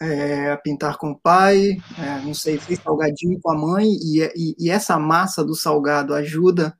é, 0.00 0.52
a 0.52 0.56
pintar 0.58 0.98
com 0.98 1.10
o 1.12 1.18
pai, 1.18 1.76
é, 1.98 2.20
não 2.24 2.34
sei, 2.34 2.58
fez 2.58 2.80
salgadinho 2.80 3.38
com 3.42 3.50
a 3.52 3.58
mãe, 3.58 3.86
e, 3.88 4.22
e, 4.36 4.56
e 4.58 4.70
essa 4.70 4.98
massa 4.98 5.44
do 5.44 5.54
salgado 5.54 6.14
ajuda, 6.14 6.76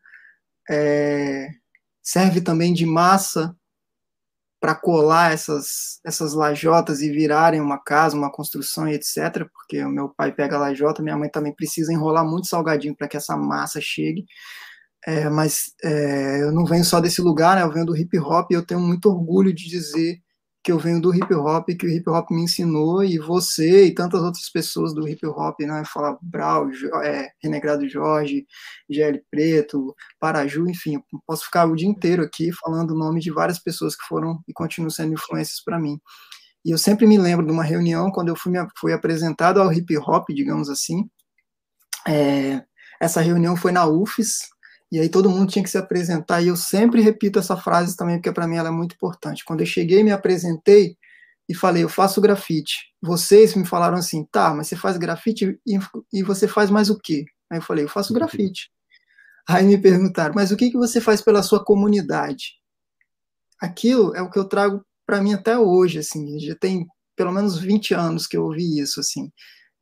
é, 0.71 1.49
serve 2.03 2.41
também 2.41 2.73
de 2.75 2.87
massa 2.87 3.57
para 4.61 4.75
colar 4.75 5.33
essas, 5.33 6.01
essas 6.05 6.33
lajotas 6.33 7.01
e 7.01 7.11
virarem 7.11 7.61
uma 7.61 7.79
casa, 7.79 8.17
uma 8.17 8.33
construção 8.33 8.89
e 8.89 8.95
etc. 8.95 9.47
Porque 9.53 9.83
o 9.85 9.91
meu 9.91 10.09
pai 10.09 10.33
pega 10.33 10.59
lajota, 10.59 11.03
minha 11.03 11.17
mãe 11.17 11.29
também 11.29 11.55
precisa 11.55 11.93
enrolar 11.93 12.25
muito 12.25 12.47
salgadinho 12.47 12.97
para 12.97 13.09
que 13.09 13.17
essa 13.17 13.37
massa 13.37 13.81
chegue. 13.81 14.25
É, 15.07 15.31
mas 15.31 15.73
é, 15.85 16.43
eu 16.43 16.53
não 16.53 16.65
venho 16.65 16.85
só 16.85 17.01
desse 17.01 17.23
lugar, 17.23 17.57
né? 17.57 17.63
Eu 17.63 17.73
venho 17.73 17.87
do 17.87 17.97
hip 17.97 18.19
hop 18.19 18.51
e 18.51 18.55
eu 18.55 18.67
tenho 18.67 18.81
muito 18.81 19.09
orgulho 19.09 19.55
de 19.55 19.69
dizer 19.69 20.21
que 20.67 20.73
eu 20.73 20.81
venho 20.81 21.01
do 21.01 21.15
hip 21.15 21.33
hop, 21.33 21.69
que 21.69 21.87
o 21.87 21.89
hip 21.89 22.11
hop 22.11 22.29
me 22.33 22.43
ensinou, 22.43 23.05
e 23.05 23.19
você 23.19 23.85
e 23.85 23.95
tantas 23.95 24.21
outras 24.21 24.51
pessoas 24.51 24.93
do 24.93 25.09
hip 25.09 25.25
hop, 25.25 25.61
né? 25.61 25.85
Fala 25.87 26.19
Brau, 26.21 26.69
é, 27.05 27.31
Renegrado 27.41 27.89
Jorge, 27.89 28.45
GL 28.91 29.23
Preto, 29.31 29.95
Paraju, 30.19 30.69
enfim, 30.69 31.01
posso 31.25 31.45
ficar 31.45 31.67
o 31.67 31.77
dia 31.77 31.87
inteiro 31.87 32.21
aqui 32.21 32.51
falando 32.51 32.91
o 32.91 32.99
nome 32.99 33.21
de 33.21 33.31
várias 33.31 33.61
pessoas 33.61 33.95
que 33.95 34.05
foram 34.09 34.43
e 34.49 34.53
continuam 34.53 34.91
sendo 34.91 35.15
influências 35.15 35.63
para 35.63 35.79
mim. 35.79 36.01
E 36.65 36.73
eu 36.73 36.79
sempre 36.79 37.07
me 37.07 37.17
lembro 37.17 37.47
de 37.47 37.53
uma 37.53 37.63
reunião 37.63 38.11
quando 38.11 38.27
eu 38.31 38.35
fui, 38.35 38.53
fui 38.77 38.93
apresentado 38.93 39.63
ao 39.63 39.73
hip 39.73 39.97
hop, 39.99 40.31
digamos 40.31 40.69
assim. 40.69 41.09
É, 42.09 42.61
essa 43.01 43.21
reunião 43.21 43.55
foi 43.55 43.71
na 43.71 43.87
UFES, 43.87 44.49
e 44.91 45.01
aí 45.01 45.09
todo 45.09 45.31
mundo 45.31 45.51
tinha 45.51 45.63
que 45.63 45.71
se 45.71 45.79
apresentar, 45.79 46.43
e 46.43 46.49
eu 46.49 46.57
sempre 46.57 47.01
repito 47.01 47.39
essa 47.39 47.57
frase 47.57 47.97
também, 47.97 48.17
porque 48.17 48.33
para 48.33 48.47
mim 48.47 48.57
ela 48.57 48.69
é 48.69 48.73
muito 48.73 48.95
importante. 48.95 49.45
Quando 49.45 49.61
eu 49.61 49.67
cheguei, 49.67 50.03
me 50.03 50.13
apresentei 50.13 50.97
e 51.49 51.55
falei, 51.55 51.85
eu 51.85 51.89
faço 51.89 52.21
grafite. 52.21 52.93
Vocês 53.03 53.55
me 53.55 53.65
falaram 53.65 53.97
assim, 53.97 54.25
tá, 54.25 54.53
mas 54.55 54.69
você 54.69 54.77
faz 54.77 54.97
grafite 54.97 55.59
e, 55.67 55.79
e 56.13 56.23
você 56.23 56.49
faz 56.49 56.71
mais 56.71 56.91
o 56.91 56.99
quê? 56.99 57.25
Aí 57.51 57.59
eu 57.59 57.63
falei, 57.63 57.85
eu 57.85 57.89
faço 57.89 58.13
grafite. 58.13 58.71
Aí 59.49 59.65
me 59.65 59.79
perguntaram, 59.79 60.35
mas 60.35 60.51
o 60.51 60.57
que, 60.57 60.71
que 60.71 60.77
você 60.77 61.01
faz 61.01 61.23
pela 61.23 61.43
sua 61.43 61.65
comunidade? 61.65 62.55
Aquilo 63.61 64.15
é 64.15 64.21
o 64.21 64.31
que 64.31 64.39
eu 64.39 64.49
trago 64.49 64.85
para 65.07 65.23
mim 65.23 65.35
até 65.35 65.57
hoje, 65.57 65.99
assim, 66.01 66.39
já 66.41 66.57
tem 66.57 66.87
pelo 67.15 67.33
menos 67.33 67.59
20 67.59 67.95
anos 67.95 68.27
que 68.27 68.37
eu 68.37 68.45
ouvi 68.45 68.79
isso, 68.81 69.01
assim. 69.01 69.31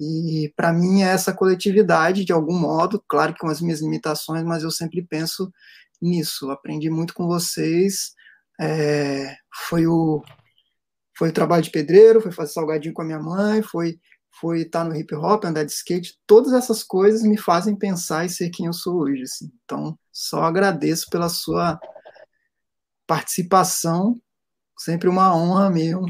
E 0.00 0.52
para 0.56 0.72
mim 0.72 1.02
é 1.02 1.08
essa 1.08 1.32
coletividade, 1.32 2.24
de 2.24 2.32
algum 2.32 2.58
modo, 2.58 3.02
claro 3.08 3.32
que 3.32 3.40
com 3.40 3.48
as 3.48 3.60
minhas 3.60 3.80
limitações, 3.80 4.42
mas 4.44 4.62
eu 4.62 4.70
sempre 4.70 5.02
penso 5.02 5.52
nisso. 6.02 6.50
Aprendi 6.50 6.90
muito 6.90 7.14
com 7.14 7.26
vocês. 7.26 8.12
É, 8.60 9.36
foi 9.68 9.86
o 9.86 10.22
foi 11.16 11.28
o 11.28 11.32
trabalho 11.32 11.62
de 11.62 11.70
pedreiro, 11.70 12.20
foi 12.20 12.32
fazer 12.32 12.52
salgadinho 12.52 12.94
com 12.94 13.02
a 13.02 13.04
minha 13.04 13.20
mãe, 13.20 13.62
foi 13.62 13.98
foi 14.40 14.62
estar 14.62 14.84
no 14.84 14.96
hip 14.96 15.14
hop, 15.14 15.44
andar 15.44 15.64
de 15.64 15.72
skate. 15.72 16.18
Todas 16.26 16.52
essas 16.52 16.82
coisas 16.82 17.22
me 17.22 17.38
fazem 17.38 17.76
pensar 17.76 18.24
e 18.26 18.28
ser 18.28 18.50
quem 18.50 18.66
eu 18.66 18.72
sou 18.72 19.02
hoje. 19.02 19.22
Assim. 19.22 19.50
Então, 19.64 19.98
só 20.12 20.42
agradeço 20.42 21.08
pela 21.10 21.28
sua 21.28 21.78
participação. 23.06 24.20
Sempre 24.76 25.08
uma 25.08 25.34
honra 25.36 25.70
mesmo 25.70 26.08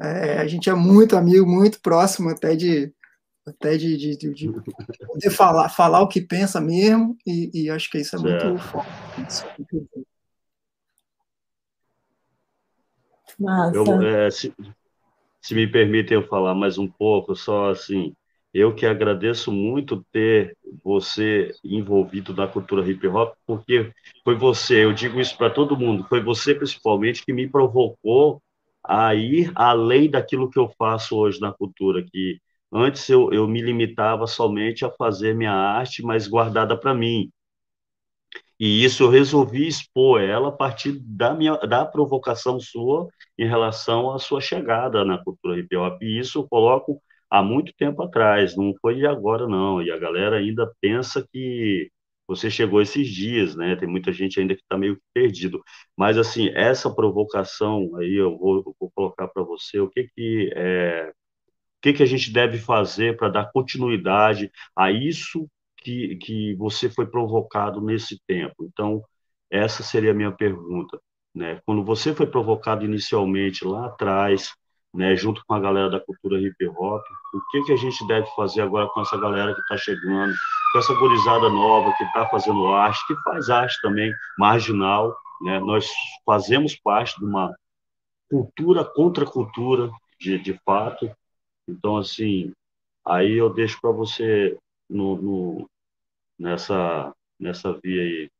é, 0.00 0.38
a 0.38 0.46
gente 0.46 0.68
é 0.68 0.74
muito 0.74 1.16
amigo, 1.16 1.46
muito 1.46 1.80
próximo 1.80 2.30
até 2.30 2.56
de 2.56 2.92
até 3.46 3.76
de, 3.76 3.96
de, 3.96 4.16
de, 4.16 4.34
de 4.34 4.52
poder 5.06 5.30
falar, 5.30 5.68
falar 5.68 6.00
o 6.00 6.08
que 6.08 6.20
pensa 6.20 6.60
mesmo, 6.60 7.16
e, 7.26 7.50
e 7.52 7.70
acho 7.70 7.90
que 7.90 7.98
isso 7.98 8.16
é 8.16 8.18
certo. 8.18 8.46
muito 8.46 8.62
forte. 8.62 8.90
Eu, 13.72 14.02
é, 14.02 14.30
se, 14.30 14.52
se 15.42 15.54
me 15.54 15.66
permitem 15.66 16.16
eu 16.16 16.26
falar 16.26 16.54
mais 16.54 16.78
um 16.78 16.88
pouco, 16.88 17.34
só 17.36 17.70
assim, 17.70 18.14
eu 18.52 18.74
que 18.74 18.86
agradeço 18.86 19.52
muito 19.52 20.06
ter 20.12 20.56
você 20.82 21.52
envolvido 21.62 22.34
na 22.34 22.46
cultura 22.46 22.88
hip 22.88 23.06
hop, 23.08 23.34
porque 23.46 23.92
foi 24.22 24.36
você, 24.36 24.84
eu 24.84 24.92
digo 24.92 25.20
isso 25.20 25.36
para 25.36 25.50
todo 25.50 25.76
mundo, 25.76 26.06
foi 26.08 26.22
você 26.22 26.54
principalmente 26.54 27.24
que 27.24 27.32
me 27.32 27.48
provocou 27.48 28.40
a 28.82 29.14
ir 29.14 29.50
além 29.54 30.08
daquilo 30.10 30.50
que 30.50 30.58
eu 30.58 30.72
faço 30.78 31.16
hoje 31.16 31.40
na 31.40 31.52
cultura, 31.52 32.02
que 32.02 32.40
antes 32.74 33.08
eu, 33.08 33.32
eu 33.32 33.46
me 33.48 33.62
limitava 33.62 34.26
somente 34.26 34.84
a 34.84 34.90
fazer 34.90 35.34
minha 35.34 35.52
arte, 35.52 36.02
mas 36.02 36.26
guardada 36.28 36.76
para 36.78 36.94
mim. 36.94 37.30
E 38.58 38.84
isso 38.84 39.02
eu 39.02 39.10
resolvi 39.10 39.66
expor 39.66 40.20
ela 40.20 40.48
a 40.48 40.52
partir 40.52 40.92
da 41.00 41.34
minha 41.34 41.56
da 41.58 41.84
provocação 41.84 42.60
sua 42.60 43.08
em 43.38 43.46
relação 43.46 44.12
à 44.12 44.18
sua 44.18 44.40
chegada 44.40 45.04
na 45.04 45.22
cultura 45.22 45.58
hip 45.58 45.74
hop. 45.76 46.02
E 46.02 46.18
isso 46.18 46.38
eu 46.40 46.48
coloco 46.48 47.00
há 47.30 47.42
muito 47.42 47.72
tempo 47.76 48.02
atrás, 48.02 48.56
não 48.56 48.72
foi 48.80 48.96
de 48.96 49.06
agora 49.06 49.46
não. 49.48 49.82
E 49.82 49.90
a 49.90 49.98
galera 49.98 50.36
ainda 50.38 50.70
pensa 50.80 51.26
que 51.32 51.90
você 52.26 52.50
chegou 52.50 52.80
esses 52.80 53.08
dias, 53.08 53.54
né? 53.56 53.76
Tem 53.76 53.88
muita 53.88 54.12
gente 54.12 54.40
ainda 54.40 54.54
que 54.54 54.62
está 54.62 54.78
meio 54.78 54.98
perdido. 55.12 55.62
Mas 55.96 56.16
assim, 56.16 56.48
essa 56.54 56.94
provocação 56.94 57.94
aí 57.96 58.14
eu 58.14 58.38
vou, 58.38 58.58
eu 58.58 58.76
vou 58.80 58.90
colocar 58.94 59.28
para 59.28 59.42
você. 59.42 59.80
O 59.80 59.88
que 59.90 60.04
que 60.14 60.50
é, 60.54 61.12
que 61.84 61.92
que 61.92 62.02
a 62.02 62.06
gente 62.06 62.32
deve 62.32 62.56
fazer 62.56 63.14
para 63.14 63.28
dar 63.28 63.52
continuidade 63.52 64.50
a 64.74 64.90
isso 64.90 65.46
que 65.76 66.16
que 66.16 66.54
você 66.54 66.88
foi 66.88 67.06
provocado 67.06 67.78
nesse 67.82 68.18
tempo? 68.26 68.64
Então, 68.64 69.02
essa 69.50 69.82
seria 69.82 70.12
a 70.12 70.14
minha 70.14 70.32
pergunta, 70.32 70.98
né? 71.34 71.60
Quando 71.66 71.84
você 71.84 72.14
foi 72.14 72.26
provocado 72.26 72.86
inicialmente 72.86 73.66
lá 73.66 73.86
atrás, 73.86 74.54
né, 74.94 75.14
junto 75.14 75.42
com 75.46 75.52
a 75.52 75.60
galera 75.60 75.90
da 75.90 76.00
cultura 76.00 76.40
hip 76.40 76.56
hop, 76.68 77.02
o 77.34 77.40
que 77.50 77.64
que 77.64 77.72
a 77.72 77.76
gente 77.76 78.06
deve 78.06 78.26
fazer 78.34 78.62
agora 78.62 78.88
com 78.88 79.02
essa 79.02 79.18
galera 79.18 79.54
que 79.54 79.60
está 79.60 79.76
chegando, 79.76 80.32
com 80.72 80.78
essa 80.78 80.94
gurizada 80.94 81.50
nova 81.50 81.92
que 81.98 82.04
está 82.04 82.26
fazendo 82.30 82.66
arte, 82.68 83.06
que 83.06 83.14
faz 83.24 83.50
arte 83.50 83.78
também 83.82 84.10
marginal, 84.38 85.14
né? 85.42 85.60
Nós 85.60 85.86
fazemos 86.24 86.76
parte 86.76 87.18
de 87.18 87.26
uma 87.26 87.54
cultura 88.30 88.86
contra 88.86 89.26
cultura, 89.26 89.90
de, 90.18 90.38
de 90.38 90.58
fato. 90.64 91.14
Então, 91.68 91.96
assim, 91.96 92.52
aí 93.06 93.32
eu 93.32 93.52
deixo 93.52 93.80
para 93.80 93.90
você 93.90 94.56
no, 94.88 95.16
no, 95.16 95.70
nessa 96.38 97.12
nessa 97.38 97.72
via 97.82 98.02
aí. 98.02 98.30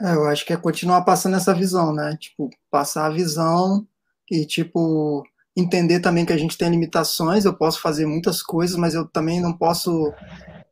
É, 0.00 0.14
eu 0.14 0.26
acho 0.26 0.44
que 0.44 0.52
é 0.52 0.56
continuar 0.56 1.02
passando 1.02 1.36
essa 1.36 1.54
visão, 1.54 1.92
né? 1.94 2.16
Tipo, 2.18 2.50
passar 2.70 3.06
a 3.06 3.10
visão 3.10 3.86
e, 4.30 4.44
tipo, 4.46 5.22
entender 5.56 6.00
também 6.00 6.24
que 6.24 6.32
a 6.32 6.36
gente 6.36 6.56
tem 6.56 6.70
limitações, 6.70 7.44
eu 7.44 7.54
posso 7.54 7.80
fazer 7.80 8.06
muitas 8.06 8.42
coisas, 8.42 8.76
mas 8.76 8.94
eu 8.94 9.06
também 9.06 9.40
não 9.40 9.56
posso 9.56 10.12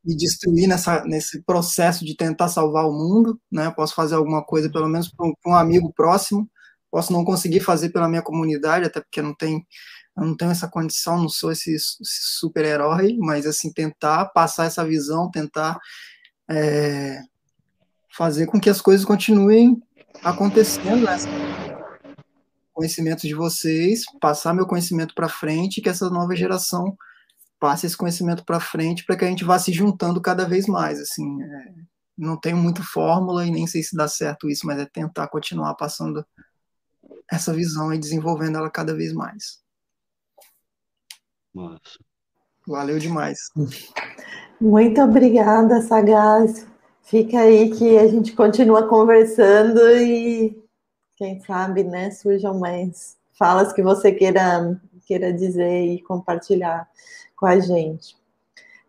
me 0.05 0.17
destruir 0.17 0.67
nessa, 0.67 1.05
nesse 1.05 1.43
processo 1.43 2.05
de 2.05 2.17
tentar 2.17 2.49
salvar 2.49 2.87
o 2.87 2.93
mundo, 2.93 3.39
né? 3.53 3.67
Eu 3.67 3.73
posso 3.73 3.95
fazer 3.95 4.15
alguma 4.15 4.43
coisa, 4.43 4.71
pelo 4.71 4.89
menos 4.89 5.09
para 5.09 5.27
um, 5.27 5.35
um, 5.47 5.55
amigo 5.55 5.93
próximo, 5.93 6.51
posso 6.91 7.13
não 7.13 7.25
conseguir 7.25 7.61
fazer 7.61 7.91
pela 7.91 8.09
minha 8.09 8.23
comunidade, 8.23 8.87
até 8.87 9.01
porque 9.01 9.23
não 9.23 9.35
tem 9.35 9.65
eu 10.21 10.27
não 10.27 10.37
tenho 10.37 10.51
essa 10.51 10.69
condição, 10.69 11.19
não 11.19 11.29
sou 11.31 11.51
esse, 11.51 11.75
esse 11.75 11.97
super-herói, 12.01 13.17
mas 13.19 13.47
assim, 13.47 13.73
tentar 13.73 14.27
passar 14.27 14.67
essa 14.67 14.85
visão, 14.85 15.31
tentar 15.31 15.79
é, 16.49 17.23
fazer 18.15 18.47
com 18.47 18.61
que 18.61 18.69
as 18.69 18.83
coisas 18.83 19.05
continuem 19.05 19.83
acontecendo, 20.23 21.05
né? 21.05 21.17
conhecimentos 22.75 23.25
de 23.25 23.35
vocês, 23.35 24.05
passar 24.21 24.55
meu 24.55 24.67
conhecimento 24.67 25.15
para 25.15 25.29
frente, 25.29 25.81
que 25.81 25.89
essa 25.89 26.11
nova 26.11 26.37
geração 26.37 26.97
passe 27.59 27.87
esse 27.87 27.97
conhecimento 27.97 28.45
para 28.45 28.61
frente, 28.61 29.05
para 29.05 29.17
que 29.17 29.25
a 29.25 29.29
gente 29.29 29.45
vá 29.45 29.59
se 29.59 29.73
juntando 29.73 30.21
cada 30.21 30.47
vez 30.47 30.67
mais. 30.67 30.99
Assim, 30.99 31.43
é, 31.43 31.75
não 32.17 32.39
tenho 32.39 32.57
muito 32.59 32.83
fórmula 32.83 33.47
e 33.47 33.51
nem 33.51 33.67
sei 33.67 33.83
se 33.83 33.97
dá 33.97 34.07
certo 34.07 34.51
isso, 34.51 34.67
mas 34.67 34.79
é 34.79 34.87
tentar 34.87 35.29
continuar 35.29 35.75
passando 35.75 36.25
essa 37.31 37.55
visão 37.55 37.93
e 37.93 37.99
desenvolvendo 37.99 38.59
ela 38.59 38.71
cada 38.71 38.95
vez 38.95 39.13
mais. 39.13 39.61
Massa. 41.55 41.99
Valeu 42.67 42.99
demais. 42.99 43.39
Muito 44.61 45.01
obrigada, 45.01 45.81
Sagaz. 45.83 46.67
Fica 47.03 47.41
aí 47.41 47.71
que 47.71 47.99
a 47.99 48.07
gente 48.07 48.33
continua 48.33 48.87
conversando 48.87 49.81
e 49.97 50.63
quem 51.17 51.41
sabe, 51.41 51.83
né, 51.83 52.11
surjam 52.11 52.59
mais 52.59 53.17
falas 53.33 53.73
que 53.73 53.83
você 53.83 54.13
queira, 54.13 54.81
queira 55.07 55.33
dizer 55.33 55.87
e 55.87 56.03
compartilhar 56.03 56.89
com 57.37 57.47
a 57.47 57.59
gente. 57.59 58.17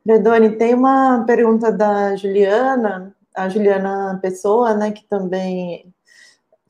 Redone, 0.05 0.57
tem 0.57 0.74
uma 0.74 1.24
pergunta 1.26 1.72
da 1.72 2.16
Juliana, 2.16 3.16
a 3.36 3.49
Juliana 3.49 4.20
Pessoa, 4.22 4.74
né, 4.74 4.91
que 4.91 5.03
também 5.05 5.91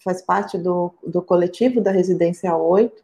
faz 0.03 0.21
parte 0.21 0.57
do, 0.57 0.93
do 1.05 1.21
coletivo 1.21 1.81
da 1.81 1.91
Residência 1.91 2.55
8, 2.55 3.03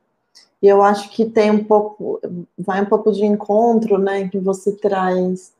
e 0.61 0.67
eu 0.67 0.81
acho 0.81 1.09
que 1.09 1.25
tem 1.25 1.51
um 1.51 1.63
pouco, 1.63 2.19
vai 2.57 2.81
um 2.81 2.85
pouco 2.85 3.11
de 3.11 3.25
encontro, 3.25 3.97
né, 3.97 4.27
que 4.27 4.39
você 4.39 4.71
traz 4.75 5.53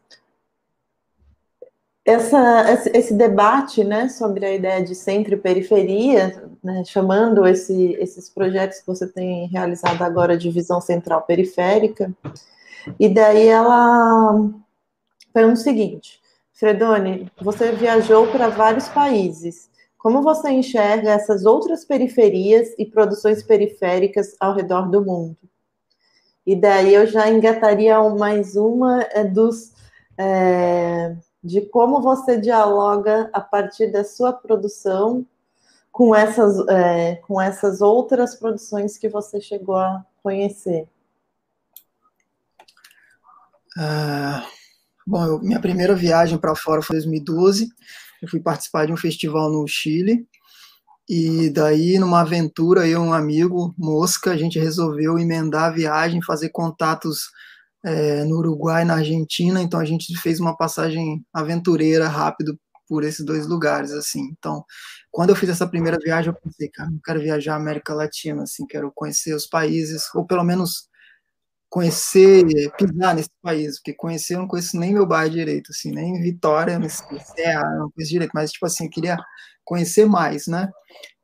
essa, 2.03 2.89
esse 2.93 3.13
debate, 3.13 3.83
né, 3.83 4.07
sobre 4.07 4.45
a 4.45 4.53
ideia 4.53 4.83
de 4.83 4.95
centro 4.95 5.33
e 5.33 5.37
periferia, 5.37 6.49
né, 6.63 6.83
chamando 6.85 7.45
esse, 7.45 7.93
esses 7.99 8.29
projetos 8.29 8.79
que 8.79 8.87
você 8.87 9.05
tem 9.07 9.47
realizado 9.47 10.01
agora 10.01 10.37
de 10.37 10.49
visão 10.49 10.79
central 10.79 11.23
periférica, 11.23 12.11
e 12.99 13.09
daí 13.09 13.47
ela 13.47 14.49
pergunta 15.33 15.59
o 15.59 15.63
seguinte, 15.63 16.21
Fredone, 16.53 17.31
você 17.41 17.73
viajou 17.73 18.25
para 18.27 18.47
vários 18.47 18.87
países, 18.87 19.69
como 19.97 20.21
você 20.21 20.49
enxerga 20.51 21.11
essas 21.11 21.45
outras 21.45 21.83
periferias 21.83 22.69
e 22.77 22.85
produções 22.85 23.41
periféricas 23.43 24.35
ao 24.39 24.53
redor 24.53 24.89
do 24.89 25.03
mundo? 25.03 25.37
E 26.45 26.55
daí 26.55 26.93
eu 26.93 27.05
já 27.05 27.29
engataria 27.29 27.99
mais 28.09 28.55
uma 28.55 29.01
é, 29.11 29.23
dos 29.23 29.73
é, 30.17 31.15
de 31.43 31.61
como 31.61 32.01
você 32.01 32.37
dialoga 32.39 33.29
a 33.33 33.41
partir 33.41 33.91
da 33.91 34.03
sua 34.03 34.31
produção 34.31 35.25
com 35.91 36.15
essas, 36.15 36.65
é, 36.67 37.15
com 37.27 37.41
essas 37.41 37.81
outras 37.81 38.35
produções 38.35 38.97
que 38.97 39.09
você 39.09 39.41
chegou 39.41 39.75
a 39.75 40.05
conhecer. 40.21 40.87
Uh, 43.77 44.41
bom, 45.05 45.25
eu, 45.25 45.39
minha 45.39 45.59
primeira 45.59 45.95
viagem 45.95 46.37
para 46.37 46.55
fora 46.55 46.81
foi 46.81 46.95
em 46.95 46.99
2012 46.99 47.69
eu 48.21 48.29
fui 48.29 48.39
participar 48.39 48.85
de 48.85 48.93
um 48.93 48.97
festival 48.97 49.51
no 49.51 49.67
Chile, 49.67 50.27
e 51.09 51.49
daí, 51.49 51.97
numa 51.97 52.21
aventura, 52.21 52.85
eu 52.87 53.03
e 53.03 53.07
um 53.07 53.13
amigo, 53.13 53.73
Mosca, 53.77 54.31
a 54.31 54.37
gente 54.37 54.59
resolveu 54.59 55.17
emendar 55.17 55.65
a 55.65 55.71
viagem, 55.71 56.21
fazer 56.21 56.49
contatos 56.49 57.29
é, 57.85 58.25
no 58.25 58.39
Uruguai, 58.39 58.83
na 58.83 58.95
Argentina, 58.95 59.61
então 59.61 59.79
a 59.79 59.85
gente 59.85 60.13
fez 60.17 60.39
uma 60.39 60.57
passagem 60.57 61.25
aventureira, 61.33 62.09
rápido, 62.09 62.59
por 62.87 63.03
esses 63.03 63.25
dois 63.25 63.47
lugares, 63.47 63.91
assim. 63.91 64.29
Então, 64.37 64.63
quando 65.11 65.29
eu 65.29 65.35
fiz 65.35 65.49
essa 65.49 65.67
primeira 65.67 65.97
viagem, 65.97 66.31
eu 66.31 66.39
pensei, 66.41 66.69
cara, 66.69 66.89
eu 66.89 66.99
quero 67.03 67.19
viajar 67.21 67.53
à 67.53 67.57
América 67.57 67.93
Latina, 67.93 68.43
assim, 68.43 68.65
quero 68.65 68.91
conhecer 68.93 69.33
os 69.33 69.47
países, 69.47 70.03
ou 70.13 70.25
pelo 70.25 70.43
menos 70.43 70.89
conhecer, 71.69 72.45
pisar 72.77 73.15
nesse 73.15 73.29
país, 73.41 73.77
porque 73.77 73.93
conhecer 73.93 74.35
eu 74.35 74.39
não 74.39 74.47
conheço 74.47 74.77
nem 74.77 74.93
meu 74.93 75.05
bairro 75.05 75.31
direito, 75.31 75.71
assim, 75.71 75.91
nem 75.91 76.21
Vitória, 76.21 76.79
Serra, 76.89 77.77
não 77.77 77.91
conheço 77.91 78.11
direito, 78.11 78.31
mas, 78.33 78.51
tipo 78.51 78.65
assim, 78.65 78.85
eu 78.85 78.89
queria 78.89 79.17
conhecer 79.65 80.05
mais, 80.05 80.47
né? 80.47 80.69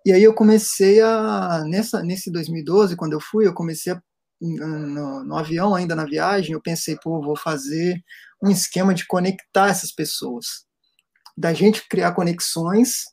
E 0.05 0.11
aí 0.11 0.21
eu 0.23 0.33
comecei 0.33 1.01
a, 1.01 1.63
nessa, 1.65 2.03
nesse 2.03 2.31
2012, 2.31 2.95
quando 2.97 3.13
eu 3.13 3.21
fui, 3.21 3.47
eu 3.47 3.53
comecei 3.53 3.93
a, 3.93 4.01
no, 4.41 5.23
no 5.23 5.37
avião, 5.37 5.73
ainda 5.73 5.95
na 5.95 6.05
viagem, 6.05 6.53
eu 6.53 6.61
pensei, 6.61 6.97
pô, 7.01 7.21
vou 7.21 7.37
fazer 7.37 8.03
um 8.43 8.49
esquema 8.51 8.93
de 8.93 9.07
conectar 9.07 9.69
essas 9.69 9.91
pessoas, 9.93 10.65
da 11.37 11.53
gente 11.53 11.87
criar 11.87 12.11
conexões, 12.13 13.05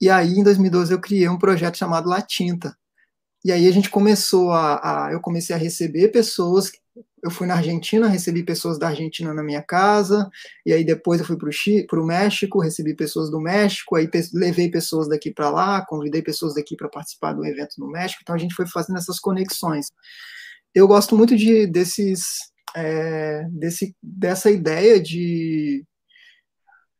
e 0.00 0.08
aí 0.08 0.32
em 0.32 0.42
2012 0.42 0.92
eu 0.92 1.00
criei 1.00 1.28
um 1.28 1.38
projeto 1.38 1.76
chamado 1.76 2.08
La 2.08 2.22
Tinta, 2.22 2.74
e 3.44 3.50
aí 3.52 3.68
a 3.68 3.72
gente 3.72 3.90
começou 3.90 4.50
a, 4.52 5.06
a, 5.06 5.12
eu 5.12 5.20
comecei 5.20 5.54
a 5.54 5.58
receber 5.58 6.08
pessoas. 6.08 6.72
Eu 7.22 7.30
fui 7.30 7.46
na 7.46 7.54
Argentina, 7.54 8.08
recebi 8.08 8.42
pessoas 8.44 8.78
da 8.78 8.88
Argentina 8.88 9.32
na 9.32 9.42
minha 9.42 9.62
casa, 9.62 10.28
e 10.66 10.72
aí 10.72 10.84
depois 10.84 11.20
eu 11.20 11.26
fui 11.26 11.36
para 11.36 12.00
o 12.00 12.06
México, 12.06 12.60
recebi 12.60 12.94
pessoas 12.94 13.30
do 13.30 13.40
México, 13.40 13.94
aí 13.96 14.08
pe 14.08 14.20
levei 14.34 14.68
pessoas 14.70 15.08
daqui 15.08 15.30
para 15.30 15.48
lá, 15.48 15.86
convidei 15.86 16.20
pessoas 16.20 16.54
daqui 16.54 16.76
para 16.76 16.88
participar 16.88 17.32
do 17.32 17.46
evento 17.46 17.76
no 17.78 17.88
México, 17.88 18.20
então 18.22 18.34
a 18.34 18.38
gente 18.38 18.54
foi 18.54 18.66
fazendo 18.66 18.98
essas 18.98 19.20
conexões. 19.20 19.86
Eu 20.74 20.88
gosto 20.88 21.16
muito 21.16 21.36
de 21.36 21.66
desses 21.66 22.52
é, 22.74 23.44
desse, 23.50 23.94
dessa 24.02 24.50
ideia 24.50 25.00
de, 25.00 25.84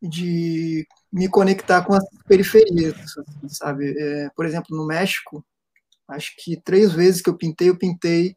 de 0.01 0.87
me 1.13 1.29
conectar 1.29 1.83
com 1.83 1.95
as 1.95 2.05
periferias, 2.27 2.95
sabe? 3.49 3.95
É, 3.99 4.31
por 4.37 4.47
exemplo, 4.47 4.77
no 4.77 4.87
México, 4.87 5.45
Acho 6.09 6.33
que 6.39 6.61
três 6.61 6.93
vezes 6.93 7.23
que 7.23 7.31
eu 7.31 7.37
pintei, 7.37 7.69
eu 7.71 7.77
pintei 7.77 8.37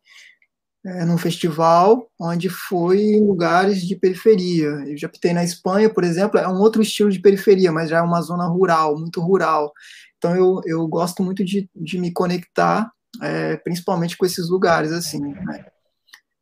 é, 0.85 1.03
num 1.03 1.17
festival 1.17 2.07
onde 2.19 2.47
foi 2.47 3.01
em 3.01 3.25
lugares 3.25 3.81
de 3.81 3.95
periferia. 3.95 4.67
Eu 4.87 4.97
já 4.97 5.09
pintei 5.09 5.33
na 5.33 5.43
Espanha, 5.43 5.89
por 5.89 6.03
exemplo, 6.03 6.39
é 6.39 6.47
um 6.47 6.59
outro 6.59 6.81
estilo 6.81 7.09
de 7.09 7.19
periferia, 7.19 7.71
mas 7.71 7.89
já 7.89 7.97
é 7.97 8.01
uma 8.01 8.21
zona 8.21 8.45
rural, 8.47 8.97
muito 8.97 9.19
rural. 9.19 9.73
Então 10.17 10.35
eu, 10.35 10.61
eu 10.65 10.87
gosto 10.87 11.23
muito 11.23 11.43
de, 11.43 11.69
de 11.75 11.99
me 11.99 12.11
conectar, 12.13 12.91
é, 13.21 13.57
principalmente 13.57 14.15
com 14.15 14.25
esses 14.25 14.49
lugares, 14.49 14.91
assim. 14.91 15.19
Né? 15.19 15.65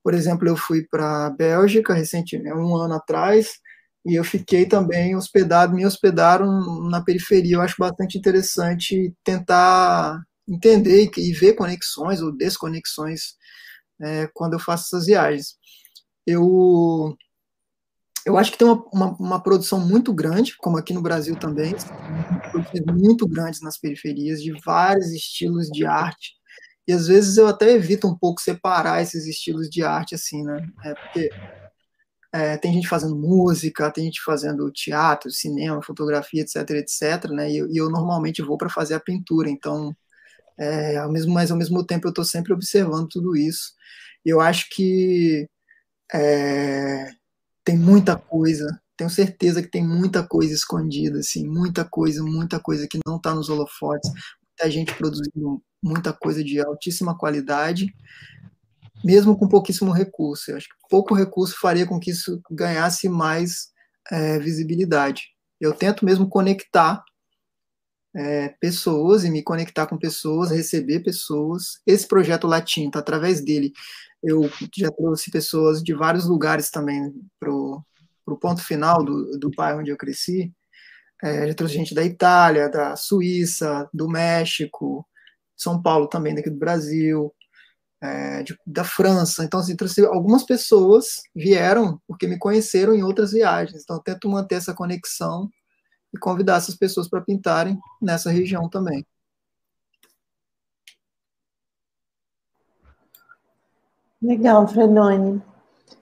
Por 0.03 0.13
exemplo, 0.13 0.47
eu 0.47 0.57
fui 0.57 0.85
para 0.85 1.27
a 1.27 1.29
Bélgica 1.29 1.93
recentemente, 1.93 2.53
um 2.53 2.75
ano 2.75 2.95
atrás, 2.95 3.59
e 4.05 4.15
eu 4.15 4.23
fiquei 4.25 4.65
também 4.65 5.15
hospedado, 5.15 5.73
me 5.73 5.85
hospedaram 5.85 6.89
na 6.89 7.01
periferia. 7.01 7.55
Eu 7.55 7.61
acho 7.61 7.75
bastante 7.79 8.17
interessante 8.17 9.13
tentar 9.23 10.21
entender 10.47 11.09
e 11.17 11.33
ver 11.33 11.53
conexões 11.53 12.21
ou 12.21 12.35
desconexões 12.35 13.35
é, 14.01 14.27
quando 14.33 14.53
eu 14.53 14.59
faço 14.59 14.85
essas 14.85 15.05
viagens. 15.05 15.55
Eu, 16.25 17.15
eu 18.25 18.37
acho 18.37 18.51
que 18.51 18.57
tem 18.57 18.67
uma, 18.67 18.85
uma, 18.93 19.17
uma, 19.17 19.43
produção 19.43 19.79
muito 19.79 20.13
grande, 20.13 20.55
como 20.57 20.77
aqui 20.77 20.93
no 20.93 21.01
Brasil 21.01 21.35
também, 21.35 21.73
muito 22.87 23.27
grandes 23.27 23.61
nas 23.61 23.77
periferias, 23.77 24.41
de 24.41 24.53
vários 24.65 25.11
estilos 25.11 25.67
de 25.67 25.85
arte. 25.85 26.33
E 26.87 26.93
às 26.93 27.07
vezes 27.07 27.37
eu 27.37 27.47
até 27.47 27.71
evito 27.71 28.07
um 28.07 28.17
pouco 28.17 28.41
separar 28.41 29.01
esses 29.01 29.25
estilos 29.25 29.69
de 29.69 29.83
arte, 29.83 30.15
assim, 30.15 30.43
né? 30.43 30.65
É 30.83 30.93
porque 30.93 31.29
é, 32.33 32.57
tem 32.57 32.73
gente 32.73 32.87
fazendo 32.87 33.15
música, 33.15 33.91
tem 33.91 34.05
gente 34.05 34.21
fazendo 34.23 34.71
teatro, 34.71 35.31
cinema, 35.31 35.81
fotografia, 35.83 36.41
etc, 36.41 36.69
etc, 36.71 37.29
né? 37.31 37.51
E 37.51 37.57
eu, 37.57 37.69
e 37.69 37.77
eu 37.77 37.89
normalmente 37.89 38.41
vou 38.41 38.57
para 38.57 38.69
fazer 38.69 38.95
a 38.95 38.99
pintura, 38.99 39.49
então 39.49 39.95
é, 40.59 40.97
ao 40.97 41.11
mesmo, 41.11 41.33
mas 41.33 41.51
ao 41.51 41.57
mesmo 41.57 41.85
tempo 41.85 42.07
eu 42.07 42.09
estou 42.09 42.25
sempre 42.25 42.53
observando 42.53 43.07
tudo 43.09 43.35
isso. 43.35 43.73
Eu 44.25 44.39
acho 44.41 44.67
que 44.71 45.47
é, 46.13 47.11
tem 47.63 47.77
muita 47.77 48.15
coisa, 48.15 48.67
tenho 48.97 49.09
certeza 49.09 49.61
que 49.61 49.69
tem 49.69 49.85
muita 49.85 50.25
coisa 50.25 50.53
escondida, 50.53 51.19
assim, 51.19 51.47
muita 51.47 51.85
coisa, 51.85 52.23
muita 52.23 52.59
coisa 52.59 52.87
que 52.87 52.99
não 53.05 53.17
está 53.17 53.33
nos 53.33 53.49
holofotes, 53.49 54.09
muita 54.09 54.71
gente 54.71 54.93
produzindo 54.95 55.61
muita 55.83 56.13
coisa 56.13 56.43
de 56.43 56.59
altíssima 56.61 57.17
qualidade, 57.17 57.93
mesmo 59.03 59.37
com 59.37 59.47
pouquíssimo 59.47 59.91
recurso. 59.91 60.51
Eu 60.51 60.57
acho 60.57 60.67
que 60.67 60.75
pouco 60.89 61.13
recurso 61.13 61.55
faria 61.59 61.85
com 61.85 61.99
que 61.99 62.11
isso 62.11 62.41
ganhasse 62.49 63.09
mais 63.09 63.67
é, 64.09 64.39
visibilidade. 64.39 65.23
Eu 65.59 65.73
tento 65.73 66.05
mesmo 66.05 66.29
conectar 66.29 67.03
é, 68.15 68.49
pessoas 68.59 69.23
e 69.23 69.29
me 69.29 69.41
conectar 69.41 69.87
com 69.87 69.97
pessoas, 69.97 70.51
receber 70.51 71.01
pessoas. 71.01 71.81
Esse 71.85 72.07
projeto 72.07 72.47
Latinta, 72.47 72.99
através 72.99 73.43
dele, 73.43 73.73
eu 74.21 74.49
já 74.75 74.91
trouxe 74.91 75.31
pessoas 75.31 75.81
de 75.83 75.93
vários 75.93 76.25
lugares 76.25 76.69
também 76.69 77.13
para 77.39 77.51
o 77.51 77.83
ponto 78.39 78.63
final 78.63 79.03
do, 79.03 79.37
do 79.37 79.49
bairro 79.51 79.79
onde 79.79 79.91
eu 79.91 79.97
cresci. 79.97 80.53
É, 81.21 81.47
já 81.47 81.53
trouxe 81.53 81.73
gente 81.73 81.95
da 81.95 82.03
Itália, 82.03 82.69
da 82.69 82.95
Suíça, 82.95 83.89
do 83.93 84.09
México, 84.09 85.07
São 85.55 85.81
Paulo 85.81 86.07
também, 86.07 86.35
daqui 86.35 86.49
do 86.49 86.59
Brasil, 86.59 87.33
é, 88.01 88.43
de, 88.43 88.57
da 88.67 88.83
França. 88.83 89.43
Então, 89.43 89.59
assim, 89.59 89.75
trouxe 89.75 90.05
algumas 90.05 90.43
pessoas 90.45 91.21
vieram 91.35 91.99
porque 92.07 92.27
me 92.27 92.37
conheceram 92.37 92.93
em 92.93 93.03
outras 93.03 93.31
viagens. 93.31 93.83
Então, 93.83 93.95
eu 93.97 94.03
tento 94.03 94.29
manter 94.29 94.55
essa 94.55 94.73
conexão 94.73 95.49
e 96.13 96.17
convidar 96.17 96.57
essas 96.57 96.75
pessoas 96.75 97.07
para 97.07 97.21
pintarem 97.21 97.79
nessa 98.01 98.29
região 98.29 98.69
também. 98.69 99.05
Legal, 104.21 104.65
Fredoni. 104.67 105.41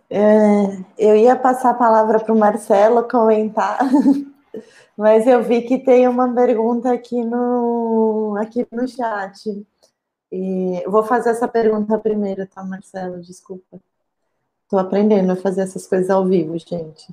É, 0.08 0.84
eu 0.98 1.16
ia 1.16 1.36
passar 1.36 1.72
a 1.72 1.74
palavra 1.74 2.20
para 2.20 2.34
o 2.34 2.38
Marcelo 2.38 3.08
comentar, 3.08 3.80
mas 4.98 5.26
eu 5.26 5.42
vi 5.42 5.62
que 5.62 5.80
tem 5.80 6.08
uma 6.08 6.32
pergunta 6.36 6.92
aqui 6.92 7.24
no, 7.24 8.36
aqui 8.40 8.68
no 8.72 8.88
chat. 8.88 9.66
E 10.32 10.84
vou 10.88 11.04
fazer 11.04 11.32
essa 11.32 11.48
pergunta 11.48 11.98
primeiro, 11.98 12.46
tá, 12.48 12.64
Marcelo? 12.64 13.22
Desculpa. 13.22 13.80
Estou 14.64 14.80
aprendendo 14.80 15.32
a 15.32 15.36
fazer 15.36 15.62
essas 15.62 15.88
coisas 15.88 16.10
ao 16.10 16.26
vivo, 16.26 16.58
gente. 16.58 17.08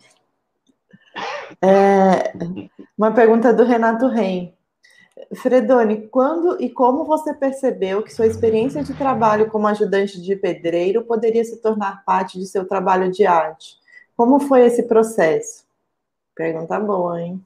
É, 1.61 2.33
uma 2.97 3.13
pergunta 3.13 3.53
do 3.53 3.65
Renato 3.65 4.07
Reim. 4.07 4.55
Fredoni, 5.35 6.09
quando 6.09 6.61
e 6.63 6.71
como 6.71 7.05
você 7.05 7.35
percebeu 7.35 8.03
que 8.03 8.15
sua 8.15 8.27
experiência 8.27 8.83
de 8.83 8.95
trabalho 8.95 9.51
como 9.51 9.67
ajudante 9.67 10.21
de 10.23 10.37
pedreiro 10.37 11.05
poderia 11.05 11.45
se 11.45 11.57
tornar 11.61 12.05
parte 12.05 12.39
de 12.39 12.47
seu 12.47 12.67
trabalho 12.67 13.11
de 13.11 13.27
arte? 13.27 13.77
Como 14.17 14.41
foi 14.41 14.65
esse 14.65 14.85
processo? 14.85 15.65
Pergunta 16.35 16.79
boa, 16.79 17.21
hein? 17.21 17.45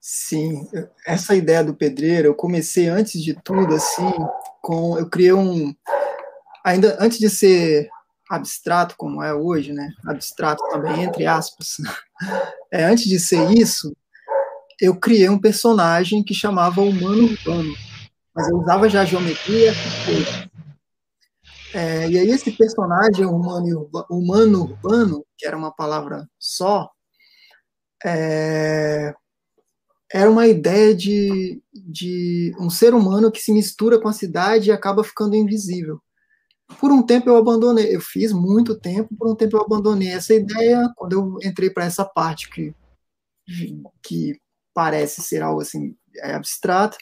Sim, 0.00 0.68
essa 1.06 1.34
ideia 1.34 1.64
do 1.64 1.74
pedreiro, 1.74 2.28
eu 2.28 2.34
comecei 2.34 2.88
antes 2.88 3.22
de 3.22 3.34
tudo, 3.34 3.74
assim, 3.74 4.12
com. 4.60 4.98
Eu 4.98 5.08
criei 5.08 5.32
um. 5.32 5.74
Ainda 6.62 6.96
antes 7.00 7.18
de 7.18 7.30
ser 7.30 7.88
abstrato 8.30 8.94
como 8.96 9.22
é 9.22 9.34
hoje, 9.34 9.72
né? 9.72 9.90
Abstrato 10.06 10.62
também, 10.70 11.02
entre 11.04 11.26
aspas. 11.26 11.76
É, 12.72 12.84
antes 12.84 13.04
de 13.04 13.18
ser 13.18 13.50
isso, 13.52 13.94
eu 14.80 14.96
criei 14.96 15.28
um 15.28 15.38
personagem 15.38 16.22
que 16.22 16.34
chamava 16.34 16.80
Humano 16.80 17.24
Urbano, 17.24 17.74
mas 18.34 18.48
eu 18.48 18.56
usava 18.56 18.88
já 18.88 19.04
geometria 19.04 19.72
é, 21.74 22.08
e 22.08 22.16
aí 22.16 22.30
esse 22.30 22.52
personagem 22.52 23.26
humano, 23.26 23.90
humano 24.08 24.62
urbano, 24.62 25.26
que 25.36 25.44
era 25.44 25.56
uma 25.56 25.74
palavra 25.74 26.28
só, 26.38 26.88
é, 28.06 29.12
era 30.12 30.30
uma 30.30 30.46
ideia 30.46 30.94
de, 30.94 31.60
de 31.72 32.54
um 32.60 32.70
ser 32.70 32.94
humano 32.94 33.32
que 33.32 33.40
se 33.40 33.52
mistura 33.52 34.00
com 34.00 34.06
a 34.06 34.12
cidade 34.12 34.68
e 34.68 34.72
acaba 34.72 35.02
ficando 35.02 35.34
invisível. 35.34 36.00
Por 36.78 36.92
um 36.92 37.02
tempo 37.02 37.28
eu 37.28 37.36
abandonei, 37.36 37.94
eu 37.94 38.00
fiz 38.00 38.32
muito 38.32 38.78
tempo, 38.78 39.14
por 39.16 39.30
um 39.30 39.34
tempo 39.34 39.56
eu 39.56 39.62
abandonei 39.62 40.08
essa 40.08 40.34
ideia, 40.34 40.90
quando 40.96 41.12
eu 41.12 41.38
entrei 41.42 41.70
para 41.70 41.84
essa 41.84 42.04
parte 42.04 42.50
que, 42.50 42.74
que 44.02 44.38
parece 44.74 45.22
ser 45.22 45.42
algo 45.42 45.60
assim 45.60 45.96
é, 46.16 46.34
abstrato. 46.34 46.96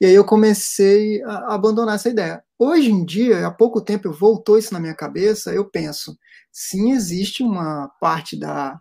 E 0.00 0.06
aí 0.06 0.14
eu 0.14 0.24
comecei 0.24 1.22
a 1.24 1.54
abandonar 1.54 1.96
essa 1.96 2.08
ideia. 2.08 2.42
Hoje 2.58 2.90
em 2.90 3.04
dia, 3.04 3.46
há 3.46 3.50
pouco 3.50 3.80
tempo 3.80 4.12
voltou 4.12 4.58
isso 4.58 4.72
na 4.72 4.80
minha 4.80 4.94
cabeça, 4.94 5.52
eu 5.52 5.68
penso, 5.68 6.16
sim, 6.52 6.92
existe 6.92 7.42
uma 7.42 7.88
parte 8.00 8.38
da, 8.38 8.80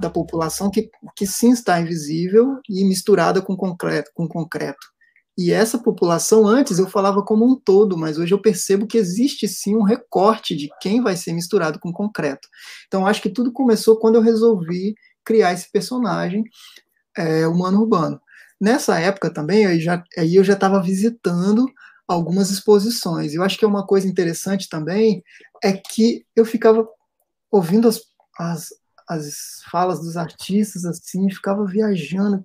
da 0.00 0.10
população 0.10 0.70
que, 0.70 0.90
que 1.16 1.26
sim 1.26 1.52
está 1.52 1.80
invisível 1.80 2.58
e 2.68 2.84
misturada 2.84 3.40
com 3.40 3.56
concreto, 3.56 4.10
com 4.14 4.28
concreto. 4.28 4.91
E 5.36 5.50
essa 5.50 5.78
população, 5.78 6.46
antes 6.46 6.78
eu 6.78 6.86
falava 6.86 7.22
como 7.22 7.50
um 7.50 7.56
todo, 7.56 7.96
mas 7.96 8.18
hoje 8.18 8.34
eu 8.34 8.40
percebo 8.40 8.86
que 8.86 8.98
existe 8.98 9.48
sim 9.48 9.74
um 9.74 9.82
recorte 9.82 10.54
de 10.54 10.68
quem 10.80 11.00
vai 11.00 11.16
ser 11.16 11.32
misturado 11.32 11.78
com 11.78 11.92
concreto. 11.92 12.48
Então, 12.86 13.06
acho 13.06 13.22
que 13.22 13.30
tudo 13.30 13.52
começou 13.52 13.98
quando 13.98 14.16
eu 14.16 14.22
resolvi 14.22 14.94
criar 15.24 15.52
esse 15.52 15.70
personagem 15.70 16.44
é, 17.16 17.46
humano 17.46 17.80
urbano. 17.80 18.20
Nessa 18.60 18.98
época 19.00 19.32
também, 19.32 19.66
aí, 19.66 19.80
já, 19.80 20.04
aí 20.18 20.36
eu 20.36 20.44
já 20.44 20.52
estava 20.52 20.82
visitando 20.82 21.66
algumas 22.06 22.50
exposições. 22.50 23.34
Eu 23.34 23.42
acho 23.42 23.58
que 23.58 23.64
é 23.64 23.68
uma 23.68 23.86
coisa 23.86 24.06
interessante 24.06 24.68
também 24.68 25.22
é 25.62 25.72
que 25.72 26.26
eu 26.36 26.44
ficava 26.44 26.86
ouvindo 27.50 27.88
as, 27.88 28.00
as, 28.38 28.68
as 29.08 29.62
falas 29.70 30.00
dos 30.00 30.16
artistas 30.16 30.84
assim, 30.84 31.30
ficava 31.30 31.64
viajando. 31.64 32.44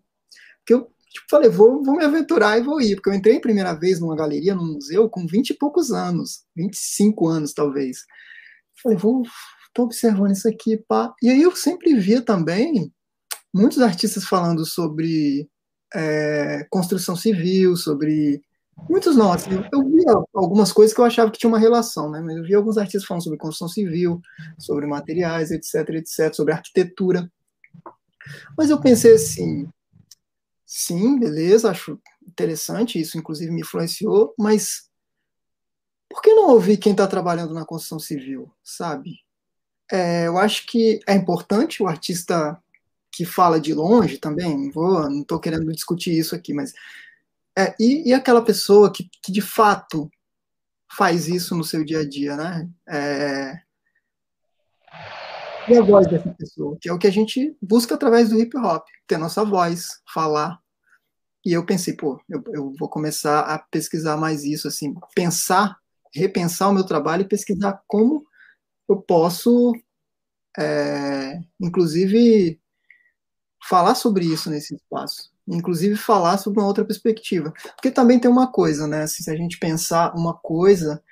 Porque 0.59 0.73
eu 0.73 0.91
tipo, 1.09 1.25
falei, 1.29 1.49
vou, 1.49 1.83
vou 1.83 1.95
me 1.95 2.03
aventurar 2.03 2.57
e 2.57 2.63
vou 2.63 2.81
ir, 2.81 2.95
porque 2.95 3.09
eu 3.09 3.13
entrei 3.13 3.37
a 3.37 3.41
primeira 3.41 3.73
vez 3.73 3.99
numa 3.99 4.15
galeria, 4.15 4.55
num 4.55 4.73
museu, 4.73 5.09
com 5.09 5.25
20 5.25 5.51
e 5.51 5.57
poucos 5.57 5.91
anos, 5.91 6.43
25 6.55 7.27
anos 7.27 7.53
talvez. 7.53 8.05
Falei, 8.81 8.97
vou, 8.97 9.23
tô 9.73 9.83
observando 9.83 10.31
isso 10.31 10.47
aqui, 10.47 10.77
pá. 10.77 11.13
E 11.21 11.29
aí 11.29 11.41
eu 11.41 11.55
sempre 11.55 11.93
via 11.95 12.21
também 12.21 12.91
muitos 13.53 13.79
artistas 13.79 14.25
falando 14.25 14.65
sobre 14.65 15.49
é, 15.93 16.65
construção 16.69 17.15
civil, 17.15 17.75
sobre. 17.75 18.41
Muitos 18.87 19.19
assim, 19.19 19.49
eu 19.73 19.89
via 19.89 20.13
algumas 20.35 20.71
coisas 20.71 20.93
que 20.93 21.01
eu 21.01 21.05
achava 21.05 21.31
que 21.31 21.39
tinha 21.39 21.49
uma 21.49 21.57
relação, 21.57 22.11
né? 22.11 22.21
Mas 22.21 22.37
eu 22.37 22.43
via 22.43 22.57
alguns 22.57 22.77
artistas 22.77 23.05
falando 23.05 23.23
sobre 23.23 23.39
construção 23.39 23.67
civil, 23.67 24.21
sobre 24.59 24.85
materiais, 24.85 25.49
etc, 25.49 25.89
etc, 25.95 26.31
sobre 26.31 26.53
arquitetura. 26.53 27.27
Mas 28.55 28.69
eu 28.69 28.79
pensei 28.79 29.13
assim, 29.15 29.67
sim, 30.67 31.17
beleza, 31.17 31.71
acho 31.71 31.97
interessante, 32.27 32.99
isso 32.99 33.17
inclusive 33.17 33.49
me 33.49 33.61
influenciou, 33.61 34.35
mas 34.37 34.89
por 36.09 36.21
que 36.21 36.33
não 36.33 36.49
ouvir 36.49 36.77
quem 36.77 36.91
está 36.91 37.07
trabalhando 37.07 37.53
na 37.53 37.65
construção 37.65 37.99
civil, 37.99 38.51
sabe? 38.61 39.19
É, 39.89 40.27
eu 40.27 40.37
acho 40.37 40.67
que 40.67 40.99
é 41.07 41.15
importante 41.15 41.81
o 41.81 41.87
artista 41.87 42.61
que 43.11 43.25
fala 43.25 43.59
de 43.59 43.73
longe 43.73 44.17
também, 44.17 44.57
não 44.57 44.71
vou, 44.71 45.09
não 45.09 45.21
estou 45.21 45.39
querendo 45.39 45.71
discutir 45.71 46.11
isso 46.11 46.35
aqui, 46.35 46.53
mas 46.53 46.73
é, 47.57 47.73
e, 47.79 48.09
e, 48.09 48.13
aquela 48.13 48.43
pessoa 48.43 48.91
que, 48.91 49.09
que 49.23 49.31
de 49.31 49.41
fato 49.41 50.11
faz 50.95 51.27
isso 51.27 51.55
no 51.55 51.63
seu 51.63 51.83
dia 51.83 52.01
a 52.01 52.07
dia, 52.07 52.35
né? 52.35 52.69
É, 52.87 53.61
e 55.69 55.77
a 55.77 55.81
voz 55.81 56.07
dessa 56.07 56.29
pessoa, 56.29 56.77
que 56.79 56.89
é 56.89 56.93
o 56.93 56.97
que 56.97 57.07
a 57.07 57.11
gente 57.11 57.55
busca 57.61 57.95
através 57.95 58.29
do 58.29 58.39
hip 58.39 58.57
hop, 58.57 58.85
ter 59.05 59.17
nossa 59.17 59.43
voz, 59.43 60.01
falar. 60.13 60.59
E 61.45 61.53
eu 61.53 61.65
pensei, 61.65 61.93
pô, 61.93 62.21
eu, 62.29 62.43
eu 62.53 62.73
vou 62.79 62.89
começar 62.89 63.41
a 63.41 63.59
pesquisar 63.59 64.17
mais 64.17 64.43
isso, 64.43 64.67
assim, 64.67 64.93
pensar, 65.15 65.77
repensar 66.13 66.69
o 66.69 66.73
meu 66.73 66.85
trabalho 66.85 67.21
e 67.21 67.27
pesquisar 67.27 67.81
como 67.87 68.25
eu 68.89 69.01
posso, 69.01 69.73
é, 70.57 71.39
inclusive, 71.59 72.59
falar 73.67 73.95
sobre 73.95 74.25
isso 74.25 74.49
nesse 74.49 74.75
espaço, 74.75 75.31
inclusive 75.47 75.95
falar 75.95 76.37
sobre 76.37 76.59
uma 76.59 76.67
outra 76.67 76.85
perspectiva. 76.85 77.53
Porque 77.75 77.91
também 77.91 78.19
tem 78.19 78.31
uma 78.31 78.51
coisa, 78.51 78.87
né? 78.87 79.05
Se 79.07 79.29
a 79.29 79.35
gente 79.35 79.59
pensar 79.59 80.15
uma 80.15 80.33
coisa 80.33 81.03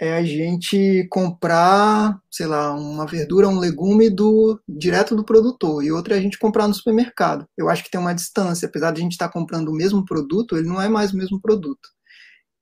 é 0.00 0.16
a 0.16 0.24
gente 0.24 1.06
comprar, 1.10 2.18
sei 2.30 2.46
lá, 2.46 2.72
uma 2.74 3.06
verdura, 3.06 3.48
um 3.48 3.58
legume 3.58 4.08
do 4.08 4.58
direto 4.66 5.14
do 5.14 5.22
produtor, 5.22 5.84
e 5.84 5.92
outra 5.92 6.14
é 6.14 6.18
a 6.18 6.22
gente 6.22 6.38
comprar 6.38 6.66
no 6.66 6.72
supermercado. 6.72 7.46
Eu 7.54 7.68
acho 7.68 7.84
que 7.84 7.90
tem 7.90 8.00
uma 8.00 8.14
distância, 8.14 8.66
apesar 8.66 8.92
de 8.92 9.00
a 9.00 9.02
gente 9.02 9.12
estar 9.12 9.28
comprando 9.28 9.68
o 9.68 9.74
mesmo 9.74 10.02
produto, 10.04 10.56
ele 10.56 10.66
não 10.66 10.80
é 10.80 10.88
mais 10.88 11.12
o 11.12 11.16
mesmo 11.18 11.38
produto. 11.38 11.90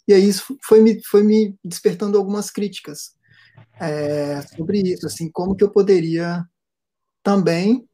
E 0.08 0.12
aí 0.12 0.28
isso 0.28 0.56
foi 0.64 0.80
me, 0.80 1.00
foi 1.04 1.22
me 1.22 1.54
despertando 1.64 2.18
algumas 2.18 2.50
críticas 2.50 3.12
é, 3.78 4.42
sobre 4.56 4.80
isso, 4.80 5.06
assim, 5.06 5.30
como 5.30 5.54
que 5.54 5.62
eu 5.62 5.70
poderia 5.70 6.44
também 7.22 7.86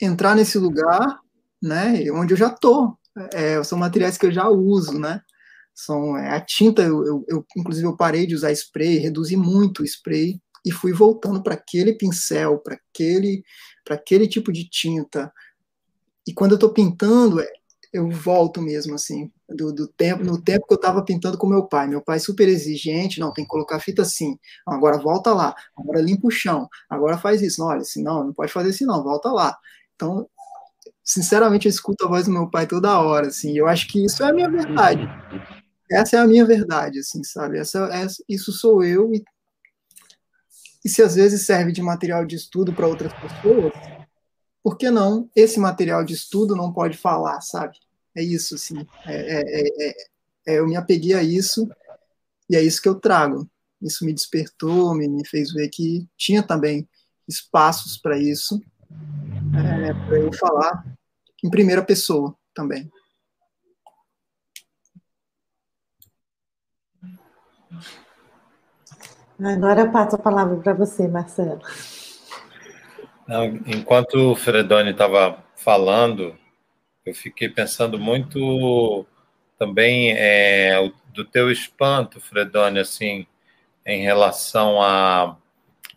entrar 0.00 0.34
nesse 0.34 0.58
lugar, 0.58 1.20
né, 1.62 2.02
onde 2.10 2.34
eu 2.34 2.38
já 2.38 2.50
tô. 2.50 2.96
É, 3.32 3.62
são 3.62 3.78
materiais 3.78 4.18
que 4.18 4.26
eu 4.26 4.32
já 4.32 4.48
uso, 4.48 4.98
né? 4.98 5.20
São 5.78 6.16
é, 6.16 6.30
a 6.30 6.40
tinta, 6.40 6.82
eu, 6.82 7.04
eu, 7.06 7.24
eu, 7.28 7.46
inclusive 7.56 7.86
eu 7.86 7.96
parei 7.96 8.26
de 8.26 8.34
usar 8.34 8.50
spray, 8.52 8.98
reduzi 8.98 9.36
muito 9.36 9.82
o 9.82 9.84
spray 9.84 10.40
e 10.64 10.72
fui 10.72 10.92
voltando 10.92 11.42
para 11.42 11.54
aquele 11.54 11.92
pincel, 11.92 12.58
para 12.58 12.76
aquele, 12.76 13.44
para 13.84 13.94
aquele 13.94 14.26
tipo 14.26 14.52
de 14.52 14.68
tinta. 14.68 15.32
E 16.26 16.34
quando 16.34 16.52
eu 16.52 16.56
estou 16.56 16.72
pintando, 16.72 17.40
é, 17.40 17.46
eu 17.92 18.10
volto 18.10 18.60
mesmo 18.60 18.94
assim 18.94 19.30
do, 19.48 19.72
do, 19.72 19.86
tempo 19.88 20.22
no 20.24 20.42
tempo 20.42 20.66
que 20.66 20.74
eu 20.74 20.76
estava 20.76 21.02
pintando 21.02 21.38
com 21.38 21.46
meu 21.46 21.66
pai 21.66 21.88
meu 21.88 22.02
pai 22.02 22.20
super 22.20 22.46
exigente 22.46 23.18
não 23.18 23.32
tem 23.32 23.44
que 23.46 23.50
colocar 23.50 23.80
fita 23.80 24.02
assim 24.02 24.38
agora 24.66 24.98
volta 24.98 25.32
lá 25.32 25.54
agora 25.74 26.02
limpa 26.02 26.26
o 26.26 26.30
chão 26.30 26.68
agora 26.90 27.16
faz 27.16 27.40
isso 27.40 27.62
não 27.62 27.68
olha 27.68 27.80
assim 27.80 28.02
não 28.02 28.24
não 28.24 28.34
pode 28.34 28.52
fazer 28.52 28.68
assim 28.70 28.84
não 28.84 29.02
volta 29.02 29.32
lá 29.32 29.56
então, 29.98 30.28
sinceramente, 31.02 31.66
eu 31.66 31.70
escuto 31.70 32.04
a 32.04 32.08
voz 32.08 32.26
do 32.26 32.32
meu 32.32 32.48
pai 32.48 32.68
toda 32.68 33.00
hora, 33.00 33.26
assim, 33.26 33.58
eu 33.58 33.66
acho 33.66 33.88
que 33.88 34.04
isso 34.04 34.22
é 34.22 34.30
a 34.30 34.32
minha 34.32 34.48
verdade. 34.48 35.02
Essa 35.90 36.16
é 36.16 36.20
a 36.20 36.26
minha 36.26 36.44
verdade, 36.44 36.98
assim, 36.98 37.22
sabe? 37.24 37.58
Essa, 37.58 37.86
essa 37.92 38.22
isso 38.28 38.52
sou 38.52 38.84
eu 38.84 39.12
e, 39.12 39.24
e 40.84 40.88
se 40.88 41.02
às 41.02 41.14
vezes 41.14 41.46
serve 41.46 41.72
de 41.72 41.82
material 41.82 42.24
de 42.24 42.36
estudo 42.36 42.72
para 42.72 42.86
outras 42.86 43.12
pessoas, 43.14 43.72
por 44.62 44.76
que 44.76 44.90
não? 44.90 45.30
Esse 45.34 45.58
material 45.58 46.04
de 46.04 46.14
estudo 46.14 46.54
não 46.54 46.72
pode 46.72 46.96
falar, 46.98 47.40
sabe? 47.40 47.78
É 48.14 48.22
isso, 48.22 48.54
assim. 48.54 48.86
É, 49.06 49.40
é, 49.40 49.88
é, 49.88 49.94
é 50.46 50.58
eu 50.58 50.66
me 50.66 50.76
apeguei 50.76 51.14
a 51.14 51.22
isso 51.22 51.68
e 52.50 52.56
é 52.56 52.62
isso 52.62 52.82
que 52.82 52.88
eu 52.88 52.94
trago. 52.94 53.48
Isso 53.80 54.04
me 54.04 54.12
despertou, 54.12 54.94
me, 54.94 55.08
me 55.08 55.26
fez 55.26 55.52
ver 55.52 55.68
que 55.68 56.06
tinha 56.16 56.42
também 56.42 56.88
espaços 57.26 57.96
para 57.96 58.18
isso 58.18 58.60
é, 59.54 59.94
para 59.94 60.18
eu 60.18 60.32
falar 60.32 60.84
em 61.44 61.50
primeira 61.50 61.82
pessoa 61.82 62.34
também. 62.54 62.90
Agora 69.42 69.82
eu 69.82 69.92
passo 69.92 70.16
a 70.16 70.18
palavra 70.18 70.56
para 70.56 70.72
você, 70.72 71.06
Marcelo. 71.06 71.60
enquanto 73.66 74.32
o 74.32 74.36
Fredoni 74.36 74.90
estava 74.90 75.38
falando, 75.54 76.36
eu 77.06 77.14
fiquei 77.14 77.48
pensando 77.48 77.98
muito 77.98 79.06
também 79.56 80.12
é, 80.12 80.90
do 81.14 81.24
teu 81.24 81.50
espanto, 81.50 82.20
Fredoni, 82.20 82.80
assim, 82.80 83.26
em 83.86 84.02
relação 84.02 84.82
a, 84.82 85.36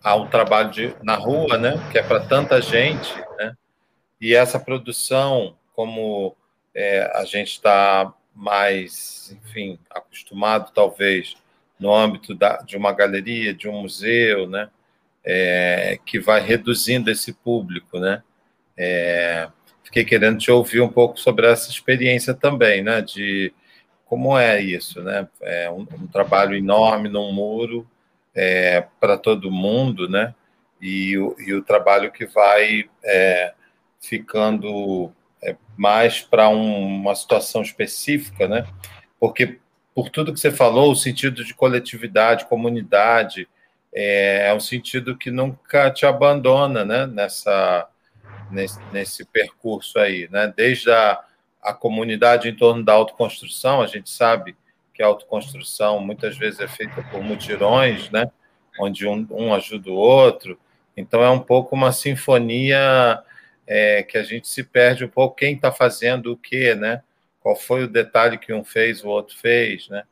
ao 0.04 0.28
trabalho 0.28 0.70
de, 0.70 0.96
na 1.04 1.16
rua, 1.16 1.58
né, 1.58 1.74
que 1.92 1.98
é 1.98 2.04
para 2.04 2.20
tanta 2.20 2.62
gente, 2.62 3.14
né, 3.38 3.56
e 4.20 4.36
essa 4.36 4.60
produção, 4.60 5.56
como 5.74 6.36
é, 6.76 7.12
a 7.16 7.26
gente 7.26 7.54
está 7.54 8.14
mais, 8.36 9.36
enfim, 9.44 9.80
acostumado, 9.90 10.72
talvez, 10.74 11.36
no 11.82 11.94
âmbito 11.94 12.34
da, 12.34 12.58
de 12.58 12.78
uma 12.78 12.94
galeria, 12.94 13.54
de 13.54 13.68
um 13.68 13.82
museu, 13.82 14.48
né, 14.48 14.70
é, 15.26 16.00
que 16.06 16.20
vai 16.20 16.40
reduzindo 16.40 17.12
esse 17.12 17.34
público, 17.34 18.00
né, 18.00 18.24
é, 18.78 19.50
fiquei 19.92 20.06
querendo 20.06 20.40
te 20.40 20.50
ouvir 20.50 20.80
um 20.80 20.88
pouco 20.88 21.20
sobre 21.20 21.46
essa 21.46 21.70
experiência 21.70 22.34
também, 22.34 22.82
né? 22.82 23.02
De 23.02 23.54
como 24.06 24.38
é 24.38 24.62
isso, 24.62 25.04
né? 25.04 25.28
É 25.42 25.70
um, 25.70 25.82
um 25.82 26.08
trabalho 26.08 26.56
enorme 26.56 27.10
num 27.10 27.34
muro 27.34 27.86
é, 28.34 28.86
para 29.00 29.18
todo 29.18 29.52
mundo, 29.52 30.08
né? 30.08 30.34
E 30.82 31.18
o, 31.18 31.36
e 31.40 31.54
o 31.54 31.62
trabalho 31.62 32.12
que 32.12 32.26
vai 32.26 32.90
é, 33.04 33.54
ficando 34.00 35.12
é, 35.44 35.56
mais 35.78 36.22
para 36.22 36.48
um, 36.48 36.86
uma 36.86 37.14
situação 37.14 37.62
específica, 37.62 38.48
né? 38.48 38.66
Porque 39.20 39.60
por 39.94 40.10
tudo 40.10 40.34
que 40.34 40.40
você 40.40 40.52
falou, 40.52 40.92
o 40.92 40.96
sentido 40.96 41.44
de 41.44 41.54
coletividade, 41.54 42.46
comunidade, 42.46 43.48
é, 43.94 44.48
é 44.48 44.54
um 44.54 44.60
sentido 44.60 45.18
que 45.18 45.30
nunca 45.30 45.92
te 45.92 46.06
abandona, 46.06 46.86
né? 46.86 47.06
Nessa 47.06 47.88
nesse, 48.52 48.80
nesse 48.92 49.26
percurso 49.26 49.98
aí, 50.00 50.28
né? 50.32 50.52
Desde 50.56 50.92
a, 50.92 51.20
a 51.62 51.74
comunidade 51.74 52.50
em 52.50 52.56
torno 52.56 52.84
da 52.84 52.94
autoconstrução, 52.94 53.82
a 53.82 53.88
gente 53.88 54.10
sabe 54.10 54.56
que 54.94 55.02
a 55.02 55.08
autoconstrução 55.08 56.00
muitas 56.00 56.38
vezes 56.38 56.60
é 56.60 56.68
feita 56.68 57.02
por 57.04 57.24
mutirões, 57.24 58.10
né? 58.10 58.30
Onde 58.80 59.08
um, 59.08 59.26
um 59.32 59.54
ajuda 59.54 59.90
o 59.90 59.96
outro. 59.96 60.60
Então 60.96 61.24
é 61.24 61.30
um 61.30 61.40
pouco 61.40 61.76
uma 61.76 61.92
sinfonia 61.92 63.22
é, 63.66 64.04
que 64.04 64.18
a 64.18 64.24
gente 64.24 64.48
se 64.48 64.64
perde 64.64 65.06
um 65.06 65.10
pouco 65.10 65.36
quem 65.36 65.56
está 65.56 65.72
fazendo 65.72 66.32
o 66.32 66.38
quê, 66.38 66.76
né? 66.76 67.02
Qual 67.42 67.56
foi 67.56 67.84
o 67.84 67.90
detalhe 67.90 68.38
que 68.38 68.54
um 68.54 68.64
fez, 68.64 69.04
o 69.04 69.10
outro 69.10 69.38
fez, 69.38 69.90
né? 69.90 70.04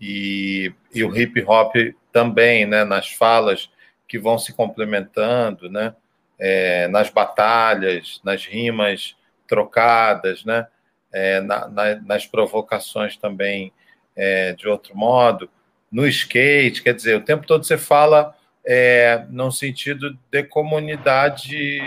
E, 0.00 0.72
e 0.92 1.02
o 1.02 1.16
hip 1.16 1.42
hop 1.46 1.74
também, 2.12 2.66
né? 2.66 2.84
Nas 2.84 3.08
falas 3.12 3.70
que 4.06 4.18
vão 4.18 4.38
se 4.38 4.52
complementando, 4.52 5.70
né? 5.70 5.94
é, 6.38 6.86
nas 6.88 7.10
batalhas, 7.10 8.20
nas 8.24 8.44
rimas 8.44 9.16
trocadas, 9.46 10.44
né? 10.44 10.66
É, 11.12 11.40
na, 11.40 11.68
na, 11.68 11.94
nas 12.02 12.26
provocações 12.26 13.16
também 13.16 13.72
é, 14.14 14.52
de 14.52 14.68
outro 14.68 14.94
modo, 14.96 15.48
no 15.90 16.06
skate, 16.06 16.82
quer 16.82 16.94
dizer, 16.94 17.16
o 17.16 17.24
tempo 17.24 17.46
todo 17.46 17.64
você 17.64 17.78
fala 17.78 18.36
é, 18.66 19.24
num 19.30 19.50
sentido 19.52 20.18
de 20.28 20.42
comunidade 20.42 21.78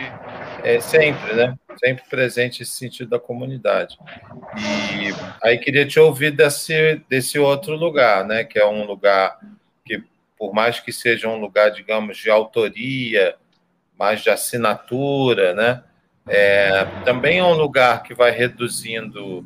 é, 0.64 0.80
sempre, 0.80 1.34
né? 1.34 1.60
Sempre 1.78 2.04
presente 2.10 2.64
esse 2.64 2.72
sentido 2.72 3.10
da 3.10 3.20
comunidade. 3.20 3.98
E 4.58 5.10
aí 5.44 5.58
queria 5.58 5.86
te 5.86 6.00
ouvir 6.00 6.32
desse, 6.32 7.02
desse 7.10 7.38
outro 7.38 7.76
lugar, 7.76 8.26
né? 8.26 8.46
Que 8.46 8.58
é 8.58 8.66
um 8.66 8.86
lugar 8.86 9.40
que, 9.86 10.02
por 10.38 10.54
mais 10.54 10.80
que 10.80 10.94
seja 10.94 11.28
um 11.28 11.40
lugar, 11.40 11.70
digamos, 11.72 12.18
de 12.18 12.30
autoria, 12.30 13.36
mais 13.98 14.22
de 14.22 14.30
assinatura, 14.30 15.54
né? 15.54 15.84
É, 16.28 16.86
também 17.04 17.40
é 17.40 17.44
um 17.44 17.56
lugar 17.56 18.04
que 18.04 18.14
vai 18.14 18.32
reduzindo, 18.32 19.46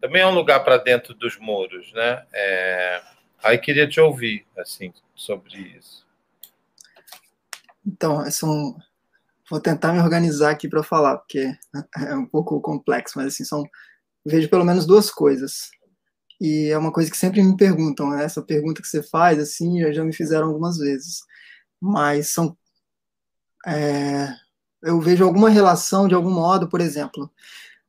também 0.00 0.22
é 0.22 0.26
um 0.26 0.34
lugar 0.34 0.60
para 0.60 0.78
dentro 0.78 1.12
dos 1.12 1.36
muros, 1.36 1.92
né? 1.92 2.24
É, 2.32 3.00
aí 3.42 3.58
queria 3.58 3.86
te 3.86 4.00
ouvir, 4.00 4.46
assim, 4.56 4.92
sobre 5.14 5.58
isso. 5.76 5.99
Então, 7.86 8.28
são, 8.30 8.76
vou 9.50 9.60
tentar 9.60 9.92
me 9.92 10.00
organizar 10.00 10.50
aqui 10.50 10.68
para 10.68 10.82
falar, 10.82 11.18
porque 11.18 11.52
é 11.96 12.14
um 12.14 12.26
pouco 12.26 12.60
complexo, 12.60 13.18
mas 13.18 13.28
assim, 13.34 13.44
são, 13.44 13.64
vejo 14.24 14.48
pelo 14.48 14.64
menos 14.64 14.86
duas 14.86 15.10
coisas. 15.10 15.70
E 16.40 16.68
é 16.70 16.78
uma 16.78 16.92
coisa 16.92 17.10
que 17.10 17.16
sempre 17.16 17.42
me 17.42 17.56
perguntam, 17.56 18.10
né? 18.10 18.24
essa 18.24 18.42
pergunta 18.42 18.80
que 18.80 18.88
você 18.88 19.02
faz, 19.02 19.38
assim, 19.38 19.80
já, 19.80 19.92
já 19.92 20.04
me 20.04 20.12
fizeram 20.12 20.48
algumas 20.48 20.78
vezes. 20.78 21.20
Mas 21.80 22.32
são 22.32 22.56
é, 23.66 24.28
eu 24.82 25.00
vejo 25.00 25.24
alguma 25.24 25.50
relação 25.50 26.08
de 26.08 26.14
algum 26.14 26.30
modo, 26.30 26.68
por 26.68 26.80
exemplo. 26.80 27.30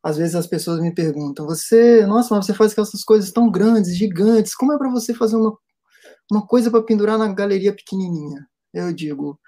Às 0.04 0.18
vezes 0.18 0.36
as 0.36 0.48
pessoas 0.48 0.80
me 0.82 0.94
perguntam: 0.94 1.46
você, 1.46 2.06
nossa, 2.06 2.36
mas 2.36 2.46
você 2.46 2.54
faz 2.54 2.72
aquelas 2.72 3.04
coisas 3.04 3.32
tão 3.32 3.50
grandes, 3.52 3.96
gigantes, 3.96 4.56
como 4.56 4.74
é 4.74 4.78
para 4.78 4.90
você 4.90 5.14
fazer 5.14 5.36
uma, 5.38 5.58
uma 6.32 6.46
coisa 6.46 6.72
para 6.72 6.84
pendurar 6.84 7.18
na 7.18 7.34
galeria 7.34 7.76
pequenininha? 7.76 8.48
Eu 8.74 8.94
digo: 8.94 9.40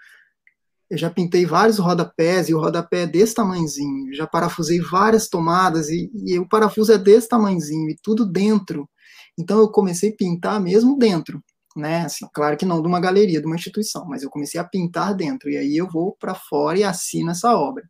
eu 0.94 0.98
já 0.98 1.10
pintei 1.10 1.46
vários 1.46 1.78
rodapés 1.80 2.50
e 2.50 2.54
o 2.54 2.60
rodapé 2.60 3.02
é 3.02 3.08
desse 3.08 3.36
tamanhozinho, 3.36 4.14
já 4.14 4.28
parafusei 4.28 4.80
várias 4.80 5.28
tomadas 5.28 5.90
e, 5.90 6.12
e 6.26 6.40
o 6.40 6.48
parafuso 6.48 6.94
é 6.94 6.98
desse 6.98 7.28
tamanhozinho 7.28 7.90
e 7.90 7.98
tudo 8.02 8.26
dentro. 8.26 8.90
Então 9.38 9.60
eu 9.60 9.70
comecei 9.70 10.12
a 10.12 10.16
pintar 10.16 10.62
mesmo 10.62 10.98
dentro 10.98 11.44
né? 11.76 12.04
Assim, 12.04 12.28
claro 12.34 12.58
que 12.58 12.66
não 12.66 12.82
de 12.82 12.88
uma 12.88 13.00
galeria, 13.00 13.40
de 13.40 13.48
uma 13.48 13.56
instituição, 13.56 14.06
mas 14.06 14.24
eu 14.24 14.30
comecei 14.30 14.60
a 14.60 14.64
pintar 14.64 15.16
dentro 15.16 15.50
e 15.50 15.58
aí 15.58 15.76
eu 15.76 15.90
vou 15.90 16.16
para 16.20 16.36
fora 16.36 16.78
e 16.78 16.84
assino 16.84 17.32
essa 17.32 17.56
obra. 17.56 17.84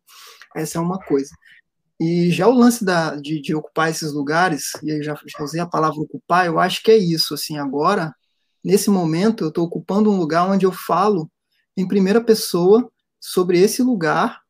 Essa 0.56 0.78
é 0.78 0.80
uma 0.80 0.98
coisa. 0.98 1.30
E 2.00 2.30
já 2.30 2.48
o 2.48 2.52
lance 2.52 2.84
da, 2.84 3.16
de, 3.16 3.40
de 3.40 3.54
ocupar 3.54 3.90
esses 3.90 4.12
lugares, 4.12 4.72
e 4.82 4.90
eu 4.90 5.02
já, 5.02 5.14
já 5.14 5.44
usei 5.44 5.60
a 5.60 5.66
palavra 5.66 6.00
ocupar, 6.00 6.46
eu 6.46 6.58
acho 6.58 6.82
que 6.82 6.90
é 6.90 6.96
isso. 6.96 7.34
Assim, 7.34 7.58
agora, 7.58 8.14
nesse 8.64 8.90
momento, 8.90 9.44
eu 9.44 9.48
estou 9.48 9.64
ocupando 9.64 10.10
um 10.10 10.16
lugar 10.16 10.48
onde 10.48 10.66
eu 10.66 10.72
falo 10.72 11.30
em 11.76 11.86
primeira 11.86 12.22
pessoa 12.22 12.90
sobre 13.24 13.58
esse 13.58 13.82
lugar. 13.82 14.42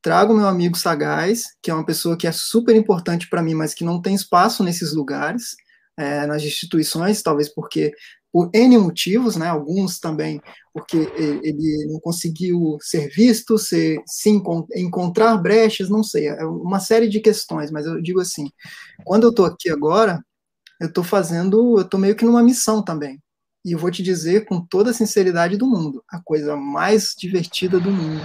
Trago 0.00 0.34
meu 0.34 0.46
amigo 0.46 0.78
Sagaz, 0.78 1.48
que 1.62 1.70
é 1.70 1.74
uma 1.74 1.84
pessoa 1.84 2.16
que 2.16 2.26
é 2.26 2.32
super 2.32 2.74
importante 2.74 3.28
para 3.28 3.42
mim, 3.42 3.52
mas 3.52 3.74
que 3.74 3.84
não 3.84 4.00
tem 4.00 4.14
espaço 4.14 4.64
nesses 4.64 4.94
lugares, 4.94 5.54
é, 5.94 6.26
nas 6.26 6.42
instituições, 6.42 7.22
talvez 7.22 7.52
porque 7.52 7.92
por 8.32 8.50
N 8.54 8.78
motivos, 8.78 9.36
né, 9.36 9.46
alguns 9.46 10.00
também 10.00 10.40
porque 10.72 11.08
ele 11.16 11.86
não 11.86 12.00
conseguiu 12.00 12.78
ser 12.80 13.08
visto, 13.10 13.56
ser, 13.56 14.02
se 14.06 14.28
encontrar 14.74 15.36
brechas, 15.36 15.88
não 15.88 16.02
sei, 16.02 16.26
é 16.26 16.44
uma 16.44 16.80
série 16.80 17.08
de 17.08 17.20
questões, 17.20 17.70
mas 17.70 17.86
eu 17.86 18.02
digo 18.02 18.20
assim, 18.20 18.50
quando 19.04 19.24
eu 19.24 19.30
estou 19.30 19.46
aqui 19.46 19.70
agora, 19.70 20.20
eu 20.80 20.88
estou 20.88 21.04
fazendo, 21.04 21.78
eu 21.78 21.82
estou 21.82 22.00
meio 22.00 22.16
que 22.16 22.24
numa 22.24 22.42
missão 22.42 22.82
também, 22.82 23.22
e 23.64 23.72
eu 23.72 23.78
vou 23.78 23.90
te 23.90 24.02
dizer 24.02 24.44
com 24.44 24.60
toda 24.60 24.90
a 24.90 24.94
sinceridade 24.94 25.56
do 25.56 25.66
mundo, 25.66 26.04
a 26.08 26.20
coisa 26.20 26.56
mais 26.56 27.14
divertida 27.16 27.80
do 27.80 27.90
mundo 27.90 28.20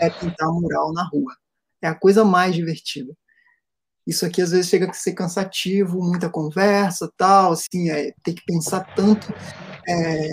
é 0.00 0.08
pintar 0.08 0.48
mural 0.52 0.92
na 0.92 1.04
rua, 1.04 1.34
é 1.82 1.88
a 1.88 1.94
coisa 1.94 2.24
mais 2.24 2.54
divertida. 2.54 3.12
Isso 4.06 4.26
aqui 4.26 4.42
às 4.42 4.50
vezes 4.50 4.68
chega 4.68 4.88
a 4.88 4.92
ser 4.92 5.14
cansativo, 5.14 6.02
muita 6.02 6.28
conversa, 6.28 7.10
tal, 7.16 7.52
assim, 7.52 7.90
é, 7.90 8.12
ter 8.22 8.34
que 8.34 8.44
pensar 8.44 8.80
tanto 8.94 9.32
é, 9.88 10.28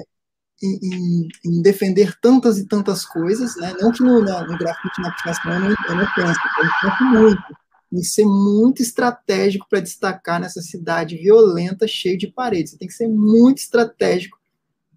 em, 0.61 1.27
em, 1.45 1.61
defender 1.61 2.15
tantas 2.21 2.57
e 2.57 2.67
tantas 2.67 3.05
coisas, 3.05 3.55
né? 3.55 3.73
Não 3.79 3.91
que 3.91 4.03
no, 4.03 4.19
no 4.19 4.57
grafite, 4.57 5.01
na 5.01 5.09
aplicação, 5.09 5.53
eu 5.53 5.59
não, 5.61 5.69
eu 5.69 5.95
não 5.95 6.05
penso, 6.13 6.39
eu 6.59 6.69
penso 6.81 7.03
muito 7.05 7.61
em 7.91 8.03
ser 8.03 8.25
muito 8.25 8.81
estratégico 8.81 9.67
para 9.69 9.81
destacar 9.81 10.39
nessa 10.39 10.61
cidade 10.61 11.17
violenta, 11.17 11.87
cheia 11.87 12.17
de 12.17 12.27
paredes. 12.27 12.71
Você 12.71 12.77
tem 12.77 12.87
que 12.87 12.93
ser 12.93 13.07
muito 13.07 13.57
estratégico. 13.57 14.39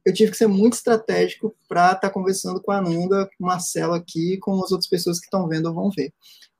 Eu 0.04 0.12
tive 0.12 0.30
que 0.30 0.36
ser 0.36 0.46
muito 0.46 0.74
estratégico 0.74 1.54
para 1.68 1.86
estar 1.86 2.00
tá 2.00 2.10
conversando 2.10 2.60
com 2.60 2.70
a 2.70 2.78
Ananda, 2.78 3.28
com 3.38 3.46
Marcelo 3.46 3.94
aqui, 3.94 4.36
com 4.38 4.62
as 4.62 4.70
outras 4.70 4.88
pessoas 4.88 5.18
que 5.18 5.26
estão 5.26 5.48
vendo 5.48 5.66
ou 5.66 5.74
vão 5.74 5.90
ver. 5.90 6.12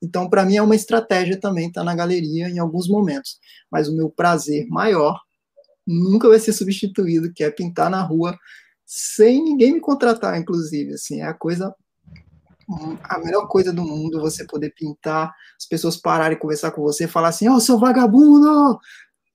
Então, 0.02 0.28
para 0.28 0.44
mim, 0.44 0.56
é 0.56 0.62
uma 0.62 0.74
estratégia 0.76 1.38
também 1.38 1.68
estar 1.68 1.82
tá 1.82 1.84
na 1.84 1.94
galeria 1.94 2.48
em 2.48 2.58
alguns 2.58 2.88
momentos. 2.88 3.38
Mas 3.70 3.88
o 3.88 3.96
meu 3.96 4.08
prazer 4.08 4.66
maior 4.68 5.20
nunca 5.86 6.28
vai 6.28 6.38
ser 6.38 6.52
substituído, 6.52 7.32
que 7.32 7.44
é 7.44 7.50
pintar 7.50 7.90
na 7.90 8.02
rua 8.02 8.36
sem 8.86 9.42
ninguém 9.42 9.74
me 9.74 9.80
contratar, 9.80 10.38
inclusive. 10.38 10.94
Assim, 10.94 11.20
é 11.20 11.26
a 11.26 11.34
coisa 11.34 11.74
a 13.02 13.18
melhor 13.18 13.46
coisa 13.46 13.72
do 13.72 13.82
mundo 13.82 14.20
você 14.20 14.46
poder 14.46 14.72
pintar, 14.74 15.34
as 15.58 15.66
pessoas 15.66 15.96
pararem 15.96 16.36
e 16.36 16.40
conversar 16.40 16.70
com 16.70 16.82
você, 16.82 17.06
falar 17.06 17.28
assim, 17.28 17.48
ó, 17.48 17.56
oh, 17.56 17.60
seu 17.60 17.78
vagabundo! 17.78 18.78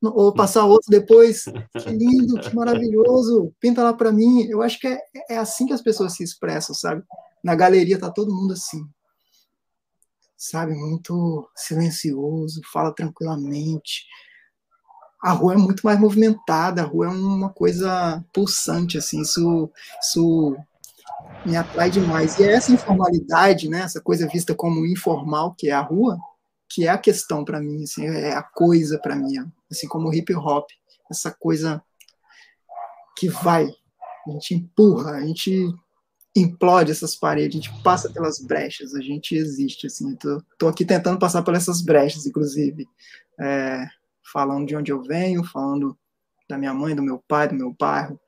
Ou 0.01 0.33
passar 0.33 0.65
outro 0.65 0.89
depois, 0.89 1.43
que 1.43 1.89
lindo, 1.89 2.39
que 2.39 2.55
maravilhoso, 2.55 3.53
pinta 3.59 3.83
lá 3.83 3.93
para 3.93 4.11
mim. 4.11 4.43
Eu 4.43 4.61
acho 4.61 4.79
que 4.79 4.87
é, 4.87 4.99
é 5.29 5.37
assim 5.37 5.65
que 5.65 5.73
as 5.73 5.81
pessoas 5.81 6.13
se 6.13 6.23
expressam, 6.23 6.73
sabe? 6.73 7.03
Na 7.43 7.53
galeria 7.55 7.99
tá 7.99 8.09
todo 8.09 8.33
mundo 8.33 8.53
assim, 8.53 8.85
sabe? 10.37 10.73
Muito 10.73 11.49
silencioso, 11.55 12.61
fala 12.71 12.93
tranquilamente. 12.93 14.05
a 15.21 15.31
rua 15.31 15.53
é 15.53 15.57
muito 15.57 15.81
mais 15.83 15.99
movimentada, 15.99 16.81
a 16.81 16.85
rua 16.85 17.07
é 17.07 17.09
uma 17.09 17.49
coisa 17.49 18.23
pulsante, 18.33 18.97
assim, 18.97 19.21
isso, 19.21 19.69
isso 20.01 20.55
me 21.45 21.55
atrai 21.57 21.89
demais. 21.89 22.39
E 22.39 22.43
é 22.43 22.53
essa 22.53 22.71
informalidade, 22.71 23.67
né, 23.69 23.81
essa 23.81 23.99
coisa 24.01 24.27
vista 24.27 24.55
como 24.55 24.85
informal, 24.85 25.53
que 25.57 25.69
é 25.69 25.73
a 25.73 25.81
rua, 25.81 26.17
que 26.69 26.85
é 26.85 26.89
a 26.89 26.97
questão 26.97 27.43
para 27.43 27.59
mim, 27.59 27.83
assim, 27.83 28.05
é 28.05 28.33
a 28.33 28.43
coisa 28.43 28.99
para 28.99 29.15
mim, 29.15 29.33
assim 29.71 29.87
como 29.87 30.07
o 30.07 30.13
hip 30.13 30.33
hop, 30.35 30.69
essa 31.09 31.31
coisa 31.31 31.83
que 33.17 33.27
vai, 33.27 33.67
a 34.27 34.31
gente 34.31 34.53
empurra, 34.53 35.13
a 35.13 35.25
gente 35.25 35.67
implode 36.35 36.91
essas 36.91 37.15
paredes, 37.15 37.59
a 37.59 37.61
gente 37.61 37.83
passa 37.83 38.11
pelas 38.13 38.39
brechas, 38.39 38.93
a 38.93 39.01
gente 39.01 39.35
existe, 39.35 39.87
assim, 39.87 40.15
tô, 40.15 40.41
tô 40.57 40.67
aqui 40.67 40.85
tentando 40.85 41.17
passar 41.17 41.41
por 41.41 41.55
essas 41.55 41.81
brechas, 41.81 42.27
inclusive, 42.27 42.87
é, 43.39 43.87
falando 44.31 44.67
de 44.67 44.75
onde 44.75 44.91
eu 44.91 45.01
venho, 45.01 45.43
falando 45.43 45.97
da 46.47 46.57
minha 46.57 46.73
mãe, 46.73 46.95
do 46.95 47.01
meu 47.01 47.21
pai, 47.27 47.47
do 47.47 47.55
meu 47.55 47.75
bairro, 47.77 48.19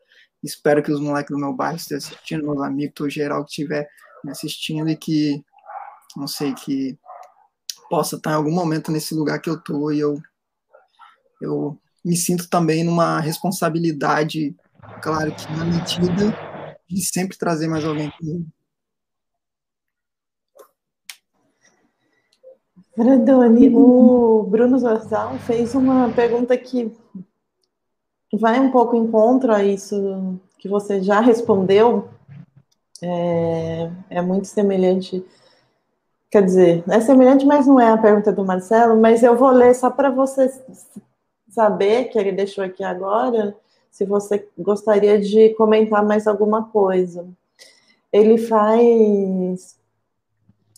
espero 0.43 0.81
que 0.81 0.91
os 0.91 0.99
moleques 0.99 1.31
do 1.31 1.39
meu 1.39 1.53
bairro 1.53 1.77
estejam 1.77 2.09
assistindo, 2.09 2.43
meus 2.43 2.61
amigos, 2.61 2.95
todo 2.95 3.09
geral 3.09 3.45
que 3.45 3.51
estiver 3.51 3.87
me 4.23 4.31
assistindo 4.31 4.89
e 4.89 4.95
que, 4.97 5.43
não 6.17 6.27
sei, 6.27 6.53
que 6.53 6.97
possa 7.91 8.15
estar 8.15 8.31
em 8.31 8.35
algum 8.35 8.53
momento 8.53 8.89
nesse 8.89 9.13
lugar 9.13 9.39
que 9.41 9.49
eu 9.49 9.61
tô 9.61 9.91
e 9.91 9.99
eu, 9.99 10.17
eu 11.41 11.77
me 12.03 12.15
sinto 12.15 12.49
também 12.49 12.85
numa 12.85 13.19
responsabilidade, 13.19 14.55
claro 15.01 15.29
que 15.35 15.51
na 15.51 15.65
medida 15.65 16.33
de 16.89 17.01
sempre 17.05 17.37
trazer 17.37 17.67
mais 17.67 17.83
alguém 17.83 18.09
comigo. 18.17 18.45
Fredoni, 22.95 23.69
o 23.75 24.43
Bruno 24.43 24.79
Zorzal 24.79 25.37
fez 25.39 25.75
uma 25.75 26.09
pergunta 26.13 26.57
que 26.57 26.91
vai 28.33 28.57
um 28.57 28.71
pouco 28.71 28.95
em 28.95 29.11
contra 29.11 29.57
a 29.57 29.63
isso 29.63 30.39
que 30.57 30.69
você 30.69 31.01
já 31.03 31.19
respondeu. 31.19 32.09
É, 33.01 33.91
é 34.09 34.21
muito 34.21 34.47
semelhante. 34.47 35.25
Quer 36.31 36.45
dizer, 36.45 36.83
é 36.87 37.01
semelhante, 37.01 37.45
mas 37.45 37.67
não 37.67 37.77
é 37.77 37.91
a 37.91 37.97
pergunta 37.97 38.31
do 38.31 38.45
Marcelo. 38.45 38.99
Mas 38.99 39.21
eu 39.21 39.35
vou 39.35 39.49
ler 39.49 39.75
só 39.75 39.89
para 39.89 40.09
você 40.09 40.49
saber 41.49 42.05
que 42.05 42.17
ele 42.17 42.31
deixou 42.31 42.63
aqui 42.63 42.81
agora, 42.81 43.53
se 43.91 44.05
você 44.05 44.47
gostaria 44.57 45.19
de 45.19 45.49
comentar 45.55 46.05
mais 46.05 46.25
alguma 46.25 46.63
coisa. 46.63 47.27
Ele 48.13 48.37
faz 48.37 49.77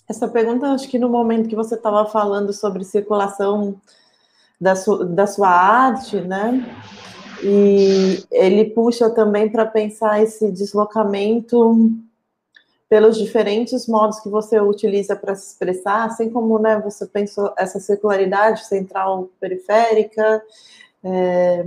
essa 0.09 0.27
pergunta, 0.27 0.71
acho 0.71 0.89
que 0.89 0.97
no 0.97 1.07
momento 1.07 1.47
que 1.47 1.55
você 1.55 1.75
estava 1.75 2.03
falando 2.07 2.51
sobre 2.51 2.83
circulação 2.83 3.79
da, 4.59 4.75
su, 4.75 5.05
da 5.05 5.27
sua 5.27 5.49
arte, 5.49 6.19
né? 6.19 6.65
E 7.43 8.23
ele 8.31 8.65
puxa 8.71 9.07
também 9.09 9.51
para 9.51 9.67
pensar 9.67 10.23
esse 10.23 10.51
deslocamento 10.51 11.91
pelos 12.89 13.17
diferentes 13.17 13.87
modos 13.87 14.19
que 14.19 14.29
você 14.29 14.59
utiliza 14.59 15.15
para 15.15 15.35
se 15.35 15.51
expressar, 15.51 16.05
assim 16.05 16.29
como 16.29 16.59
né, 16.59 16.79
você 16.79 17.05
pensou 17.07 17.53
essa 17.57 17.79
circularidade 17.79 18.65
central 18.65 19.29
periférica, 19.39 20.43
é, 21.03 21.65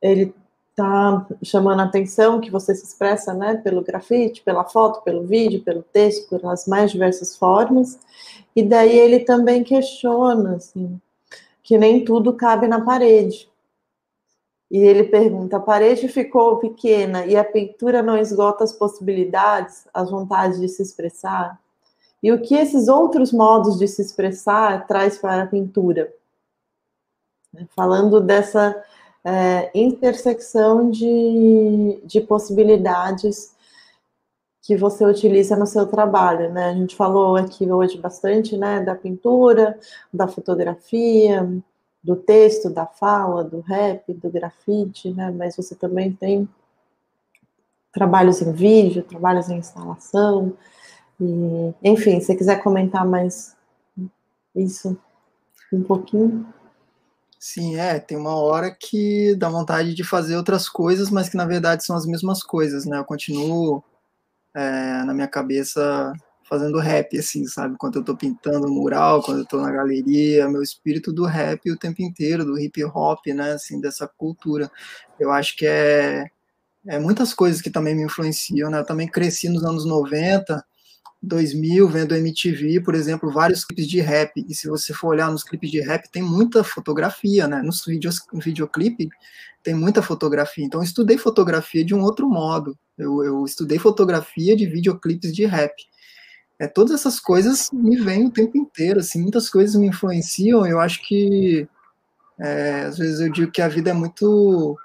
ele 0.00 0.34
está 0.70 1.26
chamando 1.42 1.80
a 1.80 1.84
atenção 1.84 2.40
que 2.40 2.50
você 2.50 2.74
se 2.74 2.84
expressa 2.84 3.34
né, 3.34 3.56
pelo 3.56 3.82
grafite, 3.82 4.42
pela 4.42 4.64
foto, 4.64 5.02
pelo 5.02 5.26
vídeo, 5.26 5.62
pelo 5.62 5.82
texto, 5.82 6.28
pelas 6.30 6.66
mais 6.66 6.90
diversas 6.90 7.36
formas, 7.36 7.98
e 8.56 8.62
daí 8.62 8.98
ele 8.98 9.20
também 9.20 9.62
questiona 9.62 10.56
assim, 10.56 10.98
que 11.62 11.76
nem 11.76 12.04
tudo 12.04 12.32
cabe 12.32 12.66
na 12.66 12.80
parede. 12.80 13.49
E 14.70 14.78
ele 14.78 15.04
pergunta: 15.04 15.56
a 15.56 15.60
parede 15.60 16.06
ficou 16.08 16.58
pequena 16.58 17.26
e 17.26 17.36
a 17.36 17.44
pintura 17.44 18.02
não 18.02 18.16
esgota 18.16 18.62
as 18.62 18.72
possibilidades, 18.72 19.88
as 19.92 20.10
vontades 20.10 20.60
de 20.60 20.68
se 20.68 20.82
expressar? 20.82 21.60
E 22.22 22.30
o 22.30 22.40
que 22.40 22.54
esses 22.54 22.86
outros 22.86 23.32
modos 23.32 23.78
de 23.78 23.88
se 23.88 24.02
expressar 24.02 24.86
traz 24.86 25.18
para 25.18 25.42
a 25.42 25.46
pintura? 25.46 26.12
Falando 27.74 28.20
dessa 28.20 28.80
é, 29.24 29.70
intersecção 29.74 30.90
de, 30.90 32.00
de 32.04 32.20
possibilidades 32.20 33.56
que 34.62 34.76
você 34.76 35.04
utiliza 35.04 35.56
no 35.56 35.66
seu 35.66 35.86
trabalho, 35.86 36.52
né? 36.52 36.66
A 36.66 36.74
gente 36.74 36.94
falou 36.94 37.34
aqui 37.36 37.70
hoje 37.70 37.98
bastante, 37.98 38.56
né, 38.56 38.80
da 38.80 38.94
pintura, 38.94 39.78
da 40.12 40.28
fotografia, 40.28 41.48
do 42.02 42.16
texto, 42.16 42.70
da 42.70 42.86
fala, 42.86 43.44
do 43.44 43.60
rap, 43.60 44.12
do 44.14 44.30
grafite, 44.30 45.12
né? 45.12 45.30
Mas 45.30 45.56
você 45.56 45.74
também 45.74 46.12
tem 46.12 46.48
trabalhos 47.92 48.40
em 48.40 48.52
vídeo, 48.52 49.02
trabalhos 49.02 49.48
em 49.48 49.58
instalação, 49.58 50.56
e, 51.20 51.74
enfim, 51.82 52.20
se 52.20 52.34
quiser 52.34 52.62
comentar 52.62 53.04
mais 53.04 53.54
isso 54.54 54.96
um 55.72 55.82
pouquinho. 55.82 56.46
Sim, 57.38 57.76
é, 57.76 57.98
tem 57.98 58.16
uma 58.16 58.34
hora 58.34 58.70
que 58.70 59.34
dá 59.36 59.48
vontade 59.48 59.94
de 59.94 60.04
fazer 60.04 60.36
outras 60.36 60.68
coisas, 60.68 61.10
mas 61.10 61.28
que 61.28 61.36
na 61.36 61.46
verdade 61.46 61.84
são 61.84 61.96
as 61.96 62.06
mesmas 62.06 62.42
coisas, 62.42 62.84
né? 62.84 62.98
Eu 62.98 63.04
continuo 63.04 63.82
é, 64.54 65.02
na 65.04 65.14
minha 65.14 65.28
cabeça 65.28 66.12
fazendo 66.50 66.80
rap, 66.80 67.16
assim, 67.16 67.46
sabe? 67.46 67.76
Quando 67.78 68.00
eu 68.00 68.04
tô 68.04 68.16
pintando 68.16 68.68
mural, 68.68 69.22
quando 69.22 69.38
eu 69.38 69.46
tô 69.46 69.60
na 69.60 69.70
galeria, 69.70 70.48
meu 70.48 70.60
espírito 70.60 71.12
do 71.12 71.24
rap 71.24 71.70
o 71.70 71.78
tempo 71.78 72.02
inteiro, 72.02 72.44
do 72.44 72.58
hip 72.58 72.84
hop, 72.84 73.24
né? 73.28 73.52
Assim, 73.52 73.80
dessa 73.80 74.08
cultura. 74.08 74.68
Eu 75.18 75.30
acho 75.30 75.56
que 75.56 75.64
é, 75.64 76.26
é 76.88 76.98
muitas 76.98 77.32
coisas 77.32 77.62
que 77.62 77.70
também 77.70 77.94
me 77.94 78.02
influenciam, 78.02 78.68
né? 78.68 78.80
Eu 78.80 78.84
também 78.84 79.06
cresci 79.06 79.48
nos 79.48 79.62
anos 79.64 79.86
90, 79.86 80.60
2000, 81.22 81.88
vendo 81.88 82.16
MTV, 82.16 82.80
por 82.80 82.96
exemplo, 82.96 83.30
vários 83.30 83.64
clipes 83.64 83.86
de 83.86 84.00
rap. 84.00 84.44
E 84.48 84.52
se 84.52 84.68
você 84.68 84.92
for 84.92 85.10
olhar 85.10 85.30
nos 85.30 85.44
clipes 85.44 85.70
de 85.70 85.80
rap, 85.80 86.10
tem 86.10 86.22
muita 86.22 86.64
fotografia, 86.64 87.46
né? 87.46 87.62
Nos 87.62 87.84
vídeos, 87.86 88.18
no 88.32 88.40
videoclipe 88.40 89.08
tem 89.62 89.74
muita 89.74 90.02
fotografia. 90.02 90.64
Então, 90.64 90.80
eu 90.80 90.84
estudei 90.84 91.16
fotografia 91.16 91.84
de 91.84 91.94
um 91.94 92.02
outro 92.02 92.28
modo. 92.28 92.76
Eu, 92.98 93.22
eu 93.22 93.44
estudei 93.44 93.78
fotografia 93.78 94.56
de 94.56 94.66
videoclipes 94.66 95.32
de 95.32 95.44
rap 95.44 95.72
é, 96.60 96.68
todas 96.68 96.94
essas 96.94 97.18
coisas 97.18 97.70
me 97.72 97.96
vêm 97.96 98.26
o 98.26 98.30
tempo 98.30 98.58
inteiro, 98.58 99.00
assim, 99.00 99.22
muitas 99.22 99.48
coisas 99.48 99.74
me 99.74 99.86
influenciam. 99.86 100.66
Eu 100.66 100.78
acho 100.78 101.00
que 101.02 101.66
é, 102.38 102.82
às 102.82 102.98
vezes 102.98 103.18
eu 103.20 103.32
digo 103.32 103.50
que 103.50 103.62
a 103.62 103.68
vida 103.68 103.90
é 103.90 103.94
muito 103.94 104.78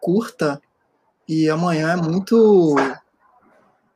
curta 0.00 0.60
e 1.28 1.50
amanhã 1.50 1.92
é 1.92 1.96
muito 1.96 2.74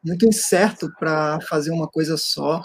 muito 0.05 0.27
incerto 0.27 0.93
para 0.99 1.41
fazer 1.43 1.71
uma 1.71 1.89
coisa 1.89 2.17
só 2.19 2.63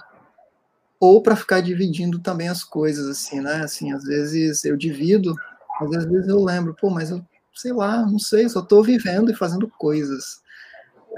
ou 1.00 1.22
para 1.22 1.36
ficar 1.36 1.62
dividindo 1.62 2.20
também 2.20 2.50
as 2.50 2.64
coisas 2.64 3.08
assim, 3.08 3.40
né? 3.40 3.62
Assim, 3.64 3.94
às 3.94 4.04
vezes 4.04 4.66
eu 4.66 4.76
divido, 4.76 5.34
mas 5.80 5.94
às 5.96 6.06
vezes 6.06 6.28
eu 6.28 6.44
lembro, 6.44 6.76
pô, 6.76 6.90
mas 6.90 7.10
eu 7.10 7.24
sei 7.54 7.72
lá, 7.72 8.06
não 8.06 8.20
sei, 8.20 8.50
só 8.50 8.60
estou 8.60 8.84
vivendo 8.84 9.32
e 9.32 9.36
fazendo 9.36 9.68
coisas. 9.78 10.42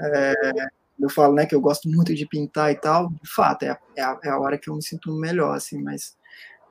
É, 0.00 0.68
eu 1.00 1.08
falo, 1.08 1.34
né, 1.34 1.46
que 1.46 1.54
eu 1.54 1.60
gosto 1.60 1.88
muito 1.88 2.14
de 2.14 2.26
pintar 2.26 2.70
e 2.70 2.76
tal, 2.76 3.10
de 3.10 3.30
fato, 3.32 3.62
é 3.64 3.78
é 3.96 4.02
a, 4.02 4.18
é 4.24 4.28
a 4.28 4.38
hora 4.38 4.58
que 4.58 4.68
eu 4.68 4.74
me 4.74 4.82
sinto 4.82 5.12
melhor, 5.12 5.56
assim, 5.56 5.82
mas 5.82 6.16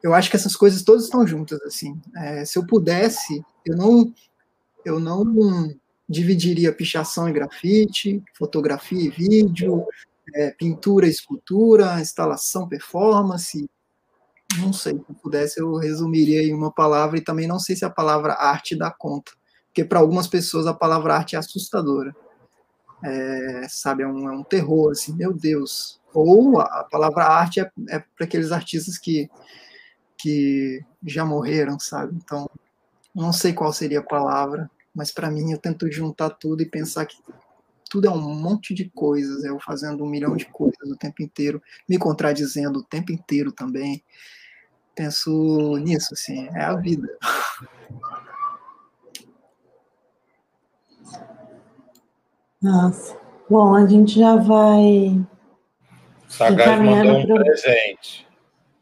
eu 0.03 0.13
acho 0.13 0.29
que 0.29 0.35
essas 0.35 0.55
coisas 0.55 0.83
todas 0.83 1.05
estão 1.05 1.25
juntas, 1.27 1.61
assim. 1.63 1.99
É, 2.15 2.45
se 2.45 2.57
eu 2.57 2.65
pudesse, 2.65 3.43
eu 3.65 3.75
não, 3.75 4.13
eu 4.85 4.99
não 4.99 5.73
dividiria 6.07 6.73
pichação 6.73 7.27
e 7.27 7.33
grafite, 7.33 8.23
fotografia 8.37 9.01
e 9.01 9.09
vídeo, 9.09 9.85
é, 10.33 10.51
pintura 10.51 11.07
escultura, 11.07 11.99
instalação, 11.99 12.67
performance. 12.67 13.69
Não 14.57 14.73
sei, 14.73 14.93
se 14.93 14.99
eu 15.09 15.15
pudesse, 15.21 15.59
eu 15.59 15.75
resumiria 15.75 16.41
em 16.43 16.53
uma 16.53 16.71
palavra, 16.71 17.17
e 17.17 17.23
também 17.23 17.47
não 17.47 17.59
sei 17.59 17.75
se 17.75 17.85
a 17.85 17.89
palavra 17.89 18.33
arte 18.33 18.75
dá 18.75 18.89
conta, 18.89 19.31
porque 19.67 19.83
para 19.83 19.99
algumas 19.99 20.27
pessoas 20.27 20.65
a 20.65 20.73
palavra 20.73 21.15
arte 21.15 21.35
é 21.35 21.39
assustadora 21.39 22.15
é, 23.03 23.67
sabe, 23.69 24.03
é 24.03 24.07
um, 24.07 24.29
é 24.29 24.31
um, 24.31 24.43
terror, 24.43 24.91
assim, 24.91 25.13
meu 25.13 25.33
Deus. 25.33 25.99
Ou 26.13 26.59
a 26.59 26.83
palavra 26.83 27.25
arte 27.25 27.59
é, 27.59 27.71
é 27.89 27.99
para 27.99 28.25
aqueles 28.25 28.51
artistas 28.51 28.97
que, 28.97 29.29
que 30.17 30.83
já 31.05 31.25
morreram, 31.25 31.79
sabe? 31.79 32.15
Então, 32.15 32.49
não 33.13 33.31
sei 33.31 33.53
qual 33.53 33.71
seria 33.71 33.99
a 33.99 34.03
palavra, 34.03 34.69
mas 34.93 35.11
para 35.11 35.29
mim 35.29 35.51
eu 35.51 35.57
tento 35.57 35.91
juntar 35.91 36.29
tudo 36.31 36.61
e 36.61 36.65
pensar 36.65 37.05
que 37.05 37.17
tudo 37.89 38.07
é 38.07 38.11
um 38.11 38.21
monte 38.21 38.73
de 38.73 38.89
coisas, 38.89 39.43
eu 39.43 39.59
fazendo 39.59 40.03
um 40.03 40.09
milhão 40.09 40.35
de 40.35 40.45
coisas 40.45 40.89
o 40.89 40.95
tempo 40.95 41.23
inteiro, 41.23 41.61
me 41.87 41.97
contradizendo 41.97 42.79
o 42.79 42.83
tempo 42.83 43.11
inteiro 43.11 43.51
também. 43.51 44.03
Penso 44.93 45.77
nisso, 45.77 46.13
assim, 46.13 46.47
é 46.53 46.61
a 46.61 46.75
vida. 46.75 47.07
Nossa. 52.61 53.17
Bom, 53.49 53.73
a 53.73 53.87
gente 53.87 54.19
já 54.19 54.35
vai. 54.35 55.25
Sagaz 56.27 56.81
mandou 56.81 57.17
um 57.17 57.25
pro... 57.25 57.35
presente. 57.35 58.27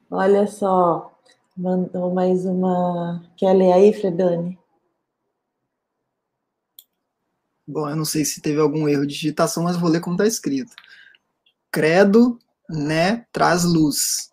Olha 0.09 0.47
só, 0.47 1.13
mandou 1.55 2.13
mais 2.13 2.45
uma. 2.45 3.23
Quer 3.37 3.53
ler 3.53 3.71
aí, 3.71 3.93
Fredani? 3.93 4.57
Bom, 7.67 7.89
eu 7.89 7.95
não 7.95 8.05
sei 8.05 8.25
se 8.25 8.41
teve 8.41 8.59
algum 8.59 8.87
erro 8.87 9.05
de 9.05 9.13
digitação, 9.13 9.63
mas 9.63 9.77
vou 9.77 9.89
ler 9.89 9.99
como 9.99 10.15
está 10.15 10.25
escrito. 10.25 10.73
Credo, 11.69 12.39
né, 12.69 13.25
traz 13.31 13.63
luz. 13.63 14.31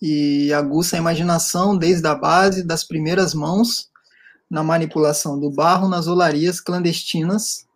E 0.00 0.52
aguça 0.52 0.96
a 0.96 0.98
imaginação 0.98 1.76
desde 1.76 2.06
a 2.06 2.14
base 2.14 2.62
das 2.62 2.84
primeiras 2.84 3.34
mãos 3.34 3.90
na 4.48 4.62
manipulação 4.62 5.38
do 5.38 5.50
barro 5.50 5.88
nas 5.88 6.06
olarias 6.06 6.60
clandestinas, 6.60 7.67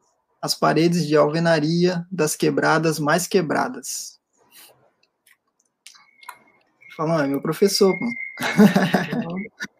as 0.43 0.55
paredes 0.57 1.07
de 1.07 1.17
alvenaria 1.17 2.05
das 2.11 2.35
quebradas 2.35 2.99
mais 2.99 3.29
quebradas. 3.29 4.21
Falando, 6.97 7.23
é 7.25 7.29
meu 7.29 7.41
professor. 7.41 7.95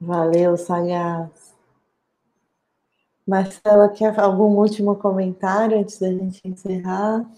Valeu, 0.00 0.56
Sagaz. 0.56 1.56
Marcela, 3.26 3.88
quer 3.88 4.18
algum 4.20 4.56
último 4.56 4.94
comentário 4.96 5.78
antes 5.78 5.98
da 5.98 6.08
gente 6.08 6.40
encerrar? 6.44 7.28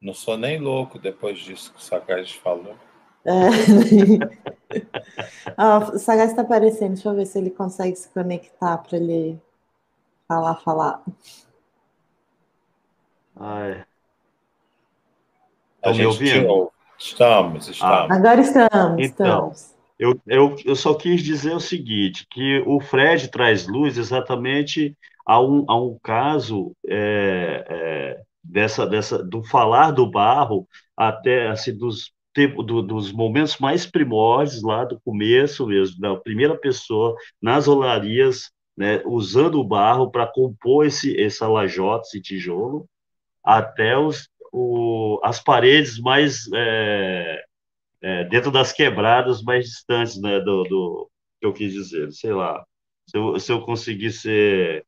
Não 0.00 0.12
sou 0.12 0.36
nem 0.36 0.60
louco 0.60 0.98
depois 0.98 1.38
disso 1.38 1.72
que 1.72 1.78
o 1.78 1.82
Sagaz 1.82 2.32
falou. 2.32 2.74
É. 3.24 3.48
ah, 5.56 5.78
o 5.94 5.98
Sagaz 5.98 6.30
está 6.30 6.42
aparecendo, 6.42 6.94
deixa 6.94 7.08
eu 7.08 7.14
ver 7.14 7.26
se 7.26 7.38
ele 7.38 7.50
consegue 7.50 7.96
se 7.96 8.08
conectar 8.08 8.78
para 8.78 8.98
ele 8.98 9.40
falar, 10.26 10.56
falar. 10.56 11.02
Ai. 13.36 13.84
A 15.84 15.92
gente 15.92 16.06
ouvindo? 16.06 16.72
Estamos, 16.98 17.68
estamos. 17.68 18.10
Ah, 18.10 18.14
agora 18.14 18.40
estamos, 18.40 19.04
então, 19.04 19.50
estamos. 19.50 19.74
Eu, 19.98 20.20
eu, 20.26 20.56
eu 20.64 20.76
só 20.76 20.94
quis 20.94 21.22
dizer 21.22 21.54
o 21.54 21.60
seguinte, 21.60 22.26
que 22.30 22.62
o 22.66 22.80
Fred 22.80 23.28
traz 23.28 23.66
luz 23.66 23.98
exatamente 23.98 24.96
a 25.26 25.40
um, 25.40 25.64
a 25.68 25.80
um 25.80 25.98
caso 26.02 26.72
é, 26.86 27.64
é, 27.68 28.22
dessa, 28.42 28.86
dessa, 28.86 29.22
do 29.22 29.42
falar 29.44 29.90
do 29.90 30.08
barro 30.08 30.68
até 30.96 31.48
assim, 31.48 31.76
dos, 31.76 32.12
tempo, 32.32 32.62
do, 32.62 32.82
dos 32.82 33.12
momentos 33.12 33.58
mais 33.58 33.86
primórdios 33.86 34.62
lá 34.62 34.84
do 34.84 35.00
começo 35.00 35.66
mesmo, 35.66 36.00
da 36.00 36.16
primeira 36.16 36.56
pessoa 36.56 37.14
nas 37.40 37.68
olarias, 37.68 38.50
né, 38.76 39.02
usando 39.04 39.60
o 39.60 39.64
barro 39.64 40.10
para 40.10 40.26
compor 40.26 40.86
esse, 40.86 41.20
essa 41.20 41.46
lajota, 41.46 42.06
esse 42.06 42.20
tijolo, 42.20 42.88
até 43.44 43.96
os, 43.96 44.28
o, 44.52 45.20
as 45.22 45.40
paredes 45.40 45.98
mais 45.98 46.50
é, 46.54 47.44
é, 48.00 48.24
dentro 48.24 48.50
das 48.50 48.72
quebradas 48.72 49.42
mais 49.42 49.66
distantes, 49.66 50.20
né, 50.20 50.40
do, 50.40 50.62
do 50.64 51.10
que 51.40 51.46
eu 51.46 51.52
quis 51.52 51.72
dizer, 51.72 52.12
sei 52.12 52.32
lá, 52.32 52.64
se 53.06 53.16
eu, 53.16 53.38
se 53.38 53.52
eu 53.52 53.60
conseguir 53.62 54.12
ser 54.12 54.86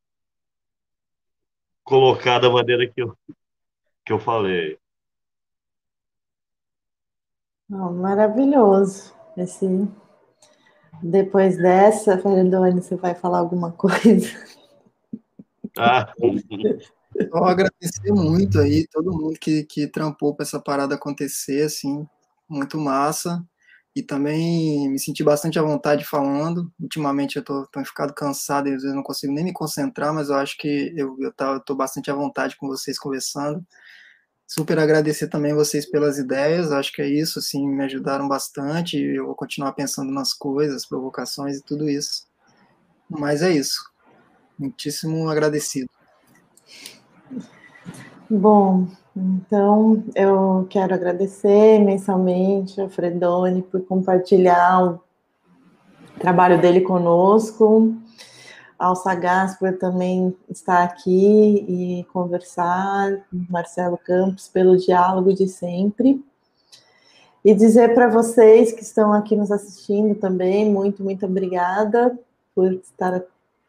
colocar 1.82 2.38
da 2.38 2.50
maneira 2.50 2.90
que 2.90 3.02
eu, 3.02 3.16
que 4.04 4.12
eu 4.12 4.18
falei. 4.18 4.78
Oh, 7.70 7.90
maravilhoso. 7.90 9.14
Esse... 9.36 9.66
Depois 11.06 11.58
dessa, 11.58 12.16
Fernandone, 12.16 12.80
você 12.80 12.96
vai 12.96 13.14
falar 13.14 13.38
alguma 13.38 13.70
coisa? 13.72 14.26
Ah. 15.76 16.10
Só 17.30 17.44
agradecer 17.44 18.10
muito 18.10 18.58
aí 18.58 18.86
todo 18.90 19.12
mundo 19.12 19.38
que, 19.38 19.64
que 19.64 19.86
trampou 19.86 20.34
para 20.34 20.46
essa 20.46 20.58
parada 20.58 20.94
acontecer, 20.94 21.62
assim, 21.66 22.06
muito 22.48 22.78
massa. 22.78 23.44
E 23.94 24.02
também 24.02 24.88
me 24.88 24.98
senti 24.98 25.22
bastante 25.22 25.58
à 25.58 25.62
vontade 25.62 26.06
falando. 26.06 26.72
Ultimamente 26.80 27.36
eu 27.36 27.44
tô, 27.44 27.66
tô 27.66 27.84
ficado 27.84 28.14
cansado 28.14 28.70
e 28.70 28.74
às 28.74 28.80
vezes 28.80 28.96
não 28.96 29.02
consigo 29.02 29.32
nem 29.32 29.44
me 29.44 29.52
concentrar, 29.52 30.14
mas 30.14 30.30
eu 30.30 30.36
acho 30.36 30.56
que 30.56 30.94
eu, 30.96 31.16
eu, 31.20 31.30
tá, 31.30 31.52
eu 31.52 31.60
tô 31.60 31.74
bastante 31.74 32.10
à 32.10 32.14
vontade 32.14 32.56
com 32.56 32.66
vocês 32.66 32.98
conversando. 32.98 33.62
Super 34.46 34.78
agradecer 34.78 35.28
também 35.28 35.54
vocês 35.54 35.86
pelas 35.86 36.18
ideias, 36.18 36.70
acho 36.70 36.92
que 36.92 37.02
é 37.02 37.08
isso, 37.08 37.38
assim, 37.38 37.66
me 37.66 37.82
ajudaram 37.84 38.28
bastante. 38.28 38.98
Eu 38.98 39.26
vou 39.26 39.34
continuar 39.34 39.72
pensando 39.72 40.12
nas 40.12 40.32
coisas, 40.32 40.86
provocações 40.86 41.56
e 41.56 41.62
tudo 41.62 41.88
isso. 41.88 42.26
Mas 43.08 43.42
é 43.42 43.50
isso. 43.50 43.80
Muitíssimo 44.58 45.28
agradecido. 45.28 45.88
Bom, 48.28 48.86
então, 49.16 50.02
eu 50.14 50.66
quero 50.68 50.94
agradecer 50.94 51.76
imensamente 51.80 52.80
ao 52.80 52.88
Fredoni 52.88 53.62
por 53.62 53.82
compartilhar 53.82 54.84
o 54.84 55.00
trabalho 56.18 56.60
dele 56.60 56.80
conosco, 56.80 57.94
ao 58.78 58.96
Sagaz 58.96 59.56
por 59.56 59.72
também 59.78 60.36
estar 60.48 60.82
aqui 60.82 61.64
e 61.68 62.04
conversar, 62.12 63.24
Marcelo 63.48 63.98
Campos 63.98 64.48
pelo 64.48 64.76
diálogo 64.76 65.32
de 65.32 65.48
sempre. 65.48 66.24
E 67.44 67.54
dizer 67.54 67.94
para 67.94 68.08
vocês 68.08 68.72
que 68.72 68.82
estão 68.82 69.12
aqui 69.12 69.36
nos 69.36 69.52
assistindo 69.52 70.14
também, 70.14 70.70
muito, 70.70 71.02
muito 71.02 71.26
obrigada 71.26 72.18
por 72.54 72.72
estar 72.72 73.22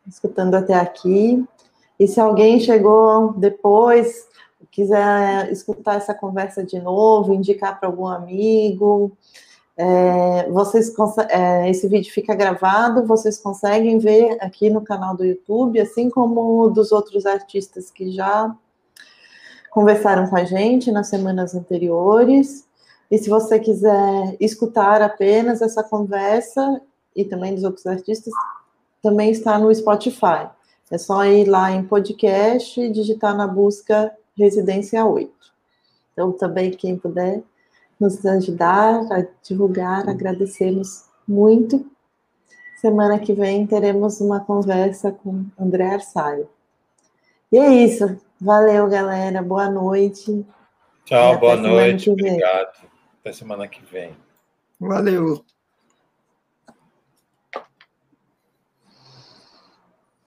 escutando 0.08 0.56
até 0.56 0.74
aqui. 0.74 1.45
E 1.99 2.08
se 2.08 2.20
alguém 2.20 2.60
chegou 2.60 3.34
depois, 3.34 4.28
quiser 4.72 5.51
escutar 5.51 5.95
essa 5.95 6.14
conversa 6.14 6.64
de 6.64 6.80
novo, 6.80 7.34
indicar 7.34 7.80
para 7.80 7.89
algum 7.89 8.08
amigo, 8.08 9.12
é, 9.78 10.50
vocês 10.50 10.94
é, 11.30 11.70
esse 11.70 11.88
vídeo 11.88 12.12
fica 12.12 12.34
gravado, 12.34 13.06
vocês 13.06 13.38
conseguem 13.38 13.98
ver 13.98 14.38
aqui 14.40 14.70
no 14.70 14.82
canal 14.82 15.16
do 15.16 15.26
YouTube, 15.26 15.80
assim 15.80 16.10
como 16.10 16.70
dos 16.70 16.92
outros 16.92 17.26
artistas 17.26 17.92
que 17.92 18.10
já 18.12 18.56
conversaram 19.72 20.28
com 20.28 20.38
a 20.38 20.46
gente 20.46 20.92
nas 20.92 21.08
semanas 21.08 21.54
anteriores. 21.54 22.66
E 23.12 23.18
se 23.18 23.30
você 23.30 23.60
quiser 23.60 24.38
escutar 24.40 25.02
apenas 25.02 25.62
essa 25.62 25.84
conversa 25.84 26.82
e 27.14 27.26
também 27.26 27.54
dos 27.54 27.66
outros 27.66 27.86
artistas, 27.86 28.34
também 29.02 29.32
está 29.32 29.60
no 29.60 29.74
Spotify. 29.74 30.50
É 30.90 30.98
só 30.98 31.26
ir 31.26 31.46
lá 31.46 31.72
em 31.72 31.84
podcast 31.84 32.80
e 32.80 32.90
digitar 32.90 33.36
na 33.36 33.46
busca 33.46 34.16
Residência 34.38 35.06
8. 35.06 35.32
Então, 36.14 36.32
também 36.32 36.72
quem 36.72 36.98
puder 36.98 37.44
nos 38.00 38.26
ajudar 38.26 39.02
a 39.12 39.26
divulgar, 39.43 40.10
agradecemos 40.10 41.06
muito. 41.28 41.86
Semana 42.78 43.17
que 43.20 43.34
vem 43.34 43.66
teremos 43.66 44.22
uma 44.22 44.39
conversa 44.39 45.12
com 45.12 45.46
André 45.59 45.93
Arsaio. 45.93 46.50
E 47.51 47.58
é 47.58 47.70
isso. 47.72 48.20
Valeu, 48.39 48.88
galera. 48.89 49.42
Boa 49.42 49.70
noite. 49.70 50.46
Tchau, 51.05 51.39
boa 51.39 51.55
noite. 51.55 52.09
Obrigado. 52.09 52.86
Até 53.22 53.32
semana 53.32 53.67
que 53.67 53.84
vem. 53.86 54.16
Valeu. 54.80 55.43